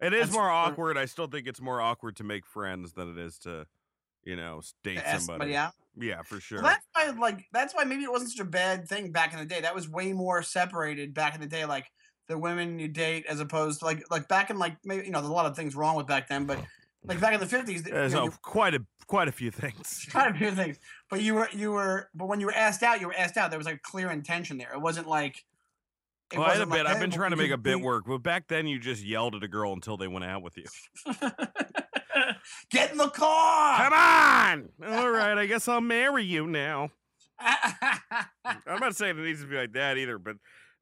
It 0.00 0.12
is 0.14 0.26
That's 0.26 0.32
more 0.32 0.48
awkward. 0.50 0.96
I 0.98 1.04
still 1.06 1.26
think 1.26 1.46
it's 1.46 1.60
more 1.60 1.80
awkward 1.80 2.16
to 2.16 2.24
make 2.24 2.46
friends 2.46 2.92
than 2.92 3.10
it 3.10 3.18
is 3.18 3.38
to, 3.40 3.66
you 4.24 4.36
know, 4.36 4.60
date 4.84 4.98
somebody. 4.98 5.20
somebody 5.20 5.56
out. 5.56 5.72
Yeah, 5.96 6.22
for 6.22 6.40
sure. 6.40 6.62
Well, 6.62 6.72
that's 6.72 6.86
why, 6.92 7.18
like, 7.20 7.44
that's 7.52 7.74
why 7.74 7.84
maybe 7.84 8.04
it 8.04 8.10
wasn't 8.10 8.30
such 8.30 8.40
a 8.40 8.48
bad 8.48 8.88
thing 8.88 9.12
back 9.12 9.32
in 9.32 9.38
the 9.38 9.44
day. 9.44 9.60
That 9.60 9.74
was 9.74 9.88
way 9.88 10.12
more 10.12 10.42
separated 10.42 11.14
back 11.14 11.34
in 11.34 11.40
the 11.40 11.46
day. 11.46 11.64
Like 11.64 11.86
the 12.28 12.38
women 12.38 12.78
you 12.78 12.88
date, 12.88 13.26
as 13.28 13.40
opposed 13.40 13.80
to 13.80 13.86
like, 13.86 14.04
like 14.10 14.28
back 14.28 14.50
in 14.50 14.58
like 14.58 14.76
maybe 14.84 15.04
you 15.04 15.10
know, 15.10 15.18
there's 15.20 15.30
a 15.30 15.34
lot 15.34 15.46
of 15.46 15.56
things 15.56 15.74
wrong 15.74 15.96
with 15.96 16.06
back 16.06 16.28
then, 16.28 16.46
but 16.46 16.58
like 17.04 17.20
back 17.20 17.34
in 17.34 17.40
the 17.40 17.46
fifties, 17.46 17.84
you 17.86 17.92
There's 17.92 18.14
know, 18.14 18.26
a- 18.26 18.30
quite 18.42 18.74
a 18.74 18.84
quite 19.06 19.26
a 19.26 19.32
few 19.32 19.50
things. 19.50 20.06
kind 20.10 20.30
of 20.30 20.36
few 20.36 20.52
things. 20.52 20.78
But 21.10 21.22
you 21.22 21.34
were 21.34 21.48
you 21.52 21.72
were 21.72 22.08
but 22.14 22.28
when 22.28 22.38
you 22.38 22.46
were 22.46 22.54
asked 22.54 22.82
out, 22.82 23.00
you 23.00 23.08
were 23.08 23.16
asked 23.16 23.36
out. 23.36 23.50
There 23.50 23.58
was 23.58 23.66
like 23.66 23.82
clear 23.82 24.10
intention 24.10 24.58
there. 24.58 24.72
It 24.72 24.80
wasn't 24.80 25.08
like 25.08 25.44
I 26.32 26.36
had 26.36 26.42
a 26.42 26.48
wasn't 26.48 26.70
like, 26.70 26.78
bit. 26.80 26.86
I've 26.86 27.00
been 27.00 27.10
trying 27.10 27.30
to 27.30 27.36
make 27.36 27.50
a 27.50 27.58
bit 27.58 27.80
work, 27.80 28.04
but 28.06 28.18
back 28.18 28.48
then 28.48 28.66
you 28.66 28.78
just 28.78 29.04
yelled 29.04 29.34
at 29.34 29.42
a 29.42 29.48
girl 29.48 29.72
until 29.72 29.96
they 29.96 30.08
went 30.08 30.24
out 30.24 30.42
with 30.42 30.56
you. 30.56 30.64
Get 32.70 32.92
in 32.92 32.98
the 32.98 33.08
car. 33.08 33.76
Come 33.78 33.92
on! 33.92 34.68
All 34.86 35.10
right, 35.10 35.36
I 35.38 35.46
guess 35.46 35.68
I'll 35.68 35.80
marry 35.80 36.24
you 36.24 36.46
now. 36.46 36.90
I'm 37.40 38.80
not 38.80 38.96
saying 38.96 39.18
it 39.18 39.22
needs 39.22 39.40
to 39.40 39.46
be 39.46 39.56
like 39.56 39.72
that 39.72 39.96
either, 39.96 40.18
but 40.18 40.36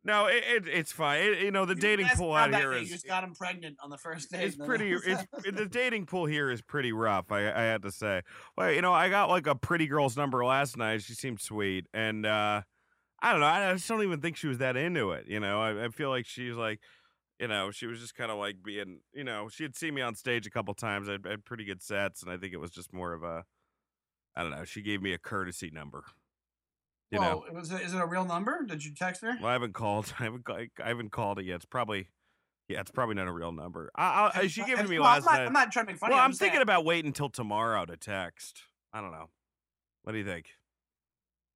no, 0.05 0.27
it, 0.27 0.43
it 0.47 0.69
it's 0.69 0.93
fine. 0.93 1.23
It- 1.23 1.39
you 1.43 1.51
know, 1.51 1.65
the 1.65 1.75
You 1.75 1.81
dating 1.81 2.09
pool 2.15 2.33
out 2.35 2.55
here 2.55 2.73
is 2.73 2.89
you 2.89 2.95
just 2.95 3.07
got 3.07 3.23
him 3.25 3.35
pregnant 3.35 3.77
on 3.83 3.91
the 3.91 3.99
first 3.99 4.31
date. 4.31 4.43
it's 4.45 4.57
pretty 4.57 4.93
it's 4.93 5.25
the 5.53 5.67
dating 5.67 6.07
pool 6.07 6.27
here 6.27 6.51
is 6.51 6.63
pretty 6.63 6.93
rough 6.93 7.31
i 7.31 7.41
i 7.41 7.63
had 7.63 7.83
to 7.83 7.91
say 7.93 8.23
well 8.57 8.73
you 8.73 8.81
know 8.83 8.93
i 8.93 9.09
got 9.09 9.29
like 9.29 9.47
a 9.47 9.55
pretty 9.55 9.87
girl's 9.87 10.17
number 10.17 10.45
last 10.45 10.77
night 10.77 11.03
she 11.03 11.15
seemed 11.15 11.41
sweet 11.41 11.87
and 11.93 12.25
uh 12.27 12.63
i 13.23 13.33
don't 13.33 13.41
know 13.41 13.47
i 13.47 13.73
just 13.73 13.89
don't 13.89 14.03
even 14.03 14.21
think 14.21 14.37
she 14.37 14.47
was 14.47 14.59
that 14.59 14.77
into 14.77 15.11
it 15.13 15.27
you 15.29 15.41
know 15.41 15.61
i, 15.61 15.85
I 15.85 15.89
feel 15.89 16.11
like 16.11 16.27
she's 16.27 16.55
like 16.55 16.81
you 17.41 17.49
know 17.49 17.71
she 17.71 17.87
was 17.87 18.01
just 18.01 18.15
kind 18.15 18.31
of 18.31 18.39
like 18.39 18.63
being 18.63 19.01
you 19.13 19.25
know 19.25 19.49
she 19.49 19.63
had 19.63 19.77
seen 19.77 19.95
me 19.95 20.03
on 20.03 20.15
stage 20.15 20.47
a 20.47 20.51
couple 20.51 20.75
times 20.75 21.09
i 21.09 21.13
had, 21.13 21.27
had 21.27 21.45
pretty 21.45 21.65
good 21.65 21.83
sets 21.83 22.23
and 22.23 22.31
i 22.31 22.37
think 22.37 22.53
it 22.53 22.59
was 22.59 22.71
just 22.71 22.93
more 22.93 23.13
of 23.13 23.23
a 23.23 23.45
i 24.37 24.43
don't 24.43 24.51
know 24.51 24.65
she 24.65 24.83
gave 24.83 25.03
me 25.03 25.13
a 25.13 25.19
courtesy 25.19 25.71
number 25.73 26.05
you 27.11 27.19
know 27.19 27.45
Whoa, 27.49 27.59
was 27.59 27.71
it, 27.73 27.81
is 27.81 27.95
it 27.95 28.01
a 28.01 28.05
real 28.07 28.27
number? 28.27 28.65
Did 28.67 28.85
you 28.85 28.93
text 28.95 29.23
her? 29.23 29.35
well, 29.41 29.49
I 29.49 29.55
haven't 29.55 29.73
called. 29.73 30.13
I 30.21 30.25
haven't. 30.25 30.45
I 30.51 30.69
haven't 30.89 31.11
called 31.11 31.39
it 31.39 31.47
yet. 31.47 31.57
It's 31.57 31.65
probably, 31.65 32.09
yeah, 32.69 32.81
it's 32.81 32.91
probably 32.91 33.15
not 33.15 33.29
a 33.29 33.33
real 33.33 33.51
number. 33.51 33.91
I, 33.97 34.31
I, 34.35 34.47
she 34.49 34.63
gave 34.63 34.79
it 34.79 34.83
to 34.83 34.89
me 34.89 34.99
Well, 34.99 35.09
last 35.09 35.21
I'm 35.21 35.25
not, 35.25 35.39
night. 35.39 35.47
I'm 35.47 35.53
not 35.55 35.73
trying 35.73 35.87
to 35.87 35.93
make 35.93 35.99
fun 35.99 36.11
Well, 36.11 36.19
of 36.19 36.21
you. 36.21 36.21
Well, 36.21 36.25
I'm 36.27 36.33
thinking 36.35 36.61
about 36.61 36.85
waiting 36.85 37.07
until 37.07 37.31
tomorrow 37.31 37.87
to 37.87 37.97
text. 37.97 38.61
I 38.93 39.01
don't 39.01 39.11
know. 39.11 39.31
What 40.03 40.13
do 40.13 40.19
you 40.19 40.25
think? 40.27 40.51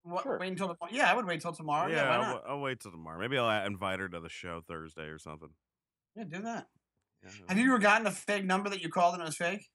What, 0.05 0.23
Sure. 0.25 0.39
wait 0.39 0.49
until 0.49 0.69
the 0.69 0.77
yeah, 0.91 1.11
I 1.11 1.15
would 1.15 1.27
wait 1.27 1.41
till 1.41 1.53
tomorrow. 1.53 1.89
Yeah, 1.89 1.97
yeah, 1.97 2.09
why 2.09 2.15
I'll, 2.17 2.23
not? 2.35 2.45
wa- 2.45 2.51
I'll 2.55 2.61
wait 2.61 2.81
till 2.81 2.91
tomorrow. 2.91 3.19
Maybe 3.21 3.39
I'll 3.39 3.67
invite 3.67 4.01
her 4.01 4.09
to 4.09 4.21
the 4.21 4.29
show 4.29 4.61
Thursday 4.67 5.05
or 5.05 5.19
something. 5.19 5.51
Yeah, 6.17 6.25
do 6.25 6.43
that. 6.43 6.67
Yeah, 7.23 7.31
Have 7.49 7.59
you 7.59 7.67
ever 7.67 7.79
gotten 7.79 8.07
a 8.07 8.11
fake 8.11 8.45
number 8.45 8.69
that 8.71 8.83
you 8.83 8.89
called 8.89 9.15
and 9.15 9.23
it 9.23 9.27
was 9.27 9.37
fake? 9.37 9.69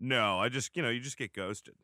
No, 0.00 0.38
I 0.38 0.48
just 0.48 0.76
you 0.76 0.82
know 0.82 0.90
you 0.90 1.00
just 1.00 1.16
get 1.16 1.32
ghosted. 1.32 1.74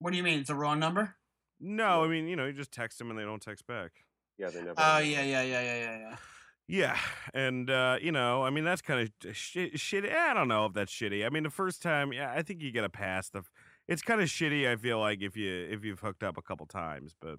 What 0.00 0.10
do 0.12 0.16
you 0.16 0.22
mean? 0.22 0.40
It's 0.40 0.50
a 0.50 0.54
wrong 0.54 0.78
number? 0.78 1.16
No, 1.60 2.04
I 2.04 2.08
mean 2.08 2.28
you 2.28 2.36
know 2.36 2.46
you 2.46 2.52
just 2.52 2.72
text 2.72 2.98
them 2.98 3.10
and 3.10 3.18
they 3.18 3.24
don't 3.24 3.42
text 3.42 3.66
back. 3.66 3.90
Yeah, 4.38 4.48
they 4.50 4.60
never. 4.62 4.74
Oh 4.78 4.98
yeah, 4.98 5.22
yeah, 5.22 5.42
yeah, 5.42 5.60
yeah, 5.60 5.76
yeah, 5.76 5.98
yeah. 5.98 6.16
Yeah, 6.70 6.98
and 7.32 7.70
uh, 7.70 7.96
you 7.98 8.12
know, 8.12 8.42
I 8.42 8.50
mean, 8.50 8.62
that's 8.62 8.82
kind 8.82 9.00
of 9.24 9.34
shit. 9.34 9.72
Shitty. 9.76 10.14
I 10.14 10.34
don't 10.34 10.48
know 10.48 10.66
if 10.66 10.74
that's 10.74 10.92
shitty. 10.92 11.24
I 11.24 11.30
mean, 11.30 11.42
the 11.44 11.48
first 11.48 11.80
time, 11.80 12.12
yeah, 12.12 12.30
I 12.30 12.42
think 12.42 12.60
you 12.60 12.70
get 12.70 12.84
a 12.84 12.90
pass. 12.90 13.30
The, 13.30 13.38
f- 13.38 13.50
it's 13.88 14.02
kind 14.02 14.20
of 14.20 14.28
shitty. 14.28 14.70
I 14.70 14.76
feel 14.76 14.98
like 15.00 15.22
if 15.22 15.36
you 15.36 15.66
if 15.70 15.84
you've 15.84 16.00
hooked 16.00 16.22
up 16.22 16.36
a 16.36 16.42
couple 16.42 16.66
times, 16.66 17.14
but 17.20 17.38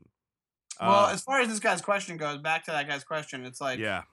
Well, 0.82 1.06
uh, 1.06 1.12
as 1.14 1.22
far 1.22 1.42
as 1.42 1.48
this 1.48 1.60
guy's 1.60 1.82
question 1.82 2.18
goes, 2.18 2.40
back 2.40 2.66
to 2.66 2.72
that 2.72 2.88
guy's 2.88 3.04
question, 3.04 3.46
it's 3.46 3.62
like 3.62 3.80
yeah, 3.80 4.04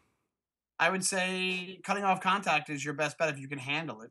I 0.78 0.90
would 0.90 1.04
say 1.04 1.80
cutting 1.84 2.04
off 2.04 2.20
contact 2.20 2.70
is 2.70 2.84
your 2.84 2.94
best 2.94 3.18
bet 3.18 3.28
if 3.30 3.38
you 3.38 3.48
can 3.48 3.58
handle 3.58 4.02
it. 4.02 4.10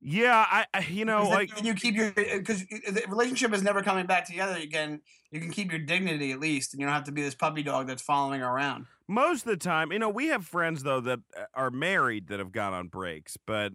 yeah. 0.00 0.44
I, 0.48 0.66
I 0.74 0.80
you 0.88 1.04
know, 1.04 1.24
then 1.24 1.32
like 1.32 1.64
you 1.64 1.74
keep 1.74 1.94
your 1.94 2.10
because 2.12 2.64
the 2.66 3.04
relationship 3.08 3.52
is 3.52 3.62
never 3.62 3.82
coming 3.82 4.06
back 4.06 4.26
together 4.26 4.56
again. 4.58 5.00
You 5.30 5.40
can 5.40 5.50
keep 5.50 5.70
your 5.70 5.80
dignity 5.80 6.32
at 6.32 6.40
least, 6.40 6.72
and 6.74 6.80
you 6.80 6.86
don't 6.86 6.94
have 6.94 7.04
to 7.04 7.12
be 7.12 7.22
this 7.22 7.34
puppy 7.36 7.62
dog 7.62 7.86
that's 7.86 8.02
following 8.02 8.42
around. 8.42 8.86
most 9.08 9.46
of 9.46 9.50
the 9.50 9.56
time, 9.56 9.92
you 9.92 9.98
know, 9.98 10.08
we 10.08 10.28
have 10.28 10.44
friends 10.46 10.82
though 10.82 11.00
that 11.00 11.20
uh, 11.36 11.44
are 11.54 11.70
married 11.70 12.28
that 12.28 12.38
have 12.38 12.52
gone 12.52 12.72
on 12.72 12.88
breaks, 12.88 13.36
but 13.46 13.72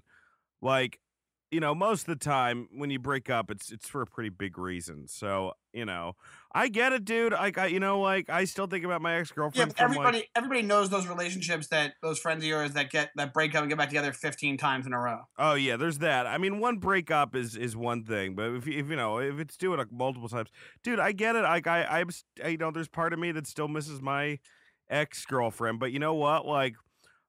like, 0.61 0.99
you 1.55 1.61
know, 1.61 1.73
most 1.73 2.01
of 2.01 2.07
the 2.07 2.23
time 2.23 2.67
when 2.73 2.89
you 2.89 2.99
break 2.99 3.29
up, 3.29 3.49
it's 3.49 3.71
it's 3.71 3.87
for 3.87 4.01
a 4.01 4.05
pretty 4.05 4.29
big 4.29 4.57
reason. 4.57 5.07
So 5.07 5.53
you 5.71 5.85
know, 5.85 6.17
I 6.53 6.67
get 6.67 6.91
it, 6.91 7.05
dude. 7.05 7.31
Like, 7.31 7.57
I 7.57 7.67
you 7.67 7.79
know, 7.79 8.01
like 8.01 8.29
I 8.29 8.43
still 8.43 8.67
think 8.67 8.83
about 8.83 9.01
my 9.01 9.15
ex 9.15 9.31
girlfriend. 9.31 9.73
from 9.75 9.83
everybody 9.85 10.17
like, 10.17 10.29
everybody 10.35 10.61
knows 10.63 10.89
those 10.89 11.07
relationships 11.07 11.67
that 11.67 11.93
those 12.01 12.19
friends 12.19 12.43
of 12.43 12.49
yours 12.49 12.73
that 12.73 12.91
get 12.91 13.11
that 13.15 13.33
break 13.33 13.55
up 13.55 13.61
and 13.61 13.69
get 13.69 13.77
back 13.77 13.87
together 13.87 14.11
fifteen 14.11 14.57
times 14.57 14.85
in 14.85 14.91
a 14.91 14.99
row. 14.99 15.21
oh 15.37 15.53
yeah, 15.53 15.77
there's 15.77 15.99
that. 15.99 16.27
I 16.27 16.37
mean, 16.37 16.59
one 16.59 16.77
breakup 16.77 17.35
is 17.37 17.55
is 17.55 17.73
one 17.77 18.03
thing, 18.03 18.35
but 18.35 18.51
if 18.53 18.67
you- 18.67 18.77
if 18.77 18.89
you 18.89 18.97
know 18.97 19.19
if 19.19 19.39
it's 19.39 19.55
doing 19.55 19.79
it 19.79 19.87
multiple 19.93 20.27
times, 20.27 20.49
dude, 20.83 20.99
I 20.99 21.13
get 21.13 21.37
it. 21.37 21.43
Like 21.43 21.67
I 21.67 21.85
I'm 21.85 22.09
you 22.45 22.57
know, 22.57 22.71
there's 22.71 22.89
part 22.89 23.13
of 23.13 23.19
me 23.19 23.31
that 23.31 23.47
still 23.47 23.69
misses 23.69 24.01
my 24.01 24.39
ex 24.89 25.25
girlfriend, 25.25 25.79
but 25.79 25.93
you 25.93 25.99
know 25.99 26.13
what, 26.15 26.45
like. 26.45 26.75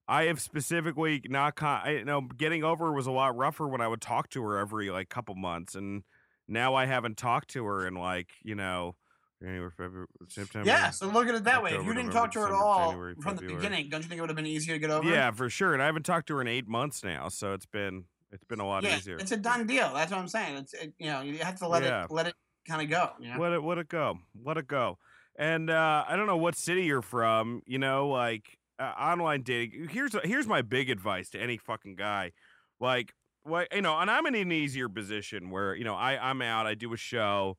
I 0.09 0.25
have 0.25 0.40
specifically 0.40 1.21
not, 1.29 1.57
con- 1.57 1.81
I, 1.85 1.90
you 1.99 2.05
know, 2.05 2.21
getting 2.21 2.62
over 2.62 2.92
was 2.92 3.07
a 3.07 3.11
lot 3.11 3.37
rougher 3.37 3.66
when 3.66 3.81
I 3.81 3.88
would 3.88 4.01
talk 4.01 4.31
to 4.31 4.42
her 4.45 4.59
every 4.59 4.90
like 4.90 5.09
couple 5.09 5.35
months, 5.35 5.75
and 5.75 6.05
now 6.47 6.75
I 6.75 6.87
haven't 6.87 7.16
talked 7.16 7.49
to 7.51 7.64
her 7.64 7.87
in 7.87 7.95
like 7.95 8.29
you 8.45 8.55
know, 8.55 8.95
January, 9.42 9.71
February, 9.71 10.07
September. 10.29 10.66
Yeah, 10.69 10.90
so 10.90 11.09
look 11.09 11.29
at 11.29 11.35
it 11.35 11.45
that 11.45 11.62
way. 11.62 11.71
If 11.71 11.85
you 11.85 11.92
didn't 11.92 12.07
November, 12.07 12.12
talk 12.12 12.33
to 12.33 12.40
her 12.40 12.47
at 12.47 12.53
all 12.53 12.90
January, 12.90 13.14
from 13.21 13.37
the 13.37 13.42
beginning, 13.42 13.88
don't 13.88 14.03
you 14.03 14.09
think 14.09 14.19
it 14.19 14.23
would 14.23 14.31
have 14.31 14.37
been 14.37 14.47
easier 14.47 14.75
to 14.75 14.79
get 14.79 14.90
over? 14.90 15.09
yeah, 15.09 15.31
for 15.33 15.51
sure. 15.51 15.73
And 15.75 15.83
I 15.83 15.87
haven't 15.87 16.05
talked 16.05 16.29
to 16.29 16.37
her 16.37 16.40
in 16.40 16.49
eight 16.49 16.69
months 16.69 17.03
now, 17.03 17.29
so 17.29 17.53
it's 17.53 17.66
been 17.66 18.05
it's 18.31 18.45
been 18.45 18.61
a 18.61 18.66
lot 18.66 18.85
yeah, 18.85 18.97
easier. 18.97 19.16
it's 19.16 19.33
a 19.33 19.37
done 19.37 19.66
deal. 19.66 19.92
That's 19.92 20.11
what 20.11 20.21
I'm 20.21 20.29
saying. 20.29 20.57
It's 20.57 20.73
it, 20.75 20.92
you 20.99 21.07
know 21.07 21.21
you 21.23 21.38
have 21.38 21.59
to 21.59 21.69
let 21.69 21.83
Yeah. 21.83 22.05
it 22.05 22.11
let 22.11 22.27
it 22.27 22.35
kind 22.69 22.83
of 22.83 22.88
go. 22.88 23.11
You 23.19 23.35
know? 23.35 23.40
Let 23.40 23.53
it 23.53 23.61
let 23.62 23.79
it 23.79 23.88
go. 23.88 24.19
Let 24.45 24.57
it 24.57 24.66
go. 24.69 24.99
And 25.38 25.69
uh, 25.69 26.05
I 26.09 26.16
don't 26.16 26.27
know 26.27 26.37
what 26.38 26.57
city 26.57 26.85
you're 26.85 27.03
from. 27.03 27.62
You 27.66 27.79
know, 27.79 28.09
like 28.09 28.59
uh, 28.79 28.93
online 28.99 29.43
dating. 29.43 29.89
Here's 29.89 30.15
here's 30.25 30.47
my 30.47 30.62
big 30.62 30.91
advice 30.91 31.31
to 31.31 31.41
any 31.41 31.57
fucking 31.57 31.97
guy. 31.97 32.33
Like, 32.81 33.15
what 33.43 33.69
you 33.75 33.83
know, 33.83 33.99
and 33.99 34.11
I'm 34.11 34.27
in 34.27 34.35
an 34.35 34.53
easier 34.53 34.89
position 34.89 35.51
where 35.51 35.75
you 35.75 35.85
know 35.85 35.95
I 35.95 36.19
I'm 36.19 36.43
out. 36.43 36.67
I 36.67 36.75
do 36.75 36.93
a 36.93 36.97
show. 36.97 37.57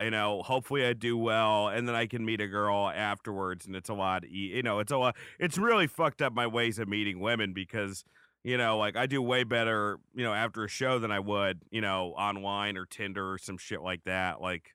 You 0.00 0.12
know, 0.12 0.42
hopefully 0.42 0.86
I 0.86 0.92
do 0.92 1.16
well, 1.18 1.68
and 1.68 1.88
then 1.88 1.96
I 1.96 2.06
can 2.06 2.24
meet 2.24 2.40
a 2.40 2.46
girl 2.46 2.88
afterwards, 2.88 3.66
and 3.66 3.74
it's 3.74 3.88
a 3.88 3.94
lot. 3.94 4.28
You 4.28 4.62
know, 4.62 4.78
it's 4.78 4.92
a 4.92 4.96
lot. 4.96 5.16
It's 5.40 5.58
really 5.58 5.88
fucked 5.88 6.22
up 6.22 6.32
my 6.32 6.46
ways 6.46 6.78
of 6.78 6.88
meeting 6.88 7.18
women 7.18 7.52
because 7.52 8.04
you 8.44 8.56
know, 8.56 8.78
like 8.78 8.96
I 8.96 9.06
do 9.06 9.20
way 9.20 9.44
better, 9.44 9.98
you 10.14 10.24
know, 10.24 10.32
after 10.32 10.64
a 10.64 10.68
show 10.68 10.98
than 10.98 11.10
I 11.10 11.20
would, 11.20 11.60
you 11.70 11.80
know, 11.80 12.14
online 12.16 12.76
or 12.76 12.86
Tinder 12.86 13.32
or 13.32 13.38
some 13.38 13.58
shit 13.58 13.82
like 13.82 14.04
that. 14.04 14.40
Like, 14.40 14.74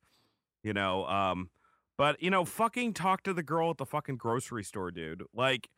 you 0.64 0.74
know, 0.74 1.06
um, 1.08 1.50
but 1.98 2.22
you 2.22 2.30
know, 2.30 2.46
fucking 2.46 2.94
talk 2.94 3.24
to 3.24 3.34
the 3.34 3.44
girl 3.44 3.70
at 3.70 3.78
the 3.78 3.86
fucking 3.86 4.18
grocery 4.18 4.64
store, 4.64 4.92
dude. 4.92 5.24
Like, 5.34 5.70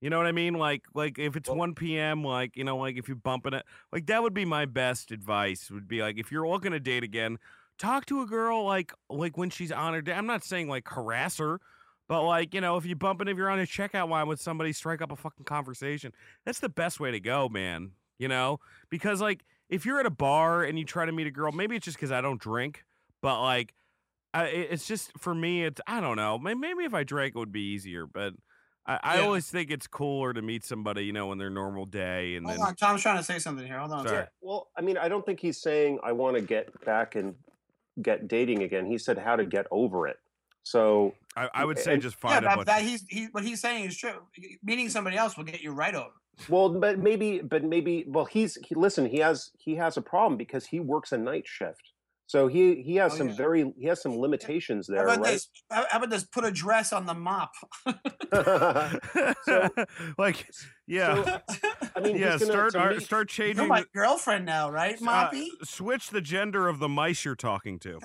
you 0.00 0.10
know 0.10 0.18
what 0.18 0.26
I 0.26 0.32
mean? 0.32 0.54
Like, 0.54 0.84
like 0.94 1.18
if 1.18 1.36
it's 1.36 1.48
Well- 1.48 1.58
1 1.58 1.74
p.m., 1.74 2.22
like, 2.22 2.56
you 2.56 2.64
know, 2.64 2.76
like 2.76 2.96
if 2.96 3.08
you're 3.08 3.16
bumping 3.16 3.54
it, 3.54 3.64
like 3.92 4.06
that 4.06 4.22
would 4.22 4.34
be 4.34 4.44
my 4.44 4.66
best 4.66 5.10
advice. 5.10 5.70
Would 5.70 5.88
be 5.88 6.02
like 6.02 6.18
if 6.18 6.30
you're 6.30 6.46
looking 6.46 6.72
to 6.72 6.80
date 6.80 7.02
again, 7.04 7.38
talk 7.78 8.06
to 8.06 8.20
a 8.22 8.26
girl 8.26 8.64
like 8.64 8.92
like 9.08 9.36
when 9.38 9.50
she's 9.50 9.72
on 9.72 9.94
her 9.94 10.02
day. 10.02 10.12
I'm 10.12 10.26
not 10.26 10.44
saying 10.44 10.68
like 10.68 10.86
harass 10.88 11.38
her, 11.38 11.60
But 12.06 12.22
like, 12.24 12.52
you 12.52 12.60
know, 12.60 12.76
if 12.76 12.84
you 12.84 12.94
bump 12.96 13.20
and 13.22 13.30
if 13.30 13.36
you're 13.38 13.48
on 13.48 13.58
a 13.58 13.62
checkout 13.62 14.10
line 14.10 14.28
with 14.28 14.40
somebody, 14.40 14.72
strike 14.74 15.00
up 15.00 15.10
a 15.10 15.16
fucking 15.16 15.46
conversation. 15.46 16.12
That's 16.44 16.60
the 16.60 16.68
best 16.68 17.00
way 17.00 17.10
to 17.10 17.20
go, 17.20 17.48
man. 17.48 17.92
You 18.18 18.28
know? 18.28 18.60
Because 18.90 19.22
like 19.22 19.44
if 19.70 19.86
you're 19.86 19.98
at 20.00 20.06
a 20.06 20.10
bar 20.10 20.62
and 20.64 20.78
you 20.78 20.84
try 20.84 21.06
to 21.06 21.12
meet 21.12 21.26
a 21.26 21.30
girl, 21.30 21.50
maybe 21.50 21.76
it's 21.76 21.86
just 21.86 21.96
because 21.96 22.12
I 22.12 22.20
don't 22.20 22.38
drink, 22.40 22.84
but 23.22 23.40
like 23.42 23.72
I, 24.34 24.46
it's 24.46 24.86
just 24.86 25.12
for 25.16 25.32
me, 25.32 25.64
it's 25.64 25.80
I 25.86 26.00
don't 26.00 26.16
know. 26.16 26.38
Maybe 26.38 26.84
if 26.84 26.92
I 26.92 27.04
drank, 27.04 27.36
it 27.36 27.38
would 27.38 27.52
be 27.52 27.72
easier. 27.72 28.04
But 28.06 28.34
I, 28.84 28.98
I 29.02 29.16
Yeah. 29.16 29.22
always 29.22 29.48
think 29.48 29.70
it's 29.70 29.86
cooler 29.86 30.32
to 30.32 30.42
meet 30.42 30.64
somebody, 30.64 31.04
you 31.04 31.12
know, 31.12 31.30
in 31.30 31.38
their 31.38 31.50
normal 31.50 31.86
day. 31.86 32.34
And 32.34 32.44
Hold 32.44 32.58
then 32.58 32.66
on, 32.66 32.74
Tom's 32.74 33.02
trying 33.02 33.16
to 33.16 33.22
say 33.22 33.38
something 33.38 33.64
here. 33.64 33.78
Hold 33.78 33.92
on. 33.92 34.06
a 34.06 34.08
Sorry. 34.08 34.20
second. 34.22 34.32
Well, 34.42 34.68
I 34.76 34.80
mean, 34.80 34.98
I 34.98 35.08
don't 35.08 35.24
think 35.24 35.38
he's 35.38 35.60
saying 35.62 36.00
I 36.02 36.10
want 36.12 36.36
to 36.36 36.42
get 36.42 36.84
back 36.84 37.14
and 37.14 37.36
get 38.02 38.26
dating 38.26 38.64
again. 38.64 38.86
He 38.86 38.98
said 38.98 39.18
how 39.18 39.36
to 39.36 39.44
hmm. 39.44 39.50
get 39.50 39.66
over 39.70 40.08
it. 40.08 40.16
So 40.64 41.14
I, 41.36 41.48
I 41.54 41.64
would 41.64 41.78
say 41.78 41.92
and- 41.94 42.02
just 42.02 42.16
Yeah, 42.16 42.30
find 42.30 42.44
a 42.44 42.48
that, 42.48 42.56
bunch. 42.56 42.66
that 42.66 42.82
he's 42.82 43.04
he 43.08 43.26
what 43.26 43.44
he's 43.44 43.60
saying 43.60 43.84
is 43.84 43.96
true. 43.96 44.26
Meeting 44.64 44.88
somebody 44.88 45.16
else 45.16 45.36
will 45.36 45.44
get 45.44 45.62
you 45.62 45.70
right 45.72 45.94
over. 45.94 46.10
Well, 46.48 46.70
but 46.70 46.98
maybe, 46.98 47.40
but 47.40 47.62
maybe. 47.62 48.04
Well, 48.08 48.24
he's 48.24 48.58
he, 48.66 48.74
listen. 48.74 49.06
He 49.06 49.18
has 49.18 49.50
he 49.56 49.76
has 49.76 49.96
a 49.96 50.02
problem 50.02 50.36
because 50.36 50.66
he 50.66 50.80
works 50.80 51.12
a 51.12 51.18
night 51.18 51.46
shift. 51.46 51.92
So 52.26 52.46
he 52.48 52.82
he 52.82 52.96
has 52.96 53.12
Oh, 53.12 53.16
some 53.18 53.28
yeah. 53.28 53.34
very 53.34 53.72
he 53.78 53.86
has 53.86 54.00
some 54.02 54.16
limitations 54.18 54.86
there. 54.86 55.00
How 55.00 55.04
there, 55.06 55.14
about 55.16 55.24
right? 55.26 55.32
this? 55.34 55.48
How, 55.70 55.84
how 55.90 55.98
about 55.98 56.10
this? 56.10 56.24
Put 56.24 56.44
a 56.44 56.50
dress 56.50 56.92
on 56.92 57.06
the 57.06 57.14
mop. 57.14 57.52
So- 59.44 59.68
like, 60.18 60.48
yeah, 60.88 61.22
So, 61.24 61.40
I 61.94 62.00
mean, 62.00 62.16
yeah. 62.16 62.32
he's 62.38 62.46
Start 62.46 62.72
to 62.72 62.90
me- 62.90 62.98
start 63.00 63.28
changing. 63.28 63.58
You're 63.58 63.66
my 63.66 63.82
the- 63.82 63.86
girlfriend 63.94 64.44
now, 64.46 64.70
right, 64.70 64.96
uh, 65.00 65.04
Moppy? 65.04 65.46
switch 65.62 66.10
the 66.10 66.20
gender 66.20 66.66
of 66.66 66.78
the 66.80 66.88
mice 66.88 67.24
you're 67.24 67.36
talking 67.36 67.78
to. 67.80 68.00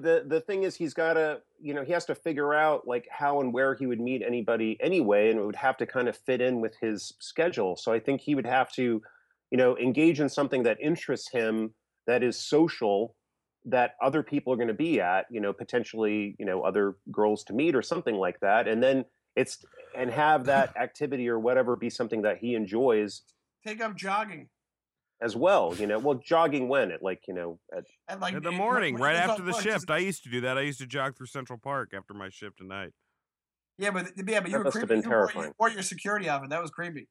the 0.00 0.24
the 0.26 0.40
thing 0.40 0.62
is 0.62 0.76
he's 0.76 0.94
got 0.94 1.14
to 1.14 1.40
you 1.60 1.74
know 1.74 1.82
he 1.84 1.92
has 1.92 2.04
to 2.06 2.14
figure 2.14 2.54
out 2.54 2.86
like 2.86 3.08
how 3.10 3.40
and 3.40 3.52
where 3.52 3.74
he 3.74 3.86
would 3.86 4.00
meet 4.00 4.22
anybody 4.24 4.78
anyway 4.80 5.30
and 5.30 5.38
it 5.40 5.44
would 5.44 5.56
have 5.56 5.76
to 5.76 5.84
kind 5.86 6.08
of 6.08 6.16
fit 6.16 6.40
in 6.40 6.60
with 6.60 6.74
his 6.80 7.12
schedule 7.18 7.76
so 7.76 7.92
i 7.92 7.98
think 7.98 8.20
he 8.20 8.34
would 8.36 8.46
have 8.46 8.72
to 8.72 9.02
you 9.50 9.58
know 9.58 9.76
engage 9.78 10.20
in 10.20 10.28
something 10.28 10.62
that 10.64 10.78
interests 10.80 11.30
him 11.30 11.74
that 12.06 12.22
is 12.22 12.38
social 12.38 13.14
that 13.66 13.94
other 14.02 14.22
people 14.22 14.52
are 14.52 14.56
going 14.56 14.68
to 14.68 14.74
be 14.74 15.00
at 15.00 15.26
you 15.30 15.40
know 15.40 15.52
potentially 15.52 16.34
you 16.38 16.46
know 16.46 16.62
other 16.62 16.96
girls 17.12 17.44
to 17.44 17.52
meet 17.52 17.74
or 17.74 17.82
something 17.82 18.14
like 18.16 18.38
that 18.40 18.66
and 18.68 18.82
then 18.82 19.04
it's 19.36 19.64
and 19.96 20.10
have 20.10 20.44
that 20.46 20.74
activity 20.80 21.28
or 21.28 21.38
whatever 21.38 21.76
be 21.76 21.90
something 21.90 22.22
that 22.22 22.38
he 22.38 22.54
enjoys 22.54 23.22
Take 23.66 23.82
up 23.82 23.94
jogging. 23.96 24.48
as 25.20 25.36
well 25.36 25.74
you 25.76 25.86
know 25.86 25.98
well 25.98 26.20
jogging 26.24 26.68
when 26.68 26.90
at 26.90 27.02
like 27.02 27.20
you 27.28 27.34
know 27.34 27.58
at 27.76 27.84
At 28.08 28.20
like 28.20 28.34
In 28.34 28.42
the 28.42 28.50
morning, 28.52 28.94
when 28.94 29.02
right 29.02 29.16
after 29.16 29.42
the 29.42 29.52
work, 29.52 29.60
shift. 29.62 29.74
just- 29.88 29.90
I 29.90 29.98
used 29.98 30.22
to 30.24 30.30
do 30.30 30.40
that. 30.42 30.56
I 30.56 30.62
used 30.62 30.78
to 30.80 30.86
jog 30.86 31.16
through 31.16 31.26
Central 31.26 31.58
Park 31.58 31.90
after 31.94 32.14
my 32.14 32.30
shift 32.30 32.60
at 32.62 32.66
night. 32.66 32.92
Yeah, 33.76 33.90
but 33.90 34.10
yeah, 34.16 34.40
but 34.40 34.50
you 34.50 34.52
That 34.52 34.58
were 34.58 34.64
must 34.64 34.76
have 34.78 34.86
creepy. 34.88 35.00
been 35.02 35.02
you 35.04 35.08
wore- 35.10 35.18
terrifying. 35.26 35.46
You 35.48 35.54
wore 35.58 35.70
your 35.70 35.82
security 35.82 36.28
outfit. 36.28 36.50
That 36.50 36.62
was 36.62 36.70
creepy. 36.70 37.08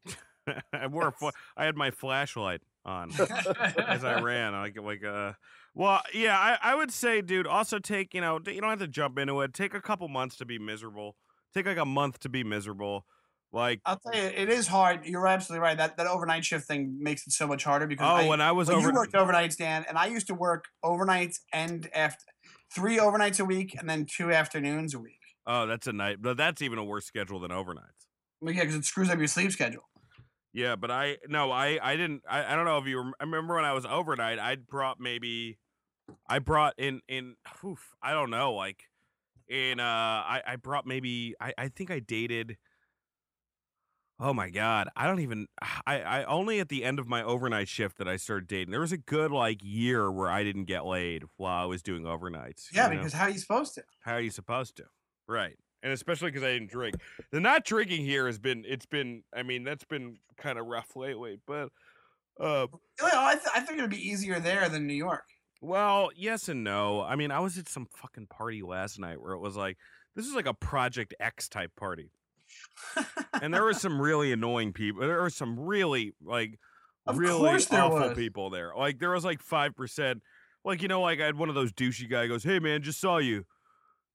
I 0.74 0.88
wore 0.88 1.10
a 1.10 1.12
fla- 1.12 1.34
I 1.58 1.66
had 1.66 1.76
my 1.76 1.92
flashlight 1.92 2.62
on 2.86 3.12
as 3.88 4.04
I 4.04 4.20
ran. 4.22 4.54
Like 4.54 4.80
like 4.82 5.04
uh 5.04 5.34
well, 5.76 6.02
yeah, 6.14 6.38
I, 6.38 6.58
I 6.62 6.76
would 6.76 6.92
say, 6.92 7.22
dude, 7.22 7.48
also 7.48 7.80
take, 7.80 8.14
you 8.14 8.22
know, 8.22 8.40
you 8.46 8.60
don't 8.60 8.70
have 8.70 8.80
to 8.80 8.88
jump 8.88 9.18
into 9.18 9.40
it. 9.42 9.54
Take 9.54 9.74
a 9.74 9.82
couple 9.82 10.08
months 10.08 10.36
to 10.38 10.46
be 10.46 10.60
miserable. 10.60 11.16
Take 11.54 11.68
like 11.68 11.78
a 11.78 11.86
month 11.86 12.20
to 12.20 12.30
be 12.30 12.44
miserable. 12.44 13.06
Like 13.52 13.80
I'll 13.86 13.98
tell 13.98 14.14
you, 14.14 14.28
it 14.28 14.50
is 14.50 14.68
hard. 14.68 15.06
You're 15.06 15.28
absolutely 15.28 15.64
right. 15.64 15.78
That 15.78 15.98
that 15.98 16.06
overnight 16.06 16.46
shift 16.46 16.68
thing 16.68 16.98
makes 17.00 17.26
it 17.26 17.34
so 17.34 17.48
much 17.48 17.64
harder 17.64 17.88
because 17.88 18.08
oh, 18.08 18.26
I, 18.26 18.28
when 18.28 18.42
I 18.42 18.52
was 18.52 18.68
when 18.68 18.78
over 18.78 18.90
you 18.90 18.94
worked 18.94 19.14
overnights, 19.14 19.58
Dan, 19.58 19.86
and 19.88 19.98
I 19.98 20.06
used 20.08 20.28
to 20.28 20.36
work 20.36 20.66
overnights 20.86 21.38
and 21.52 21.90
after 21.96 22.24
three 22.74 22.98
overnights 22.98 23.40
a 23.40 23.46
week 23.46 23.76
and 23.80 23.90
then 23.90 24.06
two 24.06 24.32
afternoons 24.32 24.94
a 24.94 25.00
week. 25.00 25.20
Oh, 25.48 25.66
that's 25.66 25.88
a 25.88 25.94
night. 25.94 26.18
But 26.22 26.38
that's 26.38 26.62
even 26.62 26.78
a 26.78 26.84
worse 26.84 27.06
schedule 27.06 27.40
than 27.40 27.50
overnights. 27.50 28.06
Well, 28.40 28.54
yeah, 28.54 28.62
because 28.62 28.76
it 28.76 28.86
screws 28.86 29.10
up 29.10 29.18
your 29.18 29.28
sleep 29.28 29.52
schedule. 29.52 29.89
Yeah, 30.54 30.76
but 30.76 30.90
I 30.90 31.18
no, 31.28 31.52
I 31.52 31.80
I 31.82 31.96
didn't. 31.96 32.24
I, 32.28 32.54
I 32.54 32.56
don't 32.56 32.66
know 32.66 32.78
if 32.80 32.88
you. 32.88 32.98
Rem- 32.98 33.14
I 33.20 33.24
remember 33.24 33.56
when 33.56 33.66
I 33.66 33.74
was 33.74 33.86
overnight. 33.86 34.40
I 34.40 34.56
brought 34.56 35.00
maybe, 35.00 35.60
I 36.28 36.40
brought 36.40 36.74
in 36.78 37.02
in. 37.08 37.36
Oof, 37.64 37.96
I 38.02 38.14
don't 38.14 38.32
know. 38.32 38.54
Like, 38.54 38.86
in 39.48 39.80
uh, 39.80 39.84
I 39.84 40.42
I 40.46 40.56
brought 40.56 40.88
maybe. 40.88 41.36
I 41.40 41.54
I 41.58 41.68
think 41.68 41.92
I 41.92 42.00
dated. 42.00 42.58
Oh 44.20 44.34
my 44.34 44.50
god, 44.50 44.90
I 44.96 45.06
don't 45.06 45.20
even. 45.20 45.48
I 45.86 46.02
I 46.02 46.24
only 46.24 46.60
at 46.60 46.70
the 46.70 46.84
end 46.84 46.98
of 46.98 47.08
my 47.08 47.22
overnight 47.22 47.68
shift 47.68 48.00
that 48.00 48.08
I 48.08 48.18
started 48.18 48.48
dating. 48.48 48.72
There 48.72 48.80
was 48.80 48.92
a 48.92 48.98
good 48.98 49.32
like 49.32 49.60
year 49.64 50.12
where 50.12 50.30
I 50.30 50.44
didn't 50.44 50.66
get 50.66 50.84
laid 50.84 51.26
while 51.38 51.64
I 51.64 51.66
was 51.66 51.84
doing 51.84 52.04
overnights. 52.04 52.70
Yeah, 52.74 52.88
you 52.88 52.96
know? 52.96 53.00
because 53.02 53.14
how 53.14 53.26
are 53.26 53.30
you 53.30 53.40
supposed 53.40 53.76
to? 53.76 53.84
how 54.02 54.14
are 54.14 54.22
you 54.22 54.32
supposed 54.32 54.78
to? 54.78 54.86
Right. 55.28 55.58
And 55.84 55.94
especially 55.94 56.30
because 56.30 56.44
I 56.44 56.54
didn't 56.54 56.70
drink. 56.72 56.96
The 57.32 57.40
not 57.40 57.64
drinking 57.64 58.04
here 58.06 58.26
has 58.26 58.38
been, 58.38 58.66
it's 58.68 58.86
been, 58.86 59.24
I 59.34 59.44
mean, 59.44 59.64
that's 59.64 59.86
been 59.86 60.18
kind 60.38 60.60
of 60.60 60.66
rough 60.66 60.96
lately. 60.96 61.40
But, 61.48 61.70
uh, 62.40 62.68
Well, 63.02 63.12
I, 63.26 63.34
th- 63.36 63.48
I 63.56 63.62
think 63.62 63.80
it'd 63.80 63.90
be 63.90 64.10
easier 64.10 64.40
there 64.40 64.68
than 64.70 64.88
New 64.88 64.94
York. 64.94 65.24
well, 65.62 66.10
yes 66.16 66.50
and 66.50 66.64
no. 66.64 67.02
I 67.02 67.16
mean, 67.16 67.32
I 67.32 67.40
was 67.40 67.58
at 67.58 67.70
some 67.70 67.88
fucking 67.96 68.28
party 68.28 68.62
last 68.62 69.00
night 69.00 69.22
where 69.22 69.34
it 69.34 69.40
was 69.40 69.56
like, 69.56 69.78
this 70.16 70.26
is 70.26 70.34
like 70.36 70.48
a 70.48 70.54
Project 70.54 71.14
X 71.20 71.48
type 71.48 71.72
party. 71.78 72.12
And 73.42 73.54
there 73.54 73.64
were 73.64 73.74
some 73.86 74.02
really 74.02 74.32
annoying 74.34 74.74
people. 74.74 75.02
There 75.02 75.22
were 75.22 75.30
some 75.30 75.60
really, 75.60 76.14
like, 76.24 76.60
Of 77.06 77.18
really 77.18 77.50
awful 77.72 78.00
was. 78.10 78.14
people 78.18 78.50
there. 78.50 78.74
Like, 78.78 79.00
there 79.00 79.12
was 79.12 79.24
like 79.24 79.42
5%. 79.44 80.20
Like, 80.66 80.82
you 80.82 80.88
know, 80.90 81.02
like 81.02 81.22
I 81.22 81.26
had 81.26 81.38
one 81.38 81.48
of 81.50 81.56
those 81.56 81.72
douchey 81.72 82.10
guy 82.10 82.28
goes, 82.28 82.44
hey, 82.44 82.60
man, 82.60 82.82
just 82.82 83.00
saw 83.00 83.18
you. 83.18 83.46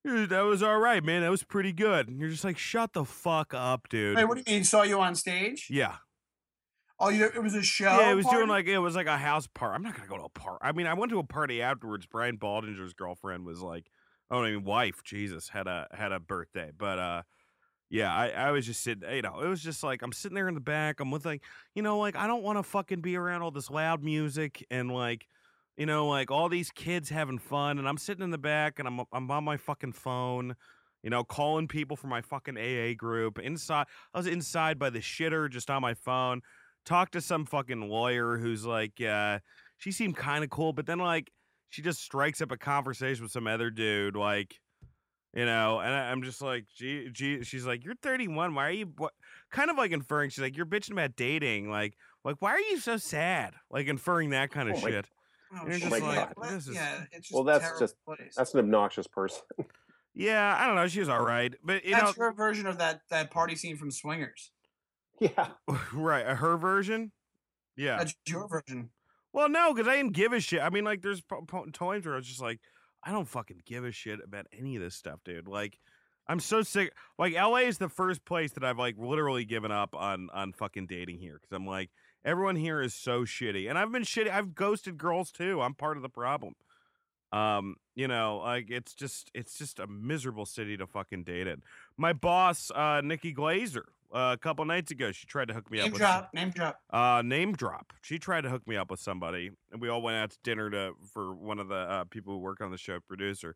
"Yeah, 0.05 0.25
That 0.27 0.41
was 0.41 0.63
all 0.63 0.79
right, 0.79 1.03
man. 1.03 1.21
That 1.21 1.31
was 1.31 1.43
pretty 1.43 1.73
good. 1.73 2.07
And 2.07 2.19
you're 2.19 2.29
just 2.29 2.43
like, 2.43 2.57
shut 2.57 2.93
the 2.93 3.05
fuck 3.05 3.53
up, 3.53 3.89
dude. 3.89 4.15
Wait, 4.15 4.25
what 4.25 4.35
do 4.37 4.43
you 4.45 4.55
mean? 4.57 4.63
Saw 4.63 4.83
you 4.83 4.99
on 5.01 5.15
stage? 5.15 5.67
yeah. 5.69 5.97
Oh, 6.97 7.09
you, 7.09 7.25
it 7.25 7.43
was 7.43 7.55
a 7.55 7.61
show. 7.61 7.99
Yeah, 7.99 8.11
it 8.11 8.15
was 8.15 8.25
doing 8.27 8.47
like 8.47 8.67
it 8.67 8.79
was 8.79 8.95
like 8.95 9.07
a 9.07 9.17
house 9.17 9.47
party. 9.47 9.75
I'm 9.75 9.83
not 9.83 9.95
gonna 9.95 10.07
go 10.07 10.17
to 10.17 10.23
a 10.23 10.29
party. 10.29 10.59
I 10.61 10.71
mean, 10.71 10.87
I 10.87 10.93
went 10.93 11.11
to 11.11 11.19
a 11.19 11.25
party 11.25 11.61
afterwards. 11.61 12.05
Brian 12.05 12.37
Baldinger's 12.37 12.93
girlfriend 12.93 13.45
was 13.45 13.61
like, 13.61 13.91
oh, 14.31 14.43
I 14.43 14.51
mean, 14.51 14.63
wife, 14.63 15.03
Jesus, 15.03 15.49
had 15.49 15.67
a 15.67 15.87
had 15.91 16.13
a 16.13 16.21
birthday. 16.21 16.71
But 16.77 16.99
uh, 16.99 17.23
yeah, 17.89 18.15
I 18.15 18.29
I 18.29 18.51
was 18.51 18.65
just 18.65 18.81
sitting. 18.81 19.09
You 19.11 19.21
know, 19.23 19.41
it 19.41 19.47
was 19.47 19.61
just 19.61 19.83
like 19.83 20.03
I'm 20.03 20.13
sitting 20.13 20.35
there 20.35 20.47
in 20.47 20.55
the 20.55 20.61
back. 20.61 21.01
I'm 21.01 21.11
with 21.11 21.25
like, 21.25 21.43
you 21.73 21.81
know, 21.81 21.99
like 21.99 22.15
I 22.15 22.27
don't 22.27 22.43
want 22.43 22.59
to 22.59 22.63
fucking 22.63 23.01
be 23.01 23.17
around 23.17 23.41
all 23.41 23.51
this 23.51 23.69
loud 23.69 24.01
music 24.01 24.65
and 24.71 24.89
like, 24.89 25.27
you 25.77 25.85
know, 25.85 26.07
like 26.07 26.31
all 26.31 26.49
these 26.49 26.71
kids 26.71 27.09
having 27.09 27.39
fun, 27.39 27.79
and 27.79 27.87
I'm 27.87 27.97
sitting 27.97 28.23
in 28.23 28.31
the 28.31 28.37
back 28.37 28.79
and 28.79 28.87
I'm 28.87 29.01
I'm 29.11 29.29
on 29.29 29.43
my 29.43 29.57
fucking 29.57 29.93
phone. 29.93 30.55
You 31.03 31.11
know, 31.11 31.23
calling 31.23 31.67
people 31.67 31.95
from 31.95 32.09
my 32.09 32.21
fucking 32.21 32.57
AA 32.57 32.95
group. 32.97 33.37
Inside, 33.37 33.85
I 34.11 34.17
was 34.17 34.25
inside 34.25 34.79
by 34.79 34.89
the 34.89 34.99
shitter, 34.99 35.47
just 35.47 35.69
on 35.69 35.83
my 35.83 35.93
phone 35.93 36.41
talked 36.85 37.13
to 37.13 37.21
some 37.21 37.45
fucking 37.45 37.89
lawyer 37.89 38.37
who's 38.37 38.65
like, 38.65 39.01
uh, 39.01 39.39
she 39.77 39.91
seemed 39.91 40.15
kind 40.15 40.43
of 40.43 40.49
cool, 40.49 40.71
but 40.71 40.85
then 40.85 40.99
like 40.99 41.31
she 41.69 41.81
just 41.81 42.01
strikes 42.01 42.41
up 42.41 42.51
a 42.51 42.57
conversation 42.57 43.23
with 43.23 43.31
some 43.31 43.47
other 43.47 43.69
dude, 43.69 44.15
like, 44.15 44.55
you 45.33 45.45
know, 45.45 45.79
and 45.79 45.93
I, 45.93 46.11
I'm 46.11 46.23
just 46.23 46.41
like, 46.41 46.65
gee, 46.77 47.09
gee, 47.11 47.43
she's 47.43 47.65
like, 47.65 47.83
you're 47.83 47.95
31, 47.95 48.55
why 48.55 48.67
are 48.67 48.71
you, 48.71 48.85
what? 48.97 49.13
Kind 49.51 49.69
of 49.69 49.77
like 49.77 49.91
inferring, 49.91 50.29
she's 50.29 50.41
like, 50.41 50.55
you're 50.55 50.65
bitching 50.65 50.93
about 50.93 51.15
dating, 51.15 51.69
like, 51.69 51.95
like 52.23 52.37
why 52.39 52.51
are 52.51 52.59
you 52.59 52.79
so 52.79 52.97
sad? 52.97 53.53
Like 53.69 53.87
inferring 53.87 54.29
that 54.29 54.51
kind 54.51 54.69
of 54.69 54.77
Oh 54.77 54.87
shit. 54.87 55.07
Oh, 55.53 55.63
you're 55.63 55.73
shit. 55.73 55.89
just 55.89 55.91
like, 55.91 56.03
Yeah, 56.03 56.49
this 56.51 56.67
is-" 56.67 56.75
yeah, 56.75 57.03
it's 57.11 57.27
just 57.27 57.33
Well, 57.33 57.43
that's 57.43 57.79
just- 57.79 57.95
place. 58.05 58.33
that's 58.35 58.53
an 58.53 58.59
obnoxious 58.59 59.07
person. 59.07 59.41
Yeah, 60.17 60.55
I 60.57 60.65
don't 60.65 60.75
know. 60.77 60.87
She 60.87 61.01
was 61.01 61.09
all 61.09 61.25
right, 61.25 61.53
but 61.61 61.83
you 61.83 61.91
That's 61.91 62.17
know, 62.17 62.23
your 62.23 62.31
version 62.33 62.67
of 62.67 62.77
that 62.77 63.01
that 63.09 63.31
party 63.31 63.53
scene 63.57 63.75
from 63.75 63.91
Swingers. 63.91 64.49
yeah. 65.19 65.49
right? 65.93 66.25
uh, 66.25 66.35
Her 66.35 66.55
version. 66.55 67.11
Yeah. 67.75 67.97
That's 67.97 68.15
your 68.25 68.47
version. 68.47 68.91
Well, 69.33 69.49
no, 69.49 69.73
because 69.73 69.89
I 69.89 69.97
didn't 69.97 70.13
give 70.13 70.31
a 70.31 70.39
shit. 70.39 70.61
I 70.61 70.69
mean, 70.69 70.85
like, 70.85 71.01
there's 71.01 71.19
po- 71.19 71.41
po- 71.41 71.65
times 71.65 72.05
where 72.05 72.13
I 72.15 72.17
was 72.19 72.27
just 72.27 72.41
like, 72.41 72.61
I 73.03 73.11
don't 73.11 73.27
fucking 73.27 73.63
give 73.65 73.83
a 73.83 73.91
shit 73.91 74.21
about 74.23 74.47
any 74.57 74.77
of 74.77 74.81
this 74.81 74.95
stuff, 74.95 75.19
dude. 75.25 75.49
Like, 75.49 75.77
I'm 76.29 76.39
so 76.39 76.61
sick. 76.61 76.93
Like, 77.19 77.33
LA 77.33 77.63
is 77.67 77.77
the 77.77 77.89
first 77.89 78.23
place 78.23 78.53
that 78.53 78.63
I've 78.63 78.79
like 78.79 78.95
literally 78.97 79.43
given 79.43 79.73
up 79.73 79.93
on 79.93 80.29
on 80.33 80.53
fucking 80.53 80.87
dating 80.87 81.19
here 81.19 81.37
because 81.41 81.53
I'm 81.53 81.67
like, 81.67 81.89
everyone 82.25 82.55
here 82.57 82.81
is 82.81 82.93
so 82.93 83.21
shitty, 83.21 83.69
and 83.69 83.77
I've 83.77 83.91
been 83.91 84.03
shitty. 84.03 84.29
I've 84.29 84.55
ghosted 84.55 84.97
girls 84.97 85.31
too. 85.31 85.61
I'm 85.61 85.73
part 85.75 85.95
of 85.95 86.03
the 86.03 86.09
problem. 86.09 86.55
Um, 87.31 87.75
you 87.95 88.07
know, 88.07 88.41
like 88.43 88.69
it's 88.69 88.93
just 88.93 89.29
it's 89.33 89.57
just 89.57 89.79
a 89.79 89.87
miserable 89.87 90.45
city 90.45 90.75
to 90.77 90.87
fucking 90.87 91.23
date 91.23 91.47
in. 91.47 91.61
My 91.97 92.13
boss, 92.13 92.71
uh, 92.73 93.01
Nikki 93.03 93.33
Glazer, 93.33 93.83
uh, 94.13 94.31
a 94.33 94.37
couple 94.37 94.63
nights 94.65 94.91
ago, 94.91 95.11
she 95.11 95.25
tried 95.25 95.49
to 95.49 95.53
hook 95.53 95.69
me 95.69 95.77
Name 95.79 95.87
up. 95.87 95.91
with 95.93 95.99
drop. 96.01 96.33
Name 96.33 96.49
drop. 96.51 96.79
uh, 96.91 97.21
name 97.25 97.53
drop. 97.53 97.93
She 98.01 98.19
tried 98.19 98.41
to 98.41 98.49
hook 98.49 98.67
me 98.67 98.77
up 98.77 98.89
with 98.91 98.99
somebody, 98.99 99.51
and 99.71 99.81
we 99.81 99.89
all 99.89 100.01
went 100.01 100.17
out 100.17 100.31
to 100.31 100.37
dinner 100.43 100.69
to 100.69 100.93
for 101.13 101.33
one 101.33 101.59
of 101.59 101.67
the 101.67 101.75
uh, 101.75 102.03
people 102.05 102.33
who 102.33 102.39
work 102.39 102.61
on 102.61 102.71
the 102.71 102.77
show, 102.77 102.99
producer. 103.07 103.55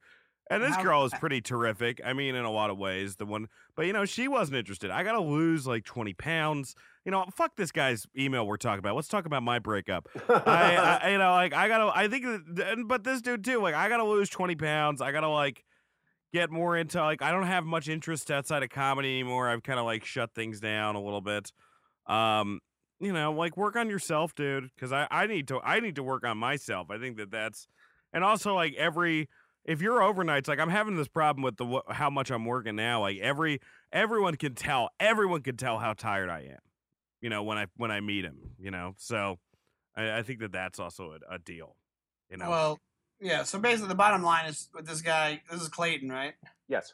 And 0.51 0.63
this 0.63 0.75
girl 0.77 1.05
is 1.05 1.13
pretty 1.19 1.41
terrific. 1.41 2.01
I 2.03 2.13
mean, 2.13 2.33
in 2.33 2.43
a 2.43 2.51
lot 2.51 2.71
of 2.71 2.77
ways, 2.77 3.17
the 3.17 3.25
one, 3.25 3.49
but 3.75 3.85
you 3.85 3.93
know, 3.93 4.05
she 4.05 4.27
wasn't 4.27 4.57
interested. 4.57 4.89
I 4.89 5.03
got 5.03 5.11
to 5.11 5.21
lose 5.21 5.67
like 5.67 5.85
twenty 5.85 6.13
pounds. 6.13 6.75
You 7.05 7.11
know, 7.11 7.25
fuck 7.35 7.55
this 7.55 7.71
guy's 7.71 8.07
email 8.17 8.47
we're 8.47 8.57
talking 8.57 8.79
about. 8.79 8.95
Let's 8.95 9.07
talk 9.07 9.25
about 9.25 9.43
my 9.43 9.59
breakup. 9.59 10.09
I, 10.27 10.99
I, 11.03 11.09
you 11.11 11.17
know, 11.19 11.31
like 11.31 11.53
I 11.53 11.67
gotta. 11.67 11.95
I 11.95 12.07
think, 12.07 12.25
that, 12.55 12.77
but 12.87 13.03
this 13.03 13.21
dude 13.21 13.43
too. 13.43 13.61
Like, 13.61 13.75
I 13.75 13.89
gotta 13.89 14.03
lose 14.05 14.27
twenty 14.29 14.55
pounds. 14.55 15.01
I 15.01 15.11
gotta 15.11 15.29
like 15.29 15.63
get 16.33 16.49
more 16.49 16.77
into 16.77 16.99
like 16.99 17.21
I 17.21 17.31
don't 17.31 17.43
have 17.43 17.65
much 17.65 17.87
interest 17.87 18.31
outside 18.31 18.63
of 18.63 18.69
comedy 18.69 19.09
anymore. 19.09 19.49
I've 19.49 19.63
kind 19.63 19.79
of 19.79 19.85
like 19.85 20.03
shut 20.03 20.33
things 20.33 20.59
down 20.59 20.95
a 20.95 21.01
little 21.01 21.21
bit. 21.21 21.51
Um, 22.07 22.59
you 22.99 23.13
know, 23.13 23.31
like 23.31 23.55
work 23.55 23.75
on 23.75 23.89
yourself, 23.89 24.35
dude, 24.35 24.69
because 24.75 24.91
I 24.91 25.07
I 25.11 25.27
need 25.27 25.47
to 25.49 25.59
I 25.63 25.79
need 25.79 25.95
to 25.95 26.03
work 26.03 26.25
on 26.25 26.37
myself. 26.37 26.89
I 26.89 26.97
think 26.97 27.17
that 27.17 27.31
that's 27.31 27.67
and 28.13 28.23
also 28.23 28.55
like 28.55 28.73
every 28.75 29.29
if 29.69 29.83
you're 29.83 29.99
overnights, 29.99 30.47
like 30.47 30.59
I'm 30.59 30.69
having 30.69 30.97
this 30.97 31.07
problem 31.07 31.43
with 31.43 31.57
the 31.57 31.81
how 31.89 32.09
much 32.09 32.31
I'm 32.31 32.43
working 32.43 32.75
now. 32.75 33.01
Like 33.01 33.19
every 33.19 33.59
everyone 33.93 34.35
can 34.35 34.55
tell, 34.55 34.89
everyone 34.99 35.43
can 35.43 35.57
tell 35.57 35.77
how 35.77 35.93
tired 35.93 36.27
I 36.27 36.39
am. 36.39 36.57
You 37.21 37.29
know 37.29 37.43
when 37.43 37.59
I 37.59 37.67
when 37.77 37.91
I 37.91 37.99
meet 37.99 38.25
him. 38.25 38.37
You 38.57 38.71
know, 38.71 38.95
so 38.97 39.37
I, 39.95 40.17
I 40.17 40.23
think 40.23 40.39
that 40.39 40.51
that's 40.51 40.79
also 40.79 41.11
a, 41.11 41.35
a 41.35 41.37
deal. 41.37 41.75
You 42.31 42.37
know, 42.37 42.49
Well, 42.49 42.79
yeah. 43.21 43.43
So 43.43 43.59
basically, 43.59 43.89
the 43.89 43.95
bottom 43.95 44.23
line 44.23 44.47
is 44.47 44.69
with 44.73 44.87
this 44.87 45.01
guy. 45.01 45.41
This 45.51 45.61
is 45.61 45.67
Clayton, 45.67 46.09
right? 46.09 46.33
Yes. 46.67 46.93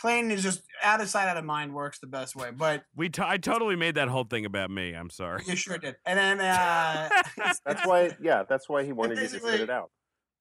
Clayton 0.00 0.30
is 0.30 0.42
just 0.42 0.62
out 0.82 1.02
of 1.02 1.10
sight, 1.10 1.28
out 1.28 1.36
of 1.36 1.44
mind. 1.44 1.74
Works 1.74 1.98
the 1.98 2.06
best 2.06 2.34
way, 2.34 2.50
but 2.56 2.84
we 2.96 3.10
t- 3.10 3.22
I 3.22 3.36
totally 3.36 3.76
made 3.76 3.96
that 3.96 4.08
whole 4.08 4.24
thing 4.24 4.46
about 4.46 4.70
me. 4.70 4.94
I'm 4.94 5.10
sorry. 5.10 5.42
you 5.46 5.56
sure 5.56 5.76
did. 5.76 5.96
And 6.06 6.18
then 6.18 6.40
uh, 6.40 7.10
That's 7.66 7.86
why. 7.86 8.16
Yeah, 8.20 8.44
that's 8.48 8.66
why 8.66 8.82
he 8.82 8.92
wanted 8.92 9.18
you 9.18 9.28
to 9.28 9.40
sit 9.40 9.60
it 9.60 9.70
out. 9.70 9.90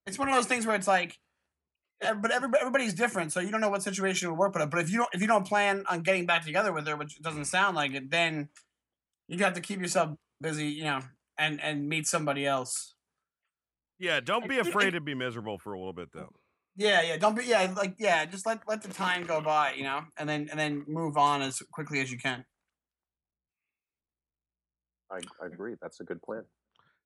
it's 0.07 0.17
one 0.17 0.29
of 0.29 0.35
those 0.35 0.47
things 0.47 0.65
where 0.65 0.77
it's 0.77 0.87
like, 0.87 1.17
but 2.01 2.31
everybody, 2.31 2.61
everybody's 2.61 2.93
different, 2.93 3.31
so 3.31 3.39
you 3.39 3.51
don't 3.51 3.61
know 3.61 3.69
what 3.69 3.83
situation 3.83 4.29
will 4.29 4.37
work. 4.37 4.53
But 4.53 4.69
but 4.69 4.79
if 4.79 4.89
you 4.91 4.97
don't 4.97 5.09
if 5.13 5.21
you 5.21 5.27
don't 5.27 5.45
plan 5.45 5.83
on 5.89 6.01
getting 6.01 6.25
back 6.25 6.45
together 6.45 6.73
with 6.73 6.87
her, 6.87 6.95
which 6.95 7.21
doesn't 7.21 7.45
sound 7.45 7.75
like 7.75 7.93
it, 7.93 8.09
then 8.09 8.49
you 9.27 9.37
have 9.43 9.53
to 9.53 9.61
keep 9.61 9.79
yourself 9.79 10.17
busy, 10.39 10.67
you 10.67 10.83
know, 10.83 11.01
and 11.37 11.61
and 11.61 11.87
meet 11.87 12.07
somebody 12.07 12.45
else. 12.45 12.95
Yeah, 13.99 14.19
don't 14.19 14.47
be 14.49 14.55
I- 14.55 14.59
I- 14.59 14.67
afraid 14.67 14.91
to 14.91 15.01
be 15.01 15.13
miserable 15.13 15.59
for 15.59 15.73
a 15.73 15.77
little 15.77 15.93
bit 15.93 16.09
though. 16.13 16.33
Yeah, 16.75 17.01
yeah. 17.01 17.17
Don't 17.17 17.35
be 17.35 17.45
yeah, 17.45 17.71
like 17.75 17.95
yeah. 17.99 18.25
Just 18.25 18.45
let 18.45 18.61
let 18.67 18.81
the 18.81 18.93
time 18.93 19.25
go 19.25 19.41
by, 19.41 19.73
you 19.73 19.83
know, 19.83 20.01
and 20.17 20.27
then 20.27 20.47
and 20.49 20.59
then 20.59 20.83
move 20.87 21.17
on 21.17 21.41
as 21.41 21.61
quickly 21.71 21.99
as 21.99 22.11
you 22.11 22.17
can. 22.17 22.45
I, 25.11 25.19
I 25.41 25.47
agree. 25.47 25.75
That's 25.81 25.99
a 25.99 26.03
good 26.03 26.21
plan. 26.21 26.43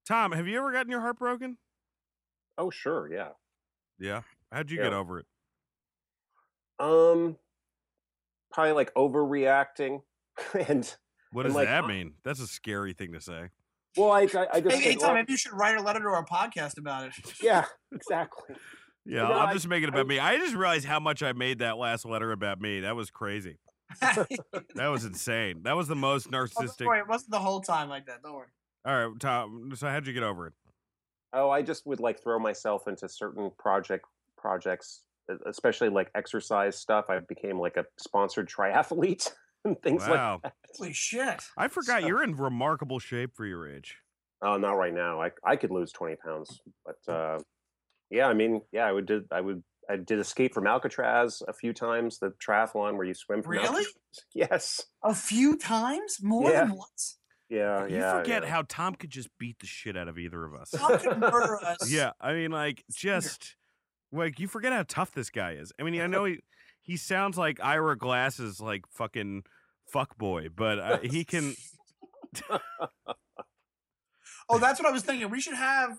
Tom, 0.08 0.32
have 0.32 0.48
you 0.48 0.58
ever 0.60 0.72
gotten 0.72 0.92
your 0.92 1.02
heart 1.02 1.18
broken? 1.18 1.58
Oh, 2.58 2.70
sure. 2.70 3.12
Yeah. 3.12 3.30
Yeah. 4.00 4.22
How'd 4.56 4.72
you 4.72 4.78
get 4.78 4.94
over 4.94 5.20
it? 5.20 5.26
Um, 6.80 7.36
probably 8.54 8.72
like 8.72 8.94
overreacting, 8.94 10.02
and 10.68 10.96
What 11.34 11.46
And, 11.46 11.50
does 11.50 11.56
like, 11.56 11.68
that 11.68 11.88
mean? 11.88 12.14
That's 12.24 12.40
a 12.40 12.48
scary 12.48 12.94
thing 12.94 13.12
to 13.12 13.20
say. 13.20 13.50
well, 13.98 14.12
I 14.12 14.22
I, 14.22 14.48
I 14.54 14.62
just 14.62 14.76
Hey, 14.76 14.82
hey 14.82 14.90
think, 14.92 15.02
Tom, 15.02 15.08
well, 15.10 15.14
maybe 15.16 15.34
you 15.34 15.38
should 15.38 15.52
write 15.52 15.78
a 15.78 15.82
letter 15.82 16.00
to 16.00 16.06
our 16.08 16.26
podcast 16.26 16.78
about 16.78 17.08
it. 17.08 17.14
yeah, 17.44 17.66
exactly. 17.94 18.56
Yeah, 19.06 19.24
No, 19.28 19.34
I'm 19.34 19.50
I- 19.50 19.54
just 19.54 19.68
making 19.68 19.90
it 19.90 19.94
I- 19.94 19.98
about 19.98 20.08
me. 20.08 20.20
I 20.20 20.38
just 20.38 20.56
realized 20.56 20.86
how 20.86 21.02
much 21.02 21.22
I 21.22 21.34
made 21.34 21.60
that 21.60 21.78
last 21.78 22.06
letter 22.06 22.32
about 22.32 22.62
me. 22.62 22.80
That 22.80 22.96
was 22.96 23.10
crazy. 23.12 23.58
That 24.76 24.88
was 24.88 25.04
insane. 25.06 25.64
That 25.64 25.76
was 25.76 25.88
the 25.90 25.96
most 25.96 26.28
Oh, 26.28 26.32
narcissistic. 26.32 26.86
worry, 26.86 27.00
it 27.00 27.08
wasn't 27.10 27.32
the 27.32 27.40
whole 27.40 27.60
time 27.62 27.88
like 27.90 28.06
that. 28.08 28.22
Don't 28.24 28.34
worry. 28.36 28.48
All 28.86 29.08
right, 29.10 29.20
Tom. 29.20 29.72
So 29.76 29.88
how'd 29.88 30.08
you 30.08 30.14
get 30.14 30.24
over 30.24 30.48
it? 30.48 30.54
Oh, 31.34 31.50
I 31.50 31.62
just 31.62 31.86
would 31.86 32.00
like 32.00 32.22
throw 32.24 32.40
myself 32.40 32.88
into 32.88 33.08
certain 33.10 33.52
project 33.60 34.06
projects, 34.46 35.02
especially 35.48 35.90
like 35.90 36.12
exercise 36.14 36.76
stuff. 36.78 37.06
I 37.10 37.18
became 37.20 37.60
like 37.60 37.78
a 37.78 37.86
sponsored 37.98 38.48
triathlete 38.48 39.32
and 39.66 39.82
things 39.82 40.04
like. 40.04 40.12
Wow. 40.20 40.42
Holy 40.78 40.94
shit! 40.94 41.42
I 41.58 41.68
forgot 41.68 42.02
So- 42.02 42.08
you're 42.08 42.24
in 42.24 42.36
remarkable 42.36 43.00
shape 43.00 43.32
for 43.36 43.46
your 43.46 43.68
age. 43.68 43.98
Oh, 44.42 44.58
not 44.58 44.74
right 44.74 44.94
now. 44.94 45.22
I 45.22 45.32
I 45.44 45.56
could 45.56 45.72
lose 45.72 45.92
twenty 45.92 46.16
pounds, 46.18 46.60
but 46.86 47.12
uh, 47.12 47.40
yeah, 48.12 48.28
I 48.28 48.34
mean, 48.34 48.62
yeah, 48.72 48.86
I 48.86 48.92
would 48.92 49.08
did 49.08 49.24
I 49.32 49.42
would 49.42 49.64
I 49.90 49.96
did 49.96 50.20
escape 50.20 50.54
from 50.54 50.68
Alcatraz 50.68 51.42
a 51.48 51.54
few 51.54 51.74
times, 51.74 52.20
the 52.20 52.34
triathlon 52.46 52.96
where 52.98 53.06
you 53.06 53.14
swim 53.16 53.42
from 53.42 53.54
Really? 53.54 53.66
Alcatraz. 53.66 53.94
Yes. 54.34 54.82
A 55.04 55.14
few 55.16 55.58
times, 55.58 56.20
more 56.22 56.52
Yeah. 56.52 56.66
than 56.66 56.76
once. 56.76 57.18
Yeah, 57.50 57.86
you 57.88 57.98
yeah. 57.98 58.18
forget 58.20 58.44
yeah. 58.44 58.50
how 58.50 58.64
Tom 58.68 58.96
could 58.96 59.10
just 59.12 59.30
beat 59.40 59.60
the 59.60 59.68
shit 59.68 59.96
out 59.98 60.08
of 60.08 60.18
either 60.18 60.44
of 60.46 60.54
us. 60.56 60.72
Tom 60.72 60.98
could 61.00 61.20
murder 61.20 61.60
us. 61.66 61.90
Yeah, 61.92 62.12
I 62.20 62.34
mean, 62.34 62.52
like, 62.52 62.84
just 62.92 63.56
like 64.12 64.40
you 64.40 64.48
forget 64.48 64.72
how 64.74 64.84
tough 64.88 65.12
this 65.12 65.30
guy 65.30 65.54
is. 65.54 65.72
I 65.80 65.84
mean, 65.84 66.00
I 66.02 66.08
know 66.08 66.26
he 66.26 66.40
he 66.82 66.98
sounds 66.98 67.38
like 67.38 67.60
Ira 67.64 67.98
Glass's 67.98 68.60
like 68.62 68.84
fucking 68.92 69.44
fuck 69.92 70.18
boy, 70.18 70.48
but 70.56 70.80
uh, 70.80 70.98
he 71.00 71.24
can. 71.24 71.56
Oh, 74.48 74.60
that's 74.60 74.80
what 74.80 74.88
I 74.88 74.92
was 74.92 75.04
thinking. 75.08 75.30
We 75.30 75.42
should 75.42 75.56
have, 75.56 75.98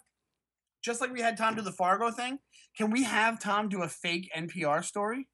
just 0.82 1.00
like 1.00 1.12
we 1.12 1.20
had 1.20 1.36
Tom 1.36 1.54
do 1.56 1.62
the 1.62 1.72
Fargo 1.72 2.10
thing. 2.10 2.38
Can 2.76 2.90
we 2.90 3.02
have 3.02 3.40
Tom 3.40 3.68
do 3.68 3.82
a 3.82 3.88
fake 3.88 4.30
NPR 4.36 4.84
story? 4.84 5.28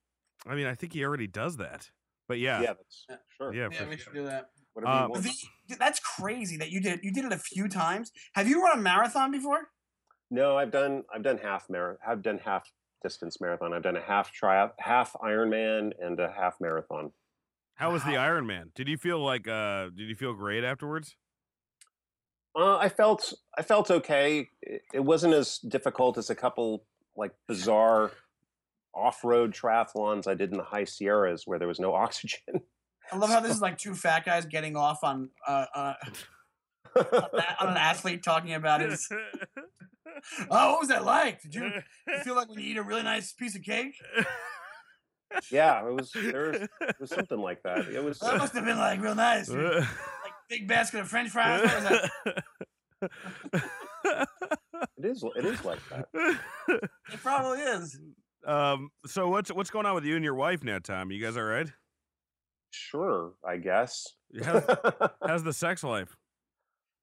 I 0.46 0.54
mean, 0.54 0.66
I 0.66 0.74
think 0.74 0.92
he 0.94 1.04
already 1.04 1.26
does 1.26 1.58
that. 1.58 1.90
But 2.28 2.38
yeah, 2.38 2.60
Yeah, 2.62 2.66
that's 2.74 3.04
Yeah. 3.08 3.16
sure. 3.36 3.54
yeah, 3.54 3.68
Yeah, 3.70 3.84
we 3.88 3.96
sure. 3.96 3.98
should 3.98 4.14
do 4.14 4.24
that. 4.24 4.46
Whatever 4.72 4.94
you 4.94 5.00
But 5.02 5.10
want. 5.10 5.24
the- 5.24 5.76
that's 5.76 6.00
crazy 6.00 6.56
that 6.56 6.70
you 6.70 6.80
did. 6.80 7.00
You 7.02 7.12
did 7.12 7.26
it 7.26 7.32
a 7.32 7.38
few 7.38 7.68
times. 7.68 8.10
Have 8.34 8.48
you 8.48 8.62
run 8.64 8.78
a 8.78 8.80
marathon 8.80 9.30
before? 9.30 9.68
No, 10.32 10.56
I've 10.56 10.70
done 10.70 11.04
I've 11.14 11.22
done 11.22 11.36
half 11.36 11.68
mar 11.68 11.98
I've 12.06 12.22
done 12.22 12.38
half 12.38 12.72
distance 13.02 13.38
marathon. 13.38 13.74
I've 13.74 13.82
done 13.82 13.98
a 13.98 14.00
half 14.00 14.32
tri 14.32 14.66
half 14.78 15.12
Ironman 15.22 15.90
and 16.00 16.18
a 16.18 16.32
half 16.32 16.56
marathon. 16.58 17.12
How 17.74 17.92
was 17.92 18.02
the 18.04 18.12
Wow. 18.12 18.24
Iron 18.24 18.46
Man? 18.46 18.72
Did 18.74 18.88
you 18.88 18.96
feel 18.96 19.22
like 19.22 19.46
uh 19.46 19.90
did 19.94 20.08
you 20.08 20.14
feel 20.14 20.32
great 20.32 20.64
afterwards? 20.64 21.16
Uh, 22.58 22.78
I 22.78 22.88
felt 22.88 23.34
I 23.58 23.62
felt 23.62 23.90
okay. 23.90 24.48
It, 24.62 24.82
it 24.94 25.00
wasn't 25.00 25.34
as 25.34 25.58
difficult 25.58 26.16
as 26.16 26.30
a 26.30 26.34
couple 26.34 26.86
like 27.14 27.32
bizarre 27.46 28.10
off-road 28.94 29.52
triathlons 29.52 30.26
I 30.26 30.32
did 30.34 30.50
in 30.50 30.56
the 30.56 30.64
high 30.64 30.84
Sierras 30.84 31.42
where 31.46 31.58
there 31.58 31.68
was 31.68 31.78
no 31.78 31.94
oxygen. 32.04 32.62
I 33.12 33.16
love 33.16 33.28
how 33.28 33.40
this 33.40 33.52
is 33.54 33.60
like 33.60 33.76
two 33.76 33.94
fat 33.94 34.24
guys 34.24 34.46
getting 34.46 34.76
off 34.76 35.04
on 35.04 35.28
uh, 35.46 35.66
uh, 35.74 35.94
on 36.96 37.68
an 37.68 37.76
athlete 37.76 38.22
talking 38.22 38.54
about 38.54 38.80
his. 38.80 39.08
Oh, 40.50 40.72
what 40.72 40.80
was 40.80 40.88
that 40.88 41.04
like? 41.04 41.40
Did 41.42 41.54
you, 41.54 41.72
you 42.06 42.18
feel 42.22 42.36
like 42.36 42.48
when 42.48 42.58
you 42.58 42.72
eat 42.72 42.76
a 42.76 42.82
really 42.82 43.02
nice 43.02 43.32
piece 43.32 43.56
of 43.56 43.62
cake? 43.62 43.94
yeah, 45.50 45.86
it 45.86 45.92
was 45.92 46.12
there 46.12 46.50
was, 46.50 46.68
there 46.80 46.94
was 47.00 47.10
something 47.10 47.38
like 47.38 47.62
that. 47.62 47.88
It 47.88 48.04
was 48.04 48.18
That 48.18 48.36
must 48.38 48.52
have 48.54 48.64
been 48.64 48.78
like 48.78 49.00
real 49.00 49.14
nice. 49.14 49.48
dude. 49.48 49.64
Like 49.74 49.86
big 50.48 50.68
basket 50.68 51.00
of 51.00 51.08
French 51.08 51.30
fries. 51.30 51.62
What 51.62 51.74
was 51.74 51.84
that? 53.02 53.58
it 54.98 55.04
is 55.04 55.24
it 55.36 55.44
is 55.44 55.64
like 55.64 55.80
that. 55.88 56.08
It 56.68 57.20
probably 57.22 57.60
is. 57.60 57.98
um 58.46 58.90
so 59.06 59.28
what's 59.28 59.50
what's 59.52 59.70
going 59.70 59.86
on 59.86 59.94
with 59.94 60.04
you 60.04 60.14
and 60.16 60.24
your 60.24 60.34
wife 60.34 60.62
now, 60.62 60.78
Tom? 60.78 61.10
You 61.10 61.24
guys 61.24 61.36
all 61.36 61.42
right? 61.44 61.70
Sure, 62.70 63.32
I 63.46 63.56
guess. 63.58 64.06
How's, 64.44 64.64
how's 65.26 65.42
the 65.42 65.52
sex 65.52 65.84
life? 65.84 66.16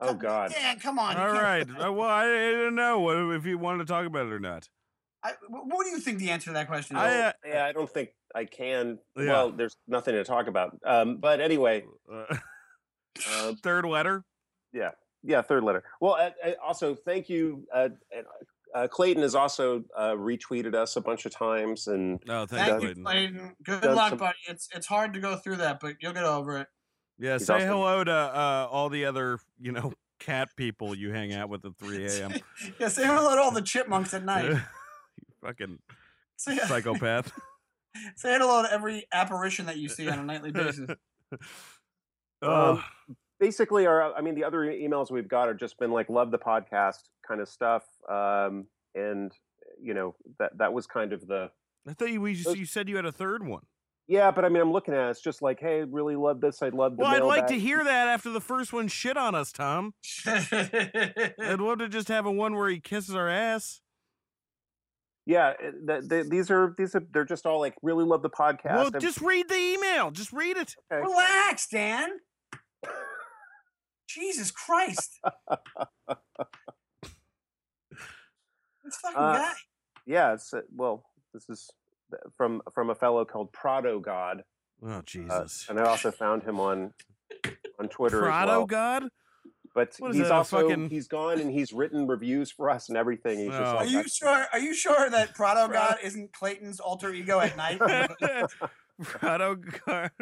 Oh 0.01 0.13
God. 0.13 0.53
Yeah, 0.57 0.75
come 0.75 0.99
on. 0.99 1.15
you 1.15 1.21
All 1.21 1.31
can't- 1.33 1.43
right. 1.71 1.85
Uh, 1.87 1.91
Well, 1.93 2.09
I, 2.09 2.23
I 2.25 2.27
didn't 2.51 2.75
know 2.75 3.31
if 3.31 3.45
you 3.45 3.57
wanted 3.57 3.79
to 3.79 3.85
talk 3.93 4.05
about 4.05 4.27
it 4.27 4.33
or 4.33 4.39
not. 4.39 4.67
I, 5.23 5.33
what 5.49 5.83
do 5.83 5.89
you 5.89 5.99
think 5.99 6.19
the 6.19 6.29
answer 6.29 6.45
to 6.45 6.53
that 6.53 6.67
question 6.67 6.95
is? 6.95 7.03
I, 7.03 7.19
uh, 7.27 7.31
Yeah, 7.45 7.65
I 7.65 7.73
don't 7.73 7.89
think 7.89 8.09
I 8.33 8.45
can. 8.45 8.99
Yeah. 9.17 9.25
Well, 9.25 9.51
there's 9.51 9.75
nothing 9.87 10.13
to 10.15 10.23
talk 10.23 10.47
about. 10.47 10.77
Um, 10.85 11.17
but 11.17 11.41
anyway, 11.41 11.83
uh, 12.11 12.35
uh, 13.29 13.53
third 13.61 13.85
letter. 13.85 14.23
yeah, 14.71 14.91
yeah, 15.23 15.41
third 15.41 15.63
letter. 15.65 15.83
Well, 15.99 16.13
uh, 16.13 16.29
uh, 16.45 16.51
also 16.65 16.95
thank 16.95 17.27
you. 17.27 17.65
Uh, 17.73 17.89
uh, 18.73 18.87
Clayton 18.87 19.23
has 19.23 19.35
also 19.35 19.83
uh, 19.97 20.11
retweeted 20.11 20.73
us 20.75 20.95
a 20.95 21.01
bunch 21.01 21.25
of 21.25 21.33
times, 21.33 21.87
and 21.87 22.21
Oh, 22.29 22.45
thanks, 22.45 22.69
Thank 22.69 22.83
you, 22.83 22.87
Clayton. 23.03 23.03
Clayton. 23.03 23.55
Good 23.65 23.95
luck, 23.95 24.09
some- 24.09 24.17
buddy. 24.19 24.37
It's 24.47 24.69
it's 24.73 24.87
hard 24.87 25.11
to 25.13 25.19
go 25.19 25.35
through 25.35 25.57
that, 25.57 25.79
but 25.81 25.95
you'll 25.99 26.13
get 26.13 26.23
over 26.23 26.59
it. 26.59 26.67
Yeah, 27.19 27.33
He's 27.33 27.45
say 27.47 27.55
also- 27.55 27.65
hello 27.67 28.03
to 28.03 28.11
uh, 28.11 28.67
all 28.71 28.89
the 28.89 29.05
other, 29.05 29.39
you 29.59 29.71
know, 29.73 29.91
cat 30.19 30.49
people 30.55 30.95
you 30.95 31.11
hang 31.11 31.33
out 31.33 31.49
with 31.49 31.65
at 31.65 31.75
3 31.77 32.05
a.m. 32.07 32.33
yeah, 32.79 32.87
say 32.87 33.05
hello 33.05 33.35
to 33.35 33.41
all 33.41 33.51
the 33.51 33.61
chipmunks 33.61 34.13
at 34.13 34.23
night. 34.23 34.45
You 35.17 35.47
fucking 35.47 35.79
Say, 36.37 36.57
psychopath. 36.67 37.31
say 38.17 38.37
hello 38.37 38.63
to 38.63 38.71
every 38.71 39.05
apparition 39.13 39.65
that 39.67 39.77
you 39.77 39.87
see 39.89 40.09
on 40.09 40.19
a 40.19 40.23
nightly 40.23 40.51
basis. 40.51 40.89
oh, 42.41 42.83
basically, 43.39 43.85
our 43.85 44.13
I 44.15 44.21
mean, 44.21 44.35
the 44.35 44.43
other 44.43 44.59
emails 44.59 45.11
we've 45.11 45.27
got 45.27 45.47
are 45.49 45.53
just 45.53 45.77
been 45.79 45.91
like 45.91 46.09
love 46.09 46.31
the 46.31 46.37
podcast 46.39 46.99
kind 47.27 47.41
of 47.41 47.47
stuff, 47.49 47.83
um, 48.09 48.67
and 48.95 49.31
you 49.81 49.93
know 49.93 50.15
that 50.39 50.57
that 50.57 50.73
was 50.73 50.87
kind 50.87 51.13
of 51.13 51.25
the 51.27 51.49
I 51.87 51.93
thought 51.93 52.11
you, 52.11 52.21
we 52.21 52.33
just, 52.35 52.57
you 52.57 52.65
said 52.65 52.89
you 52.89 52.95
had 52.97 53.05
a 53.05 53.11
third 53.11 53.45
one. 53.45 53.63
Yeah. 54.09 54.31
But 54.31 54.43
I 54.43 54.49
mean, 54.49 54.61
I'm 54.61 54.73
looking 54.73 54.93
at 54.93 55.07
it, 55.07 55.11
it's 55.11 55.21
just 55.21 55.41
like, 55.41 55.61
hey, 55.61 55.83
really 55.83 56.17
love 56.17 56.41
this. 56.41 56.61
I'd 56.61 56.73
love 56.73 56.97
the 56.97 57.03
Well, 57.03 57.11
I'd 57.11 57.23
like 57.23 57.47
to 57.47 57.57
hear 57.57 57.81
that 57.83 58.07
after 58.09 58.29
the 58.29 58.41
first 58.41 58.73
one 58.73 58.89
shit 58.89 59.15
on 59.15 59.35
us, 59.35 59.53
Tom. 59.53 59.93
I'd 60.27 61.59
love 61.59 61.77
to 61.79 61.87
just 61.87 62.09
have 62.09 62.25
a 62.25 62.31
one 62.31 62.55
where 62.55 62.67
he 62.69 62.81
kisses 62.81 63.15
our 63.15 63.29
ass. 63.29 63.79
Yeah, 65.25 65.53
it- 65.59 65.75
th- 65.87 66.09
th- 66.09 66.25
these 66.27 66.49
are 66.51 66.73
these 66.77 66.95
are 66.95 67.03
they're 67.13 67.23
just 67.23 67.45
all 67.45 67.59
like 67.59 67.75
really 67.83 68.03
love 68.03 68.23
the 68.23 68.29
podcast. 68.31 68.65
well, 68.75 68.89
I'm- 68.91 68.99
just 68.99 69.21
read 69.21 69.47
the 69.47 69.55
email. 69.55 70.09
Just 70.11 70.33
read 70.33 70.57
it. 70.57 70.73
okay. 70.91 71.01
Relax, 71.03 71.67
Dan. 71.67 72.09
Jesus 74.09 74.49
Christ. 74.51 75.19
This 78.83 78.95
fucking 79.03 79.17
Uh, 79.21 79.33
guy. 79.37 79.51
yeah. 80.07 80.33
It's 80.33 80.53
uh, 80.53 80.61
well, 80.75 81.03
this 81.33 81.47
is 81.49 81.67
th- 81.67 81.78
from 82.37 82.61
from 82.73 82.89
a 82.89 82.95
fellow 82.95 83.25
called 83.25 83.51
Prado 83.51 83.99
God, 83.99 84.43
Oh 84.83 84.89
uh, 84.89 85.01
Jesus. 85.03 85.65
and 85.69 85.79
I 85.79 85.83
also 85.83 86.11
found 86.11 86.43
him 86.43 86.59
on 86.59 86.93
on 87.79 87.87
Twitter 87.89 88.19
as 88.19 88.23
Prado 88.27 88.51
well. 88.59 88.65
God? 88.65 89.03
But 89.75 89.95
What 89.99 90.11
is 90.11 90.17
he's 90.17 90.25
that, 90.29 90.33
also 90.33 90.67
fucking- 90.67 90.89
he's 90.89 91.07
gone 91.07 91.39
and 91.39 91.51
he's 91.51 91.71
written 91.71 92.07
reviews 92.07 92.51
for 92.51 92.71
us 92.71 92.89
and 92.89 92.97
everything. 92.97 93.37
He's 93.37 93.49
just 93.49 93.61
Oh. 93.61 93.65
Are 93.65 93.75
like, 93.75 93.89
you 93.89 93.99
I- 93.99 94.03
sure? 94.03 94.45
Are 94.53 94.59
you 94.59 94.73
sure 94.73 95.09
that 95.11 95.35
Prado 95.35 95.67
Prado- 95.67 95.73
God 95.93 95.97
isn't 96.03 96.33
Clayton's 96.33 96.79
alter 96.79 97.13
ego 97.13 97.39
at 97.39 97.55
night? 97.55 97.79
Prado 99.01 99.55
God. 99.55 100.11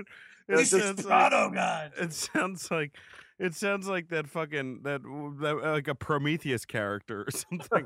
It 0.50 0.56
this 0.56 0.72
is 0.72 0.82
sounds 0.82 1.06
like- 1.06 1.08
Prado 1.30 1.50
God. 1.50 1.92
It 2.00 2.14
sounds 2.14 2.72
like 2.72 2.92
it 3.40 3.54
sounds 3.54 3.88
like 3.88 4.08
that 4.10 4.28
fucking 4.30 4.82
that, 4.84 5.02
that 5.42 5.56
like 5.62 5.88
a 5.90 5.96
Prometheus 5.96 6.64
character 6.66 7.26
or 7.28 7.32
something. 7.32 7.86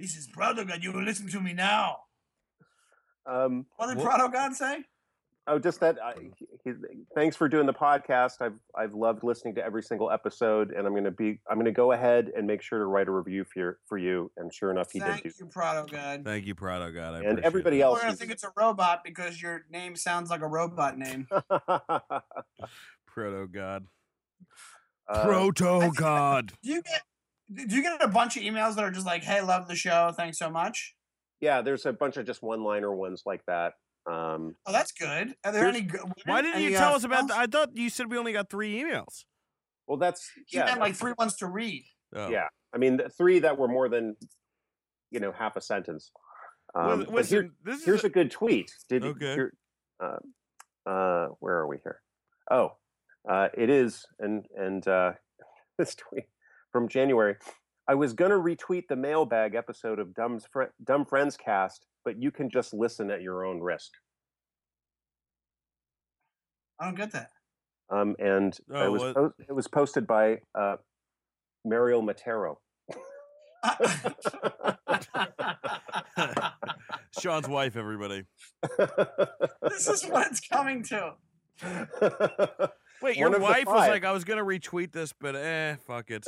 This 0.00 0.16
is 0.16 0.26
Prado 0.28 0.64
God. 0.64 0.82
You 0.82 0.92
will 0.92 1.02
listen 1.02 1.28
to 1.28 1.40
me 1.40 1.52
now. 1.52 1.98
um, 3.26 3.66
What 3.76 3.88
did 3.88 3.98
What- 3.98 4.06
Prado 4.06 4.28
God 4.28 4.54
say? 4.54 4.82
oh, 5.46 5.58
just 5.58 5.80
that. 5.80 5.98
I, 6.02 6.14
he, 6.38 6.46
he- 6.64 6.72
thanks 7.14 7.36
for 7.36 7.48
doing 7.48 7.66
the 7.66 7.72
podcast. 7.74 8.40
I've 8.40 8.54
I've 8.74 8.94
loved 8.94 9.22
listening 9.24 9.54
to 9.56 9.64
every 9.64 9.82
single 9.82 10.10
episode, 10.10 10.70
and 10.72 10.86
I'm 10.86 10.94
gonna 10.94 11.10
be 11.10 11.38
I'm 11.50 11.58
gonna 11.58 11.70
go 11.70 11.92
ahead 11.92 12.30
and 12.34 12.46
make 12.46 12.62
sure 12.62 12.78
to 12.78 12.86
write 12.86 13.08
a 13.08 13.10
review 13.10 13.44
for 13.44 13.58
your, 13.58 13.78
for 13.88 13.98
you. 13.98 14.30
And 14.38 14.52
sure 14.54 14.70
enough, 14.70 14.90
he 14.90 15.00
Thank 15.00 15.22
did 15.22 15.32
Thank 15.34 15.38
you, 15.40 15.46
Prado 15.46 15.86
God. 15.86 16.24
Thank 16.24 16.46
you, 16.46 16.54
Prado 16.54 16.90
God. 16.92 17.14
I 17.16 17.24
And 17.28 17.40
everybody 17.40 17.78
that. 17.78 17.84
else 17.84 17.98
We're 17.98 18.04
gonna 18.06 18.16
think 18.16 18.30
it's 18.32 18.44
a 18.44 18.52
robot 18.56 19.02
because 19.04 19.40
your 19.42 19.66
name 19.70 19.96
sounds 19.96 20.30
like 20.30 20.40
a 20.40 20.48
robot 20.48 20.96
name. 20.96 21.26
Proto 23.06 23.46
God. 23.48 23.86
Uh, 25.08 25.24
Proto 25.24 25.90
God. 25.92 26.52
Do 26.62 26.70
you 26.70 26.82
get? 26.82 27.02
Do 27.52 27.74
you 27.76 27.82
get 27.82 28.02
a 28.02 28.08
bunch 28.08 28.36
of 28.36 28.42
emails 28.42 28.74
that 28.76 28.84
are 28.84 28.90
just 28.90 29.06
like, 29.06 29.22
"Hey, 29.22 29.40
love 29.42 29.66
the 29.68 29.74
show. 29.74 30.12
Thanks 30.16 30.38
so 30.38 30.50
much." 30.50 30.94
yeah, 31.40 31.62
there's 31.62 31.86
a 31.86 31.92
bunch 31.92 32.18
of 32.18 32.26
just 32.26 32.42
one-liner 32.42 32.94
ones 32.94 33.22
like 33.24 33.40
that. 33.46 33.72
Um, 34.10 34.56
Oh, 34.66 34.72
that's 34.72 34.92
good. 34.92 35.34
Are 35.42 35.52
there 35.52 35.66
any 35.66 35.80
good? 35.80 36.00
Why 36.26 36.42
didn't 36.42 36.60
you 36.62 36.70
tell 36.72 36.92
uh, 36.92 36.96
us 36.96 37.04
about 37.04 37.28
emails? 37.28 37.34
I 37.34 37.46
thought 37.46 37.70
you 37.74 37.88
said 37.88 38.10
we 38.10 38.18
only 38.18 38.32
got 38.34 38.50
three 38.50 38.78
emails. 38.78 39.24
well, 39.86 39.96
that's 39.96 40.30
He 40.46 40.58
yeah, 40.58 40.66
meant 40.66 40.80
like 40.80 40.88
that's- 40.92 41.00
three 41.00 41.14
ones 41.18 41.36
to 41.36 41.46
read. 41.46 41.84
Oh. 42.14 42.28
yeah. 42.28 42.48
I 42.74 42.78
mean, 42.78 43.00
three 43.16 43.38
that 43.40 43.56
were 43.58 43.68
more 43.68 43.88
than 43.88 44.16
you 45.10 45.18
know 45.20 45.32
half 45.32 45.56
a 45.56 45.60
sentence. 45.62 46.12
Um, 46.74 47.00
Well, 47.00 47.06
but 47.12 47.26
here, 47.26 47.50
this 47.64 47.78
is 47.80 47.84
here's 47.84 48.04
a- 48.04 48.08
a 48.08 48.10
good 48.10 48.30
tweet. 48.30 48.70
Did 48.88 49.02
you- 49.04 49.10
Okay. 49.10 49.34
here- 49.34 49.54
uh, 49.98 50.18
uh, 50.88 51.28
where 51.40 51.56
are 51.56 51.66
we 51.66 51.78
here? 51.82 52.00
Oh, 52.50 52.76
uh, 53.28 53.48
it 53.54 53.70
is, 53.70 54.04
and 54.18 54.46
and 54.56 54.86
uh, 54.86 55.12
this 55.78 55.94
tweet 55.94 56.24
from 56.72 56.88
January. 56.88 57.36
I 57.88 57.94
was 57.94 58.12
gonna 58.12 58.36
retweet 58.36 58.88
the 58.88 58.96
mailbag 58.96 59.54
episode 59.54 59.98
of 59.98 60.14
Dumb's 60.14 60.46
Fri 60.52 60.66
Dumb 60.84 61.04
Friends 61.04 61.36
Cast, 61.36 61.86
but 62.04 62.20
you 62.22 62.30
can 62.30 62.48
just 62.50 62.72
listen 62.72 63.10
at 63.10 63.22
your 63.22 63.44
own 63.44 63.60
risk. 63.60 63.90
I 66.78 66.84
don't 66.86 66.94
get 66.96 67.12
that. 67.12 67.30
Um, 67.90 68.14
and 68.18 68.56
Oh, 68.72 68.84
it 68.86 68.90
was 68.90 69.02
po- 69.14 69.34
it 69.48 69.52
was 69.52 69.66
posted 69.68 70.06
by 70.06 70.40
uh, 70.54 70.76
Mariel 71.64 72.02
Matero. 72.02 72.56
Sean's 77.20 77.48
wife, 77.48 77.76
everybody. 77.76 78.24
this 79.62 79.88
is 79.88 80.04
what 80.06 80.28
it's 80.28 80.40
coming 80.40 80.82
to. 80.84 81.14
Wait, 83.02 83.18
One 83.18 83.32
your 83.32 83.40
wife 83.40 83.66
was 83.66 83.88
like, 83.88 84.04
I 84.04 84.12
was 84.12 84.24
gonna 84.24 84.44
retweet 84.44 84.92
this, 84.92 85.12
but 85.12 85.34
eh, 85.36 85.76
fuck 85.86 86.10
it. 86.10 86.24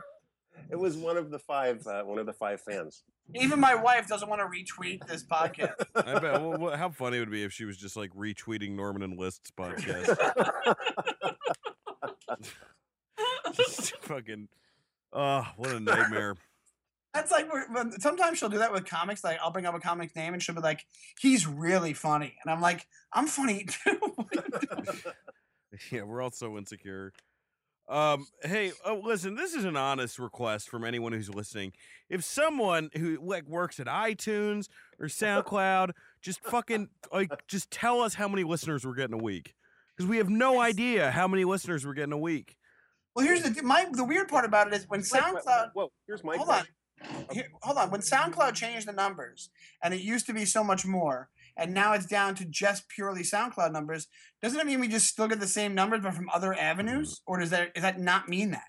it 0.70 0.78
was 0.78 0.96
one 0.96 1.16
of 1.16 1.30
the 1.30 1.38
five 1.38 1.86
uh, 1.86 2.02
one 2.02 2.18
of 2.18 2.26
the 2.26 2.32
five 2.32 2.60
fans. 2.60 3.02
Even 3.34 3.60
my 3.60 3.74
wife 3.74 4.08
doesn't 4.08 4.28
want 4.28 4.40
to 4.40 4.46
retweet 4.46 5.06
this 5.06 5.22
podcast. 5.22 5.74
I 5.94 6.18
bet. 6.18 6.40
Well, 6.40 6.58
what, 6.58 6.78
how 6.78 6.90
funny 6.90 7.18
it 7.18 7.20
would 7.20 7.30
be 7.30 7.44
if 7.44 7.52
she 7.52 7.64
was 7.64 7.76
just 7.76 7.96
like 7.96 8.12
retweeting 8.14 8.72
Norman 8.72 9.02
and 9.02 9.18
List's 9.18 9.50
podcast. 9.52 10.16
Just 13.52 13.96
fucking. 14.02 14.48
Oh, 15.12 15.46
what 15.56 15.70
a 15.70 15.80
nightmare. 15.80 16.36
That's 17.12 17.32
like 17.32 17.48
sometimes 17.98 18.38
she'll 18.38 18.48
do 18.48 18.58
that 18.58 18.72
with 18.72 18.86
comics. 18.86 19.24
Like 19.24 19.38
I'll 19.42 19.50
bring 19.50 19.66
up 19.66 19.74
a 19.74 19.80
comic 19.80 20.14
name 20.14 20.32
and 20.32 20.42
she'll 20.42 20.54
be 20.54 20.60
like, 20.60 20.84
"He's 21.18 21.46
really 21.46 21.92
funny," 21.92 22.36
and 22.42 22.52
I'm 22.52 22.60
like, 22.60 22.86
"I'm 23.12 23.26
funny 23.26 23.66
too." 23.66 24.14
yeah, 25.90 26.02
we're 26.02 26.22
all 26.22 26.30
so 26.30 26.56
insecure. 26.56 27.12
Um, 27.88 28.26
hey, 28.44 28.70
oh, 28.84 29.00
listen, 29.02 29.34
this 29.34 29.52
is 29.52 29.64
an 29.64 29.76
honest 29.76 30.20
request 30.20 30.68
from 30.68 30.84
anyone 30.84 31.12
who's 31.12 31.28
listening. 31.28 31.72
If 32.08 32.22
someone 32.22 32.90
who 32.96 33.18
like 33.20 33.48
works 33.48 33.80
at 33.80 33.86
iTunes 33.88 34.68
or 35.00 35.06
SoundCloud, 35.06 35.90
just 36.22 36.40
fucking 36.44 36.88
like 37.12 37.30
just 37.48 37.70
tell 37.72 38.00
us 38.00 38.14
how 38.14 38.28
many 38.28 38.44
listeners 38.44 38.86
we're 38.86 38.94
getting 38.94 39.18
a 39.18 39.22
week, 39.22 39.54
because 39.96 40.08
we 40.08 40.18
have 40.18 40.28
no 40.28 40.60
idea 40.60 41.10
how 41.10 41.26
many 41.26 41.44
listeners 41.44 41.84
we're 41.84 41.94
getting 41.94 42.12
a 42.12 42.18
week. 42.18 42.56
well, 43.16 43.26
here's 43.26 43.42
the 43.42 43.60
my 43.64 43.86
the 43.90 44.04
weird 44.04 44.28
part 44.28 44.44
about 44.44 44.68
it 44.68 44.74
is 44.74 44.84
when 44.88 45.00
Wait, 45.00 45.10
wait, 45.12 45.22
SoundCloud. 45.22 45.70
Whoa, 45.74 45.90
here's 46.06 46.22
my 46.22 46.36
Hold 46.36 46.46
question. 46.48 46.66
on. 46.68 47.26
Here, 47.32 47.48
hold 47.62 47.78
on. 47.78 47.90
When 47.90 48.02
SoundCloud 48.02 48.54
changed 48.54 48.86
the 48.86 48.92
numbers, 48.92 49.50
and 49.82 49.92
it 49.94 50.00
used 50.00 50.26
to 50.26 50.32
be 50.34 50.44
so 50.44 50.62
much 50.62 50.84
more, 50.86 51.28
and 51.56 51.74
now 51.74 51.92
it's 51.92 52.06
down 52.06 52.34
to 52.36 52.44
just 52.44 52.88
purely 52.88 53.22
SoundCloud 53.22 53.72
numbers, 53.72 54.06
doesn't 54.42 54.58
it 54.58 54.66
mean 54.66 54.80
we 54.80 54.88
just 54.88 55.06
still 55.08 55.28
get 55.28 55.40
the 55.40 55.46
same 55.46 55.74
numbers 55.74 56.00
but 56.02 56.14
from 56.14 56.28
other 56.30 56.54
avenues, 56.54 57.20
or 57.26 57.38
does 57.40 57.50
that 57.50 57.74
does 57.74 57.82
that 57.82 57.98
not 57.98 58.28
mean 58.28 58.50
that? 58.52 58.68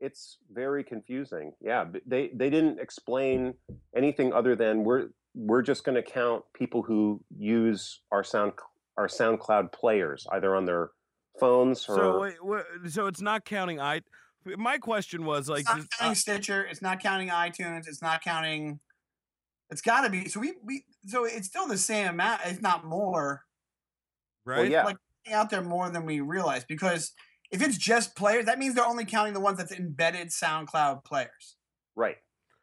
It's 0.00 0.38
very 0.52 0.84
confusing. 0.84 1.52
Yeah, 1.60 1.86
they 2.06 2.30
they 2.34 2.50
didn't 2.50 2.78
explain 2.80 3.54
anything 3.96 4.32
other 4.32 4.54
than 4.56 4.84
we're 4.84 5.08
we're 5.34 5.62
just 5.62 5.84
going 5.84 5.96
to 5.96 6.02
count 6.02 6.44
people 6.54 6.82
who 6.82 7.20
use 7.36 8.00
our 8.12 8.22
sound 8.22 8.52
our 8.96 9.08
SoundCloud 9.08 9.72
players 9.72 10.26
either 10.32 10.54
on 10.54 10.64
their 10.64 10.90
phones 11.40 11.88
or 11.88 11.96
So 11.96 12.20
wait, 12.20 12.44
wha- 12.44 12.88
so 12.88 13.06
it's 13.06 13.20
not 13.20 13.44
counting 13.44 13.80
i. 13.80 14.00
My 14.58 14.76
question 14.76 15.24
was 15.24 15.48
like, 15.48 15.60
it's 15.60 15.68
not 15.68 15.90
counting 15.98 16.10
uh, 16.10 16.14
Stitcher. 16.14 16.64
It's 16.64 16.82
not 16.82 17.00
counting 17.00 17.28
iTunes. 17.28 17.88
It's 17.88 18.02
not 18.02 18.20
counting. 18.22 18.78
It's 19.70 19.82
got 19.82 20.02
to 20.02 20.10
be. 20.10 20.28
So 20.28 20.40
we 20.40 20.54
we 20.62 20.84
so 21.06 21.24
it's 21.24 21.46
still 21.48 21.66
the 21.66 21.78
same 21.78 22.08
amount, 22.08 22.42
if 22.46 22.60
not 22.62 22.84
more. 22.84 23.44
right? 24.44 24.70
yeah. 24.70 24.84
Like 24.84 24.96
out 25.32 25.50
there 25.50 25.62
more 25.62 25.88
than 25.90 26.04
we 26.04 26.20
realize 26.20 26.64
because 26.64 27.12
if 27.50 27.62
it's 27.62 27.78
just 27.78 28.14
players, 28.14 28.44
that 28.46 28.58
means 28.58 28.74
they're 28.74 28.86
only 28.86 29.04
counting 29.06 29.32
the 29.32 29.40
ones 29.40 29.56
that's 29.58 29.72
embedded 29.72 30.28
SoundCloud 30.28 31.04
players. 31.04 31.56
right 31.96 32.16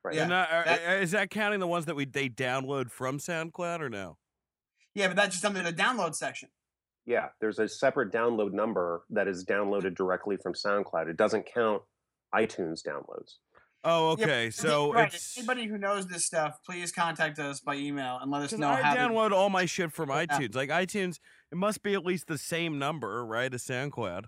right 0.04 0.16
Yeah. 0.16 0.24
And 0.24 0.32
that- 0.32 0.52
are- 0.52 0.66
that- 0.66 0.90
uh, 0.90 1.02
is 1.02 1.12
that 1.12 1.30
counting 1.30 1.60
the 1.60 1.68
ones 1.68 1.86
that 1.86 1.96
we 1.96 2.06
they 2.06 2.30
download 2.30 2.92
from 2.92 3.18
SoundCloud 3.18 3.80
or 3.82 3.90
no? 3.90 4.18
Yeah, 4.94 5.08
but 5.08 5.16
that's 5.16 5.34
just 5.36 5.46
under 5.46 5.64
the 5.64 5.74
download 5.74 6.16
section. 6.16 6.50
yeah 7.06 7.30
there's 7.40 7.58
a 7.60 7.68
separate 7.68 8.12
download 8.12 8.52
number 8.54 9.04
that 9.10 9.28
is 9.28 9.44
downloaded 9.46 9.96
directly 9.96 10.38
from 10.38 10.54
SoundCloud. 10.54 11.08
It 11.10 11.18
doesn't 11.18 11.48
count 11.52 11.82
iTunes 12.36 12.82
downloads. 12.86 13.36
Oh, 13.84 14.10
okay. 14.12 14.48
If 14.48 14.56
So 14.56 14.94
right, 14.94 15.14
it's 15.14 15.38
anybody 15.38 15.66
who 15.66 15.78
knows 15.78 16.06
this 16.08 16.26
stuff, 16.26 16.60
please 16.66 16.92
contact 16.92 17.40
us 17.40 17.60
by 17.62 17.76
email 17.76 18.20
and 18.22 18.30
let 18.30 18.44
us 18.44 18.52
know 18.54 18.70
I 18.70 18.82
how. 18.82 18.94
to- 18.94 19.00
download 19.00 19.32
all 19.32 19.50
my 19.50 19.66
shit 19.66 19.92
from 19.92 20.10
Yeah. 20.10 20.26
iTunes. 20.26 20.56
Like 20.56 20.70
iTunes, 20.70 21.20
it 21.52 21.58
must 21.58 21.82
be 21.82 21.94
at 21.96 22.06
least 22.06 22.28
the 22.28 22.38
same 22.38 22.78
number, 22.78 23.26
right, 23.26 23.52
as 23.54 23.64
SoundCloud. 23.64 24.26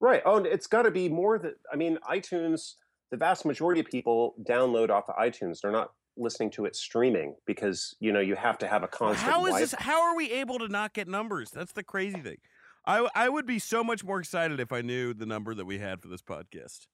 Right. 0.00 0.22
Oh, 0.24 0.38
and 0.38 0.46
it's 0.46 0.66
got 0.66 0.82
to 0.82 0.90
be 0.90 1.08
more 1.08 1.38
that 1.38 1.54
I 1.72 1.76
mean, 1.76 1.98
iTunes. 2.08 2.74
The 3.10 3.18
vast 3.18 3.44
majority 3.44 3.80
of 3.80 3.86
people 3.86 4.34
download 4.42 4.90
off 4.90 5.08
of 5.08 5.14
iTunes. 5.16 5.60
They're 5.60 5.70
not 5.70 5.92
listening 6.16 6.50
to 6.52 6.64
it 6.64 6.74
streaming 6.74 7.36
because 7.46 7.94
you 8.00 8.12
know 8.12 8.20
you 8.20 8.34
have 8.34 8.56
to 8.58 8.66
have 8.66 8.82
a 8.82 8.88
constant. 8.88 9.30
How 9.30 9.40
is 9.46 9.50
Wi- 9.50 9.60
this? 9.60 9.74
How 9.78 10.02
are 10.02 10.16
we 10.16 10.30
able 10.32 10.58
to 10.58 10.68
not 10.68 10.94
get 10.94 11.06
numbers? 11.08 11.50
That's 11.50 11.72
the 11.72 11.84
crazy 11.84 12.20
thing. 12.20 12.38
I 12.86 13.08
I 13.14 13.28
would 13.28 13.46
be 13.46 13.58
so 13.58 13.84
much 13.84 14.02
more 14.02 14.18
excited 14.18 14.58
if 14.60 14.72
I 14.72 14.80
knew 14.80 15.14
the 15.14 15.26
number 15.26 15.54
that 15.54 15.64
we 15.66 15.78
had 15.78 16.00
for 16.02 16.08
this 16.08 16.22
podcast. 16.22 16.86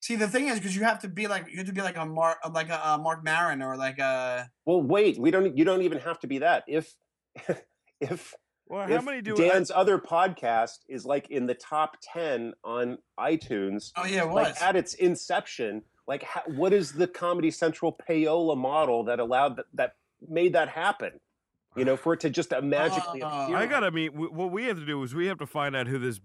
See, 0.00 0.16
the 0.16 0.28
thing 0.28 0.48
is, 0.48 0.58
because 0.58 0.74
you 0.74 0.82
have 0.84 0.98
to 1.00 1.08
be 1.08 1.26
like 1.28 1.46
you 1.50 1.58
have 1.58 1.66
to 1.66 1.72
be 1.72 1.82
like 1.82 1.96
a 1.98 2.06
Marc, 2.06 2.38
like 2.52 2.70
a, 2.70 2.88
uh 2.92 2.98
Marc 2.98 3.22
Maron 3.22 3.60
or 3.62 3.76
like 3.76 3.98
a. 3.98 4.50
Well, 4.64 4.82
wait. 4.82 5.18
We 5.18 5.30
don't. 5.30 5.56
You 5.56 5.64
don't 5.64 5.82
even 5.82 5.98
have 5.98 6.18
to 6.20 6.26
be 6.26 6.38
that. 6.38 6.64
If 6.66 6.94
if 8.00 8.34
Well, 8.66 8.86
how 8.88 8.94
if 8.94 9.04
many 9.04 9.20
do 9.20 9.34
Dan's 9.36 9.70
other 9.70 9.98
podcast 9.98 10.78
is 10.88 11.04
like 11.04 11.30
in 11.30 11.46
the 11.46 11.54
top 11.54 11.96
ten 12.02 12.54
on 12.64 12.98
iTunes, 13.18 13.92
Oh 13.96 14.06
yeah, 14.06 14.22
it 14.22 14.28
was. 14.28 14.46
like 14.46 14.62
at 14.62 14.74
its 14.74 14.94
inception, 14.94 15.82
like 16.08 16.22
ha- 16.22 16.44
what 16.46 16.72
is 16.72 16.92
the 16.92 17.06
Comedy 17.06 17.50
Central 17.50 17.96
payola 18.08 18.56
model 18.56 19.04
that 19.04 19.20
allowed 19.20 19.56
that 19.56 19.66
that 19.74 19.96
made 20.26 20.54
that 20.54 20.70
happen? 20.70 21.20
You 21.76 21.84
know, 21.84 21.96
for 21.96 22.14
it 22.14 22.20
to 22.20 22.30
just 22.30 22.52
uh, 22.52 22.60
magically 22.62 23.22
Uh, 23.22 23.44
appear. 23.44 23.56
I 23.56 23.66
gotta 23.66 23.90
mean, 23.90 24.10
what 24.12 24.50
we 24.50 24.64
have 24.64 24.78
to 24.78 24.86
do 24.86 25.02
is 25.02 25.14
we 25.14 25.26
have 25.26 25.38
to 25.38 25.46
find 25.46 25.76
out 25.76 25.86
who 25.86 25.98
this 25.98 26.20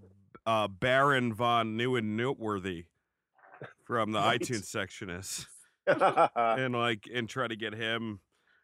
uh, 0.45 0.67
Baron 0.67 1.33
von 1.33 1.75
New 1.77 1.95
and 1.97 2.15
Noteworthy 2.17 2.85
from 3.85 4.11
the 4.11 4.19
Right. 4.19 4.39
iTunes 4.41 4.65
section 4.65 5.09
is, 5.09 5.47
Uh, 5.87 6.27
and 6.35 6.73
like, 6.73 7.07
and 7.13 7.29
try 7.29 7.47
to 7.47 7.55
get 7.55 7.73
him 7.73 8.19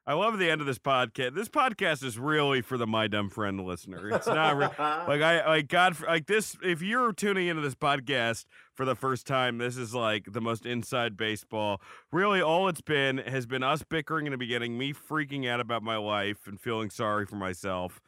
I 0.08 0.14
love 0.16 0.40
the 0.40 0.50
end 0.50 0.62
of 0.62 0.68
this 0.68 0.80
podcast. 0.80 1.36
This 1.36 1.48
podcast 1.48 2.04
is 2.04 2.18
really 2.18 2.62
for 2.62 2.76
the 2.76 2.88
my 2.88 3.06
dumb 3.08 3.30
friend 3.30 3.64
listener. 3.64 4.10
It's 4.10 4.26
not 4.26 4.58
re- 4.58 4.66
like 4.80 5.22
I 5.22 5.46
like 5.48 5.68
God 5.68 5.96
like 6.02 6.26
this. 6.26 6.58
If 6.64 6.82
you're 6.82 7.14
tuning 7.14 7.48
into 7.48 7.62
this 7.62 7.76
podcast 7.76 8.46
for 8.74 8.84
the 8.84 8.96
first 8.96 9.28
time, 9.28 9.60
this 9.60 9.78
is 9.78 9.94
like 9.94 10.26
the 10.32 10.42
most 10.42 10.66
inside 10.66 11.16
baseball. 11.18 11.80
Really, 12.12 12.42
all 12.42 12.68
it's 12.68 12.82
been 12.82 13.20
has 13.20 13.46
been 13.46 13.62
us 13.62 13.84
bickering 13.88 14.26
in 14.26 14.32
the 14.32 14.40
beginning, 14.40 14.76
me 14.76 14.92
freaking 14.92 15.48
out 15.48 15.60
about 15.60 15.84
my 15.84 15.98
life 15.98 16.48
and 16.48 16.60
feeling 16.60 16.90
sorry 16.90 17.28
for 17.28 17.36
myself, 17.36 18.02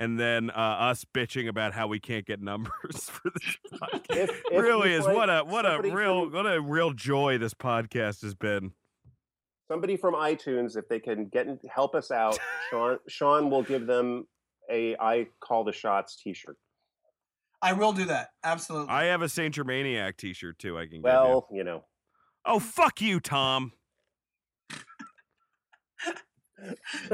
and 0.00 0.18
then 0.18 0.50
uh, 0.50 0.54
us 0.54 1.04
bitching 1.14 1.46
about 1.48 1.72
how 1.74 1.86
we 1.86 2.00
can't 2.00 2.26
get 2.26 2.40
numbers 2.40 2.72
for 3.10 3.30
this 3.30 3.56
podcast. 3.80 4.16
If- 4.16 4.42
if 4.50 4.60
really 4.62 4.92
is 4.92 5.04
what 5.04 5.30
a 5.30 5.44
what 5.44 5.64
a 5.66 5.80
real 5.80 6.24
from- 6.24 6.32
what 6.32 6.52
a 6.52 6.60
real 6.60 6.92
joy 6.92 7.38
this 7.38 7.54
podcast 7.54 8.22
has 8.22 8.34
been. 8.34 8.72
somebody 9.68 9.96
from 9.96 10.14
iTunes, 10.14 10.76
if 10.76 10.88
they 10.88 10.98
can 10.98 11.26
get 11.26 11.46
in, 11.46 11.60
help 11.72 11.94
us 11.94 12.10
out, 12.10 12.38
Sean 12.70 12.98
Sean 13.08 13.50
will 13.50 13.62
give 13.62 13.86
them 13.86 14.26
a 14.70 14.96
I 14.98 15.28
call 15.40 15.62
the 15.64 15.72
shots 15.72 16.16
T-shirt. 16.22 16.56
I 17.62 17.74
will 17.74 17.92
do 17.92 18.06
that. 18.06 18.30
Absolutely. 18.42 18.88
I 18.88 19.04
have 19.04 19.20
a 19.20 19.28
Saint 19.28 19.54
Germaniac 19.54 20.16
T-shirt 20.16 20.58
too. 20.58 20.78
I 20.78 20.82
can 20.82 20.90
give 20.92 20.96
you. 20.98 21.02
Well, 21.04 21.46
you 21.52 21.62
know, 21.62 21.84
Oh 22.46 22.58
fuck 22.58 23.02
you, 23.02 23.20
Tom. 23.20 23.72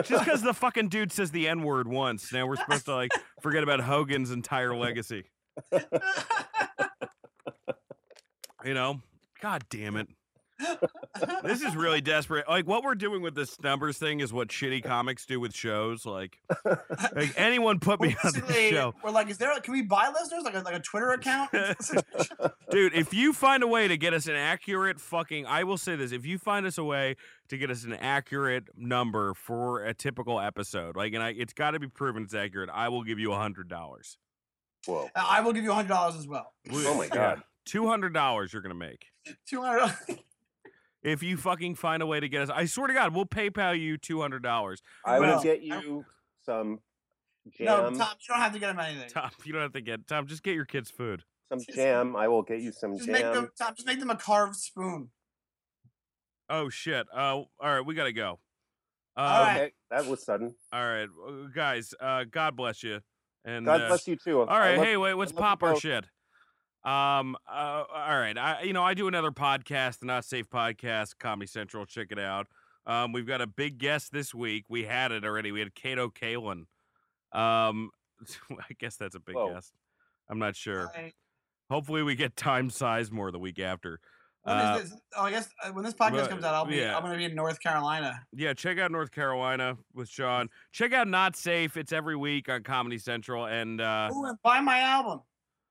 Just 0.03 0.24
because 0.24 0.42
the 0.42 0.55
fucking 0.55 0.88
dude 0.88 1.12
says 1.12 1.30
the 1.30 1.49
N 1.49 1.62
word 1.62 1.88
once, 1.88 2.32
now 2.32 2.47
we're 2.47 2.57
supposed 2.57 2.86
to 2.86 2.94
like 2.94 3.11
forget 3.40 3.62
about 3.62 3.80
Hogan's 3.80 4.30
entire 4.30 4.74
legacy. 4.74 5.24
You 8.64 8.74
know? 8.74 9.01
God 9.40 9.64
damn 9.70 9.97
it. 9.97 10.09
This 11.42 11.62
is 11.62 11.76
really 11.76 12.00
desperate. 12.00 12.48
Like 12.48 12.66
what 12.66 12.82
we're 12.82 12.94
doing 12.94 13.22
with 13.22 13.34
this 13.34 13.61
numbers 13.61 13.98
thing 13.98 14.20
is 14.20 14.32
what 14.32 14.48
shitty 14.48 14.82
comics 14.84 15.26
do 15.26 15.38
with 15.40 15.54
shows. 15.54 16.04
Like, 16.07 16.38
like 17.14 17.32
anyone 17.36 17.78
put 17.78 18.00
me 18.00 18.16
on 18.24 18.32
the 18.32 18.40
basically- 18.40 18.70
show. 18.70 18.94
We're 19.02 19.11
like, 19.11 19.28
is 19.30 19.38
there? 19.38 19.59
Can 19.61 19.72
we 19.72 19.82
buy 19.82 20.11
listeners 20.12 20.44
like 20.44 20.54
a 20.54 20.61
like 20.61 20.74
a 20.74 20.80
Twitter 20.80 21.11
account? 21.12 21.50
Dude, 22.70 22.94
if 22.94 23.14
you 23.14 23.32
find 23.32 23.62
a 23.62 23.66
way 23.66 23.88
to 23.88 23.96
get 23.96 24.12
us 24.14 24.26
an 24.26 24.34
accurate 24.34 25.00
fucking, 25.00 25.46
I 25.46 25.64
will 25.64 25.78
say 25.78 25.96
this: 25.96 26.12
if 26.12 26.26
you 26.26 26.38
find 26.38 26.66
us 26.66 26.78
a 26.78 26.84
way 26.84 27.16
to 27.48 27.59
get 27.59 27.70
us 27.70 27.84
an 27.84 27.92
accurate 27.94 28.64
number 28.76 29.34
for 29.34 29.84
a 29.84 29.94
typical 29.94 30.40
episode, 30.40 30.96
like, 30.96 31.12
and 31.14 31.22
I, 31.22 31.30
it's 31.30 31.52
got 31.52 31.72
to 31.72 31.78
be 31.80 31.88
proven 31.88 32.24
it's 32.24 32.34
accurate, 32.34 32.70
I 32.72 32.88
will 32.88 33.04
give 33.04 33.18
you 33.18 33.32
a 33.32 33.36
hundred 33.36 33.68
dollars. 33.68 34.18
whoa. 34.86 35.09
I 35.14 35.40
will 35.42 35.52
give 35.52 35.64
you 35.64 35.70
a 35.70 35.74
hundred 35.74 35.88
dollars 35.88 36.16
as 36.16 36.26
well. 36.26 36.52
Oh 36.72 36.96
my 36.98 37.09
God. 37.12 37.42
two 37.64 37.86
hundred 37.86 38.12
dollars 38.14 38.52
you're 38.52 38.62
gonna 38.62 38.74
make 38.74 39.07
Two 39.48 39.62
hundred. 39.62 39.94
If 41.07 41.22
you 41.22 41.36
fucking 41.36 41.76
find 41.76 42.02
a 42.02 42.07
way 42.07 42.18
to 42.20 42.28
get 42.28 42.42
us. 42.42 42.50
I 42.50 42.66
swear 42.66 42.88
to 42.88 42.92
God, 42.94 43.14
we'll 43.14 43.26
PayPal 43.26 43.78
you 43.78 43.96
two 43.96 44.20
hundred 44.20 44.42
dollars. 44.42 44.82
I 45.04 45.20
will 45.20 45.26
Well, 45.28 45.42
get 45.42 45.62
you 45.62 46.04
some 46.44 46.80
Jam. 47.57 47.66
No, 47.66 47.98
Tom, 47.98 48.09
you 48.20 48.26
don't 48.28 48.40
have 48.40 48.52
to 48.52 48.59
get 48.59 48.70
him 48.70 48.80
anything. 48.80 49.09
Tom, 49.09 49.30
you 49.44 49.52
don't 49.52 49.62
have 49.62 49.72
to 49.72 49.80
get 49.80 50.07
Tom. 50.07 50.26
Just 50.26 50.42
get 50.42 50.54
your 50.54 50.64
kids 50.64 50.90
food. 50.90 51.22
some 51.48 51.61
jam. 51.74 52.16
I 52.16 52.26
will 52.26 52.42
get 52.42 52.61
you 52.61 52.72
some 52.72 52.96
Just 52.96 53.09
make 53.09 53.22
them, 53.22 53.34
jam. 53.44 53.50
Tom. 53.59 53.74
Just 53.76 53.86
make 53.86 54.00
them 54.00 54.11
a 54.11 54.16
carved 54.16 54.57
spoon. 54.57 55.11
Oh 56.50 56.68
shit. 56.68 57.07
Uh, 57.14 57.18
all 57.18 57.48
right, 57.61 57.86
we 57.86 57.94
gotta 57.94 58.12
go. 58.12 58.40
Uh, 59.16 59.20
All 59.20 59.42
right. 59.44 59.57
Okay, 59.57 59.72
that 59.90 60.07
was 60.07 60.24
sudden. 60.24 60.54
all 60.72 60.84
right, 60.84 61.09
guys. 61.54 61.94
Uh, 61.98 62.24
God 62.30 62.54
bless 62.54 62.82
you. 62.82 63.00
And 63.46 63.64
God 63.64 63.80
uh, 63.80 63.88
bless 63.88 64.07
you 64.07 64.16
too. 64.16 64.40
All 64.40 64.46
right, 64.46 64.76
hey, 64.76 64.96
wait, 64.96 65.14
let's 65.14 65.32
pop 65.32 65.62
our 65.62 65.76
shit. 65.80 66.04
Um, 66.87 67.37
uh, 67.49 67.82
all 67.93 68.18
right, 68.18 68.39
I 68.39 68.62
you 68.62 68.72
know 68.72 68.84
I 68.84 68.95
do 68.95 69.09
another 69.09 69.32
podcast, 69.32 69.99
the 69.99 70.07
Not 70.07 70.24
Safe 70.24 70.49
Podcast, 70.49 71.18
Comedy 71.18 71.49
Central. 71.49 71.84
Check 71.84 72.12
it 72.12 72.18
out. 72.18 72.47
Um, 72.87 73.12
we've 73.12 73.26
got 73.26 73.41
a 73.41 73.47
big 73.49 73.78
guest 73.78 74.12
this 74.12 74.32
week. 74.32 74.66
We 74.68 74.84
had 74.84 75.11
it 75.11 75.24
already. 75.24 75.51
We 75.51 75.59
had 75.59 75.74
Kato 75.74 76.09
Kaelin. 76.11 76.66
Um, 77.32 77.91
I 78.51 78.74
guess 78.78 78.95
that's 78.95 79.16
a 79.16 79.20
big 79.20 79.34
Whoa. 79.34 79.55
guest. 79.55 79.72
I'm 80.28 80.39
not 80.39 80.55
sure. 80.55 80.93
Right. 80.97 81.12
Hopefully, 81.68 82.05
we 82.05 82.14
get 82.14 82.37
time 82.37 82.70
size 82.70 83.11
more 83.11 83.32
the 83.32 83.41
week 83.41 83.59
after. 83.59 83.99
Uh? 84.45 84.80
Oh, 85.16 85.22
I 85.22 85.30
guess 85.32 85.49
uh, 85.64 85.70
when 85.70 85.84
this 85.84 85.95
podcast 85.95 86.12
well, 86.12 86.28
comes 86.28 86.45
out, 86.45 86.55
I'll 86.55 86.66
be 86.66 86.76
yeah. 86.76 86.97
I'm 86.97 87.03
gonna 87.03 87.16
be 87.16 87.24
in 87.24 87.34
North 87.34 87.61
Carolina. 87.61 88.20
Yeah, 88.32 88.55
check 88.55 88.78
out 88.78 88.93
North 88.93 89.11
Carolina 89.11 89.76
with 89.93 90.09
Sean. 90.09 90.51
Check 90.70 90.93
out 90.93 91.09
Not 91.09 91.34
Safe. 91.34 91.76
It's 91.76 91.91
every 91.91 92.14
week 92.14 92.49
on 92.49 92.62
Comedy 92.62 92.99
Central, 92.99 93.47
and 93.47 93.80
uh, 93.80 94.09
Ooh, 94.14 94.24
and 94.26 94.39
buy 94.45 94.61
my 94.61 94.78
album. 94.78 95.22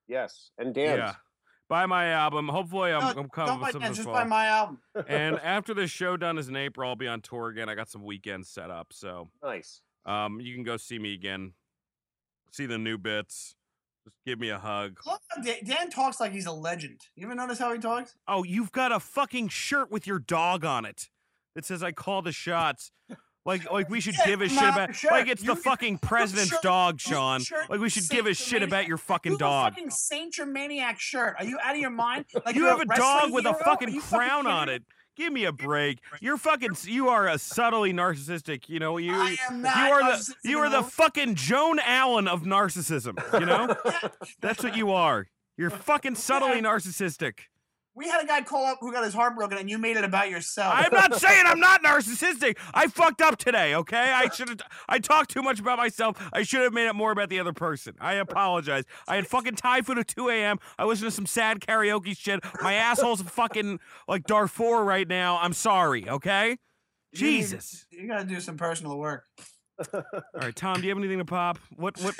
Yes, 0.07 0.51
and 0.57 0.73
dance. 0.73 0.97
yeah, 0.97 1.13
buy 1.67 1.85
my 1.85 2.09
album. 2.11 2.47
Hopefully, 2.47 2.91
I'm, 2.91 3.01
No, 3.01 3.21
I'm 3.21 3.29
coming 3.29 3.47
Don't 3.47 3.59
with 3.61 3.73
buy 3.73 3.87
some 3.87 3.93
just 3.93 4.05
buy 4.07 4.23
my 4.23 4.47
album. 4.47 4.79
and 5.07 5.39
after 5.39 5.73
this 5.73 5.91
show 5.91 6.17
done 6.17 6.37
is 6.37 6.47
in 6.47 6.55
April, 6.55 6.89
I'll 6.89 6.95
be 6.95 7.07
on 7.07 7.21
tour 7.21 7.49
again. 7.49 7.69
I 7.69 7.75
got 7.75 7.89
some 7.89 8.03
weekends 8.03 8.49
set 8.49 8.69
up, 8.69 8.87
so 8.91 9.29
nice. 9.43 9.81
um, 10.05 10.39
you 10.39 10.53
can 10.53 10.63
go 10.63 10.77
see 10.77 10.99
me 10.99 11.13
again, 11.13 11.53
see 12.51 12.65
the 12.65 12.77
new 12.77 12.97
bits. 12.97 13.55
Just 14.03 14.17
give 14.23 14.39
me 14.39 14.49
a 14.49 14.59
hug. 14.59 14.99
Dan, 15.43 15.55
Dan 15.65 15.89
talks 15.89 16.19
like 16.19 16.31
he's 16.31 16.45
a 16.45 16.51
legend. 16.51 17.01
You 17.15 17.25
ever 17.25 17.33
notice 17.33 17.57
how 17.57 17.73
he 17.73 17.79
talks? 17.79 18.15
Oh, 18.27 18.43
you've 18.43 18.71
got 18.71 18.91
a 18.91 18.99
fucking 18.99 19.47
shirt 19.47 19.89
with 19.89 20.05
your 20.05 20.19
dog 20.19 20.63
on 20.63 20.85
it 20.85 21.09
that 21.55 21.65
says 21.65 21.81
"I 21.81 21.91
call 21.91 22.21
the 22.21 22.31
shots." 22.31 22.91
Like, 23.45 23.71
like 23.71 23.89
we 23.89 24.01
should 24.01 24.15
give 24.25 24.41
a 24.41 24.49
shit 24.49 24.57
about. 24.57 24.89
Like 25.11 25.27
it's 25.27 25.43
the 25.43 25.55
fucking 25.55 25.99
president's 25.99 26.49
shirt- 26.49 26.61
dog, 26.63 26.99
Sean. 26.99 27.41
shirt, 27.41 27.69
Like 27.69 27.79
we 27.79 27.89
should 27.89 28.09
give 28.09 28.25
a 28.25 28.33
shit 28.33 28.63
about 28.63 28.87
your 28.87 28.97
fucking 28.97 29.37
dog. 29.37 29.73
fucking 29.75 29.91
Saint 29.91 30.33
Germaniac 30.33 30.97
shirt. 30.97 31.35
Are 31.37 31.45
you 31.45 31.59
out 31.61 31.75
of 31.75 31.81
your 31.81 31.91
mind? 31.91 32.25
Like 32.45 32.55
you 32.55 32.65
have 32.65 32.79
a 32.81 32.85
dog 32.85 33.31
with 33.31 33.45
a 33.45 33.49
hero? 33.49 33.59
Are 33.59 33.63
fucking 33.63 33.89
you 33.93 34.01
fucking 34.01 34.17
crown 34.27 34.47
on 34.47 34.69
it. 34.69 34.83
Give 35.15 35.31
me 35.31 35.45
a 35.45 35.51
break. 35.53 35.99
You're 36.19 36.37
fucking. 36.37 36.71
You 36.83 37.07
are 37.09 37.27
a 37.27 37.37
subtly 37.37 37.93
narcissistic. 37.93 38.67
You 38.67 38.79
know 38.79 38.97
you. 38.97 39.13
I 39.13 39.37
am 39.49 39.61
not. 39.61 39.77
You 39.77 39.93
are 39.93 40.01
the 40.17 40.35
you 40.43 40.57
are 40.59 40.69
the 40.69 40.83
fucking 40.83 41.35
Joan 41.35 41.79
Allen 41.79 42.27
of 42.27 42.41
narcissism. 42.43 43.17
You 43.39 43.45
know 43.45 43.75
that's 44.41 44.61
what 44.63 44.75
you 44.75 44.91
are. 44.91 45.27
You're 45.55 45.69
fucking 45.69 46.15
subtly 46.15 46.61
narcissistic. 46.61 47.35
We 47.95 48.09
had 48.09 48.21
a 48.21 48.27
guy 48.27 48.41
call 48.41 48.65
up 48.65 48.79
who 48.81 48.91
got 48.91 49.05
his 49.05 49.13
heart 49.13 49.35
broken, 49.35 49.57
and 49.57 49.69
you 49.69 49.77
made 49.77 49.95
it 49.95 50.03
about 50.03 50.29
yourself. 50.29 50.73
I'm 50.75 50.91
not 50.91 51.15
saying 51.19 51.45
I'm 51.45 51.61
not 51.61 51.81
narcissistic. 51.81 52.57
I 52.73 52.87
fucked 52.87 53.21
up 53.21 53.37
today. 53.37 53.73
Okay, 53.75 53.97
I 54.13 54.29
should 54.29 54.49
have. 54.49 54.59
I 54.89 54.99
talked 54.99 55.31
too 55.31 55.41
much 55.41 55.61
about 55.61 55.77
myself. 55.77 56.17
I 56.33 56.43
should 56.43 56.61
have 56.61 56.73
made 56.73 56.87
it 56.87 56.93
more 56.95 57.11
about 57.11 57.29
the 57.29 57.39
other 57.39 57.53
person. 57.53 57.95
I 58.01 58.15
apologize. 58.15 58.83
I 59.07 59.15
had 59.15 59.27
fucking 59.27 59.55
Thai 59.55 59.81
food 59.81 59.97
at 59.97 60.07
2 60.09 60.27
a.m. 60.29 60.59
I 60.77 60.83
listened 60.83 61.09
to 61.09 61.15
some 61.15 61.25
sad 61.25 61.61
karaoke 61.61 62.17
shit. 62.17 62.41
My 62.61 62.73
asshole's 62.73 63.21
fucking 63.21 63.79
like 64.09 64.25
Darfur 64.25 64.83
right 64.83 65.07
now. 65.07 65.39
I'm 65.41 65.53
sorry. 65.53 66.09
Okay. 66.09 66.49
You 67.13 67.21
need- 67.21 67.37
Jesus. 67.37 67.85
You 67.91 68.07
got 68.09 68.19
to 68.19 68.25
do 68.25 68.41
some 68.41 68.57
personal 68.57 68.97
work. 68.97 69.23
All 69.93 70.03
right, 70.35 70.55
Tom. 70.55 70.75
Do 70.79 70.83
you 70.83 70.89
have 70.89 70.97
anything 70.97 71.17
to 71.17 71.25
pop? 71.25 71.57
What 71.75 71.97
what 72.01 72.15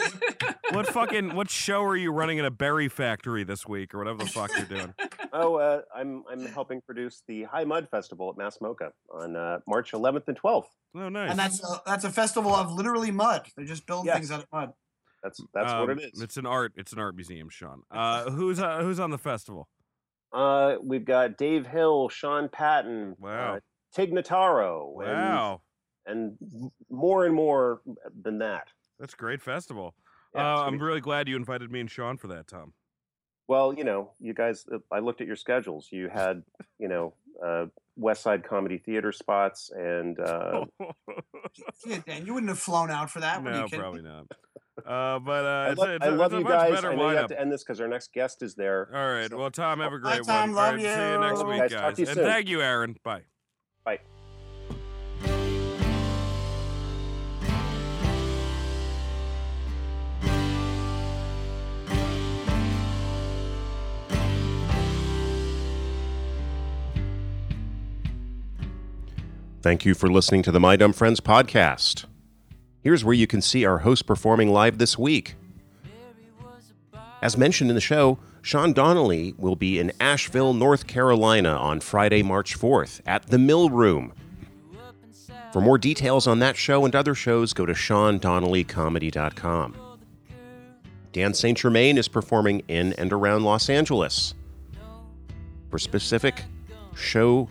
what 0.72 0.88
fucking 0.94 1.36
what 1.36 1.50
show 1.50 1.84
are 1.84 1.96
you 1.96 2.12
running 2.12 2.38
in 2.38 2.46
a 2.46 2.52
berry 2.52 2.90
factory 2.90 3.44
this 3.44 3.66
week 3.68 3.94
or 3.94 3.98
whatever 4.00 4.20
the 4.20 4.30
fuck 4.30 4.52
you're 4.58 4.66
doing? 4.66 4.94
Oh, 5.32 5.56
uh, 5.56 5.82
I'm 5.96 6.24
I'm 6.30 6.46
helping 6.48 6.82
produce 6.82 7.24
the 7.28 7.44
High 7.44 7.64
Mud 7.64 7.88
Festival 7.90 8.30
at 8.30 8.38
Mass 8.38 8.58
MoCA 8.62 8.92
on 9.14 9.36
uh, 9.36 9.60
March 9.68 9.92
11th 9.94 10.28
and 10.28 10.38
12th. 10.42 10.66
Oh, 10.98 11.10
nice. 11.10 11.30
And 11.32 11.40
that's 11.40 11.64
a, 11.64 11.82
that's 11.86 12.04
a 12.04 12.10
festival 12.12 12.54
of 12.56 12.72
literally 12.72 13.12
mud. 13.12 13.48
They 13.58 13.64
just 13.66 13.86
build 13.88 14.06
things 14.08 14.32
out 14.32 14.42
of 14.42 14.46
mud. 14.52 14.72
That's 15.24 15.40
that's 15.54 15.72
what 15.74 15.90
Um, 15.90 15.90
it 15.92 16.12
is. 16.14 16.22
It's 16.22 16.38
an 16.38 16.46
art. 16.46 16.74
It's 16.76 16.94
an 16.94 17.00
art 17.00 17.16
museum, 17.16 17.50
Sean. 17.50 17.82
Uh, 17.90 18.30
who's 18.32 18.60
uh, 18.60 18.82
who's 18.82 19.00
on 19.00 19.12
the 19.12 19.18
festival? 19.18 19.68
Uh, 20.34 20.76
we've 20.84 21.06
got 21.06 21.38
Dave 21.38 21.66
Hill, 21.66 22.10
Sean 22.10 22.50
Patton, 22.50 23.16
Wow. 23.20 23.56
uh, 23.56 23.60
Tig 23.94 24.12
Notaro, 24.12 24.92
Wow, 24.94 25.62
and, 26.06 26.38
and 26.42 26.72
more 26.90 27.26
and 27.26 27.34
more 27.36 27.82
than 28.24 28.38
that. 28.40 28.68
that's 29.00 29.14
a 29.14 29.18
great 29.18 29.42
festival. 29.42 29.96
Yeah, 30.34 30.56
uh, 30.56 30.64
I'm 30.64 30.80
really 30.80 31.02
glad 31.02 31.28
you 31.30 31.36
invited 31.36 31.72
me 31.72 31.80
and 31.80 31.90
Sean 31.90 32.18
for 32.18 32.28
that, 32.28 32.48
Tom. 32.48 32.74
well, 33.48 33.74
you 33.74 33.84
know, 33.84 34.12
you 34.20 34.34
guys. 34.34 34.66
uh, 34.74 34.80
I 34.92 35.00
looked 35.00 35.22
at 35.22 35.28
your 35.28 35.36
schedules. 35.38 35.88
You 35.92 36.10
had, 36.10 36.44
you 36.80 36.88
know, 36.88 37.14
uh, 37.46 37.66
West 37.96 38.22
Side 38.24 38.44
Comedy 38.44 38.78
Theater 38.78 39.12
spots, 39.14 39.72
and 39.74 40.20
uh, 40.20 40.66
Yeah, 41.86 42.00
Dan, 42.06 42.26
you 42.26 42.34
wouldn't 42.34 42.50
have 42.50 42.60
flown 42.60 42.92
out 42.92 43.10
for 43.10 43.22
that. 43.22 43.42
What 43.44 43.54
you 43.54 43.60
no, 43.62 43.68
probably 43.70 44.02
not. 44.02 44.26
Uh, 44.86 45.20
but 45.20 45.46
uh, 45.46 45.48
I, 45.48 45.70
it's, 45.72 45.80
lo- 45.80 45.90
it's, 45.96 46.06
I 46.06 46.10
a, 46.10 46.12
love 46.12 46.34
it's 46.34 46.36
a 46.36 46.38
you 46.40 46.44
guys. 46.44 46.84
I 46.84 46.96
know 46.96 47.10
you 47.12 47.16
have 47.16 47.28
to 47.30 47.40
end 47.40 47.50
this 47.52 47.64
because 47.64 47.80
our 47.80 47.88
next 47.88 48.12
guest 48.12 48.42
is 48.42 48.56
there. 48.56 48.90
All 48.94 49.14
right. 49.14 49.30
So- 49.30 49.38
Well, 49.38 49.52
Tom, 49.52 49.80
have 49.80 49.94
a 49.94 50.00
Bye, 50.00 50.16
great 50.18 50.26
Tom. 50.28 50.50
one. 50.54 50.56
Love 50.56 50.66
All 50.66 50.72
right, 50.74 50.82
See 50.82 51.12
you 51.14 51.20
next 51.20 51.40
you. 51.40 51.48
week, 51.48 51.60
Guys, 51.60 51.72
talk 51.72 51.94
to 51.96 52.02
you 52.02 52.08
and 52.10 52.16
soon. 52.16 52.26
thank 52.26 52.50
you, 52.50 52.62
Aaron. 52.62 52.98
Bye. 53.04 53.22
Bye. 53.86 54.00
Thank 69.66 69.84
you 69.84 69.96
for 69.96 70.12
listening 70.12 70.44
to 70.44 70.52
the 70.52 70.60
My 70.60 70.76
Dumb 70.76 70.94
Friends 70.94 71.20
podcast. 71.20 72.06
Here's 72.84 73.04
where 73.04 73.16
you 73.16 73.26
can 73.26 73.42
see 73.42 73.66
our 73.66 73.80
host 73.80 74.06
performing 74.06 74.54
live 74.54 74.78
this 74.78 74.96
week. 74.96 75.34
As 77.24 77.36
mentioned 77.36 77.72
in 77.72 77.76
the 77.76 77.82
show, 77.82 78.20
Sean 78.44 78.74
Donnelly 78.74 79.34
will 79.40 79.56
be 79.56 79.80
in 79.80 79.92
Asheville, 80.00 80.54
North 80.54 80.86
Carolina 80.86 81.50
on 81.50 81.80
Friday, 81.80 82.22
March 82.22 82.60
4th 82.60 83.02
at 83.08 83.26
the 83.26 83.40
Mill 83.40 83.72
Room. 83.72 84.14
For 85.52 85.62
more 85.62 85.80
details 85.80 86.28
on 86.28 86.38
that 86.38 86.56
show 86.56 86.86
and 86.86 86.96
other 86.96 87.16
shows, 87.16 87.52
go 87.52 87.66
to 87.66 87.74
SeanDonnellyComedy.com. 87.74 89.76
Dan 91.12 91.34
St. 91.34 91.58
Germain 91.58 91.98
is 91.98 92.08
performing 92.08 92.62
in 92.68 92.94
and 93.00 93.12
around 93.12 93.44
Los 93.44 93.72
Angeles. 93.72 94.36
For 95.72 95.80
specific 95.80 96.44
show 96.96 97.50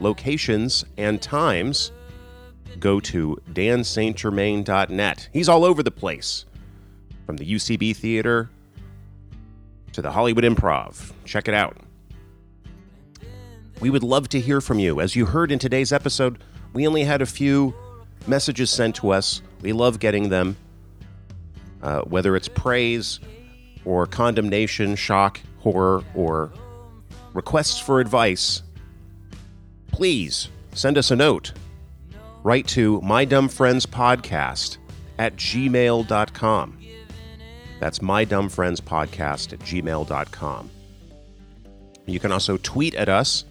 locations 0.00 0.84
and 0.96 1.20
times, 1.20 1.92
go 2.78 3.00
to 3.00 3.40
danstgermain.net. 3.52 5.28
He's 5.32 5.48
all 5.48 5.64
over 5.64 5.82
the 5.82 5.90
place, 5.90 6.44
from 7.26 7.36
the 7.36 7.44
UCB 7.44 7.96
Theater 7.96 8.50
to 9.92 10.02
the 10.02 10.10
Hollywood 10.10 10.44
Improv. 10.44 11.12
Check 11.24 11.48
it 11.48 11.54
out. 11.54 11.76
We 13.80 13.90
would 13.90 14.02
love 14.02 14.28
to 14.30 14.40
hear 14.40 14.60
from 14.60 14.78
you. 14.78 15.00
As 15.00 15.14
you 15.14 15.26
heard 15.26 15.52
in 15.52 15.58
today's 15.58 15.92
episode, 15.92 16.42
we 16.72 16.86
only 16.86 17.04
had 17.04 17.22
a 17.22 17.26
few 17.26 17.74
messages 18.26 18.70
sent 18.70 18.96
to 18.96 19.10
us. 19.10 19.42
We 19.62 19.72
love 19.72 19.98
getting 20.00 20.28
them, 20.28 20.56
uh, 21.82 22.00
whether 22.02 22.34
it's 22.36 22.48
praise 22.48 23.20
or 23.84 24.06
condemnation, 24.06 24.96
shock, 24.96 25.40
horror, 25.60 26.02
or 26.14 26.52
requests 27.34 27.78
for 27.78 28.00
advice. 28.00 28.62
Please 29.98 30.48
send 30.74 30.96
us 30.96 31.10
a 31.10 31.16
note. 31.16 31.52
Write 32.44 32.68
to 32.68 33.00
my 33.00 33.24
dumb 33.24 33.48
friends 33.48 33.84
podcast 33.84 34.76
at 35.18 35.34
gmail.com. 35.34 36.78
That's 37.80 38.00
my 38.00 38.24
dumb 38.24 38.48
friends 38.48 38.80
podcast 38.80 39.52
at 39.52 39.58
gmail.com. 39.58 40.70
You 42.06 42.20
can 42.20 42.30
also 42.30 42.58
tweet 42.58 42.94
at 42.94 43.08
us. 43.08 43.44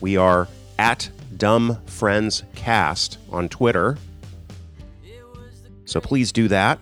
We 0.00 0.16
are 0.16 0.48
at 0.78 1.10
Dumb 1.36 1.76
Friends 1.84 2.44
Cast 2.54 3.18
on 3.30 3.50
Twitter. 3.50 3.98
So 5.84 6.00
please 6.00 6.32
do 6.32 6.48
that. 6.48 6.78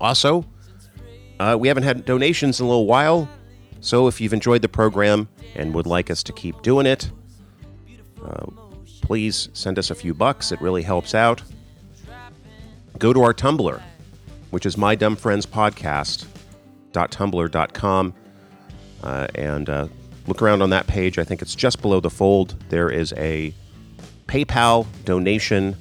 Also, 0.00 0.44
uh, 1.38 1.56
we 1.56 1.68
haven't 1.68 1.84
had 1.84 2.04
donations 2.04 2.58
in 2.58 2.66
a 2.66 2.68
little 2.68 2.86
while. 2.86 3.28
So 3.78 4.08
if 4.08 4.20
you've 4.20 4.34
enjoyed 4.34 4.62
the 4.62 4.68
program 4.68 5.28
and 5.54 5.72
would 5.72 5.86
like 5.86 6.10
us 6.10 6.24
to 6.24 6.32
keep 6.32 6.62
doing 6.62 6.86
it, 6.86 7.08
uh, 8.24 8.46
please 9.02 9.50
send 9.52 9.78
us 9.78 9.90
a 9.90 9.94
few 9.94 10.14
bucks. 10.14 10.52
It 10.52 10.60
really 10.60 10.82
helps 10.82 11.14
out. 11.14 11.42
Go 12.98 13.12
to 13.12 13.22
our 13.22 13.34
Tumblr, 13.34 13.82
which 14.50 14.66
is 14.66 14.76
my 14.76 14.94
dumb 14.94 15.16
friends 15.16 15.46
podcast.tumblr.com, 15.46 18.14
uh, 19.02 19.26
and 19.34 19.70
uh, 19.70 19.88
look 20.26 20.42
around 20.42 20.62
on 20.62 20.70
that 20.70 20.86
page. 20.86 21.18
I 21.18 21.24
think 21.24 21.42
it's 21.42 21.54
just 21.54 21.82
below 21.82 22.00
the 22.00 22.10
fold. 22.10 22.56
There 22.68 22.90
is 22.90 23.12
a 23.16 23.54
PayPal 24.26 24.86
donation 25.04 25.76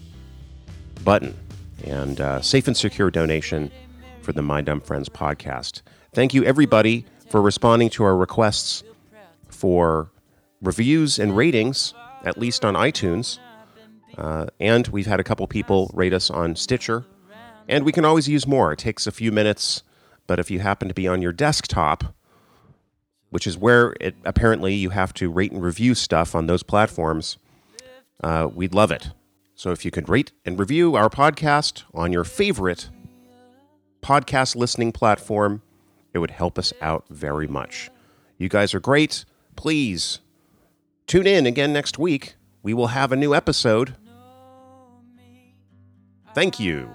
button 1.03 1.35
and 1.83 2.19
uh, 2.19 2.41
safe 2.41 2.67
and 2.67 2.75
secure 2.75 3.11
donation 3.11 3.71
for 4.21 4.33
the 4.33 4.41
My 4.41 4.61
Dumb 4.61 4.81
Friends 4.81 5.09
podcast. 5.09 5.81
Thank 6.13 6.33
you, 6.33 6.43
everybody, 6.43 7.05
for 7.29 7.41
responding 7.41 7.89
to 7.91 8.03
our 8.03 8.15
requests 8.15 8.83
for 9.49 10.11
reviews 10.61 11.19
and 11.19 11.35
ratings, 11.35 11.93
at 12.23 12.37
least 12.37 12.65
on 12.65 12.75
iTunes. 12.75 13.39
Uh, 14.17 14.47
and 14.59 14.87
we've 14.87 15.05
had 15.05 15.19
a 15.19 15.23
couple 15.23 15.45
people 15.47 15.91
rate 15.93 16.13
us 16.13 16.29
on 16.29 16.55
Stitcher. 16.55 17.05
And 17.67 17.85
we 17.85 17.91
can 17.91 18.03
always 18.03 18.27
use 18.27 18.47
more. 18.47 18.73
It 18.73 18.79
takes 18.79 19.05
a 19.05 19.11
few 19.11 19.31
minutes, 19.31 19.83
but 20.27 20.39
if 20.39 20.49
you 20.49 20.59
happen 20.59 20.87
to 20.87 20.93
be 20.93 21.07
on 21.07 21.21
your 21.21 21.31
desktop, 21.31 22.15
which 23.29 23.45
is 23.45 23.57
where 23.57 23.95
it 24.01 24.15
apparently 24.25 24.73
you 24.73 24.89
have 24.89 25.13
to 25.13 25.29
rate 25.29 25.51
and 25.51 25.61
review 25.61 25.93
stuff 25.93 26.33
on 26.33 26.47
those 26.47 26.63
platforms, 26.63 27.37
uh, 28.23 28.49
we'd 28.53 28.73
love 28.73 28.91
it. 28.91 29.11
So 29.55 29.71
if 29.71 29.85
you 29.85 29.91
could 29.91 30.09
rate 30.09 30.31
and 30.45 30.57
review 30.57 30.95
our 30.95 31.09
podcast 31.09 31.83
on 31.93 32.11
your 32.11 32.23
favorite 32.23 32.89
podcast 34.01 34.55
listening 34.55 34.91
platform, 34.91 35.61
it 36.13 36.19
would 36.19 36.31
help 36.31 36.57
us 36.57 36.73
out 36.81 37.05
very 37.09 37.47
much. 37.47 37.91
You 38.37 38.49
guys 38.49 38.73
are 38.73 38.79
great. 38.79 39.25
Please 39.55 40.19
tune 41.09 41.27
in 41.27 41.45
again 41.45 41.73
next 41.73 41.99
week. 41.99 42.35
We 42.63 42.73
will 42.73 42.87
have 42.87 43.11
a 43.11 43.17
new 43.17 43.35
episode. 43.35 43.97
Thank 46.33 46.59
you. 46.59 46.89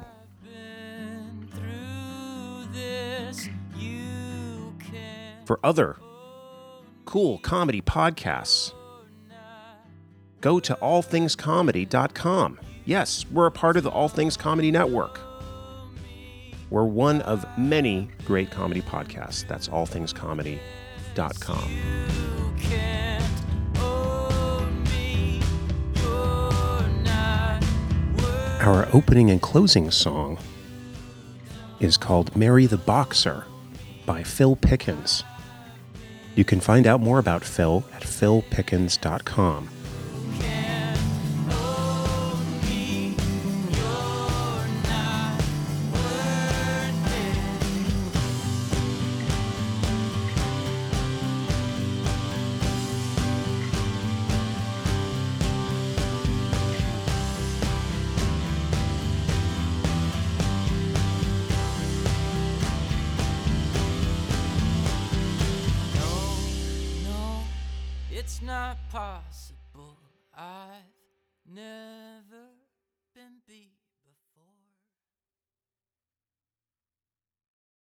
For 5.44 5.60
other 5.62 5.96
cool 7.04 7.38
comedy 7.38 7.82
podcasts, 7.82 8.72
go 10.40 10.58
to 10.60 10.78
allthingscomedy.com. 10.80 12.60
Yes, 12.86 13.26
we're 13.30 13.46
a 13.46 13.50
part 13.50 13.76
of 13.76 13.82
the 13.82 13.90
All 13.90 14.08
Things 14.08 14.38
Comedy 14.38 14.70
Network. 14.70 15.20
We're 16.70 16.84
one 16.84 17.20
of 17.22 17.44
many 17.58 18.08
great 18.24 18.50
comedy 18.50 18.80
podcasts. 18.80 19.46
That's 19.46 19.68
allthingscomedy.com. 19.68 22.33
Our 28.64 28.88
opening 28.94 29.30
and 29.30 29.42
closing 29.42 29.90
song 29.90 30.38
is 31.80 31.98
called 31.98 32.34
Mary 32.34 32.64
the 32.64 32.78
Boxer 32.78 33.44
by 34.06 34.22
Phil 34.22 34.56
Pickens. 34.56 35.22
You 36.34 36.46
can 36.46 36.60
find 36.60 36.86
out 36.86 37.02
more 37.02 37.18
about 37.18 37.44
Phil 37.44 37.84
at 37.92 38.00
philpickens.com. 38.00 39.68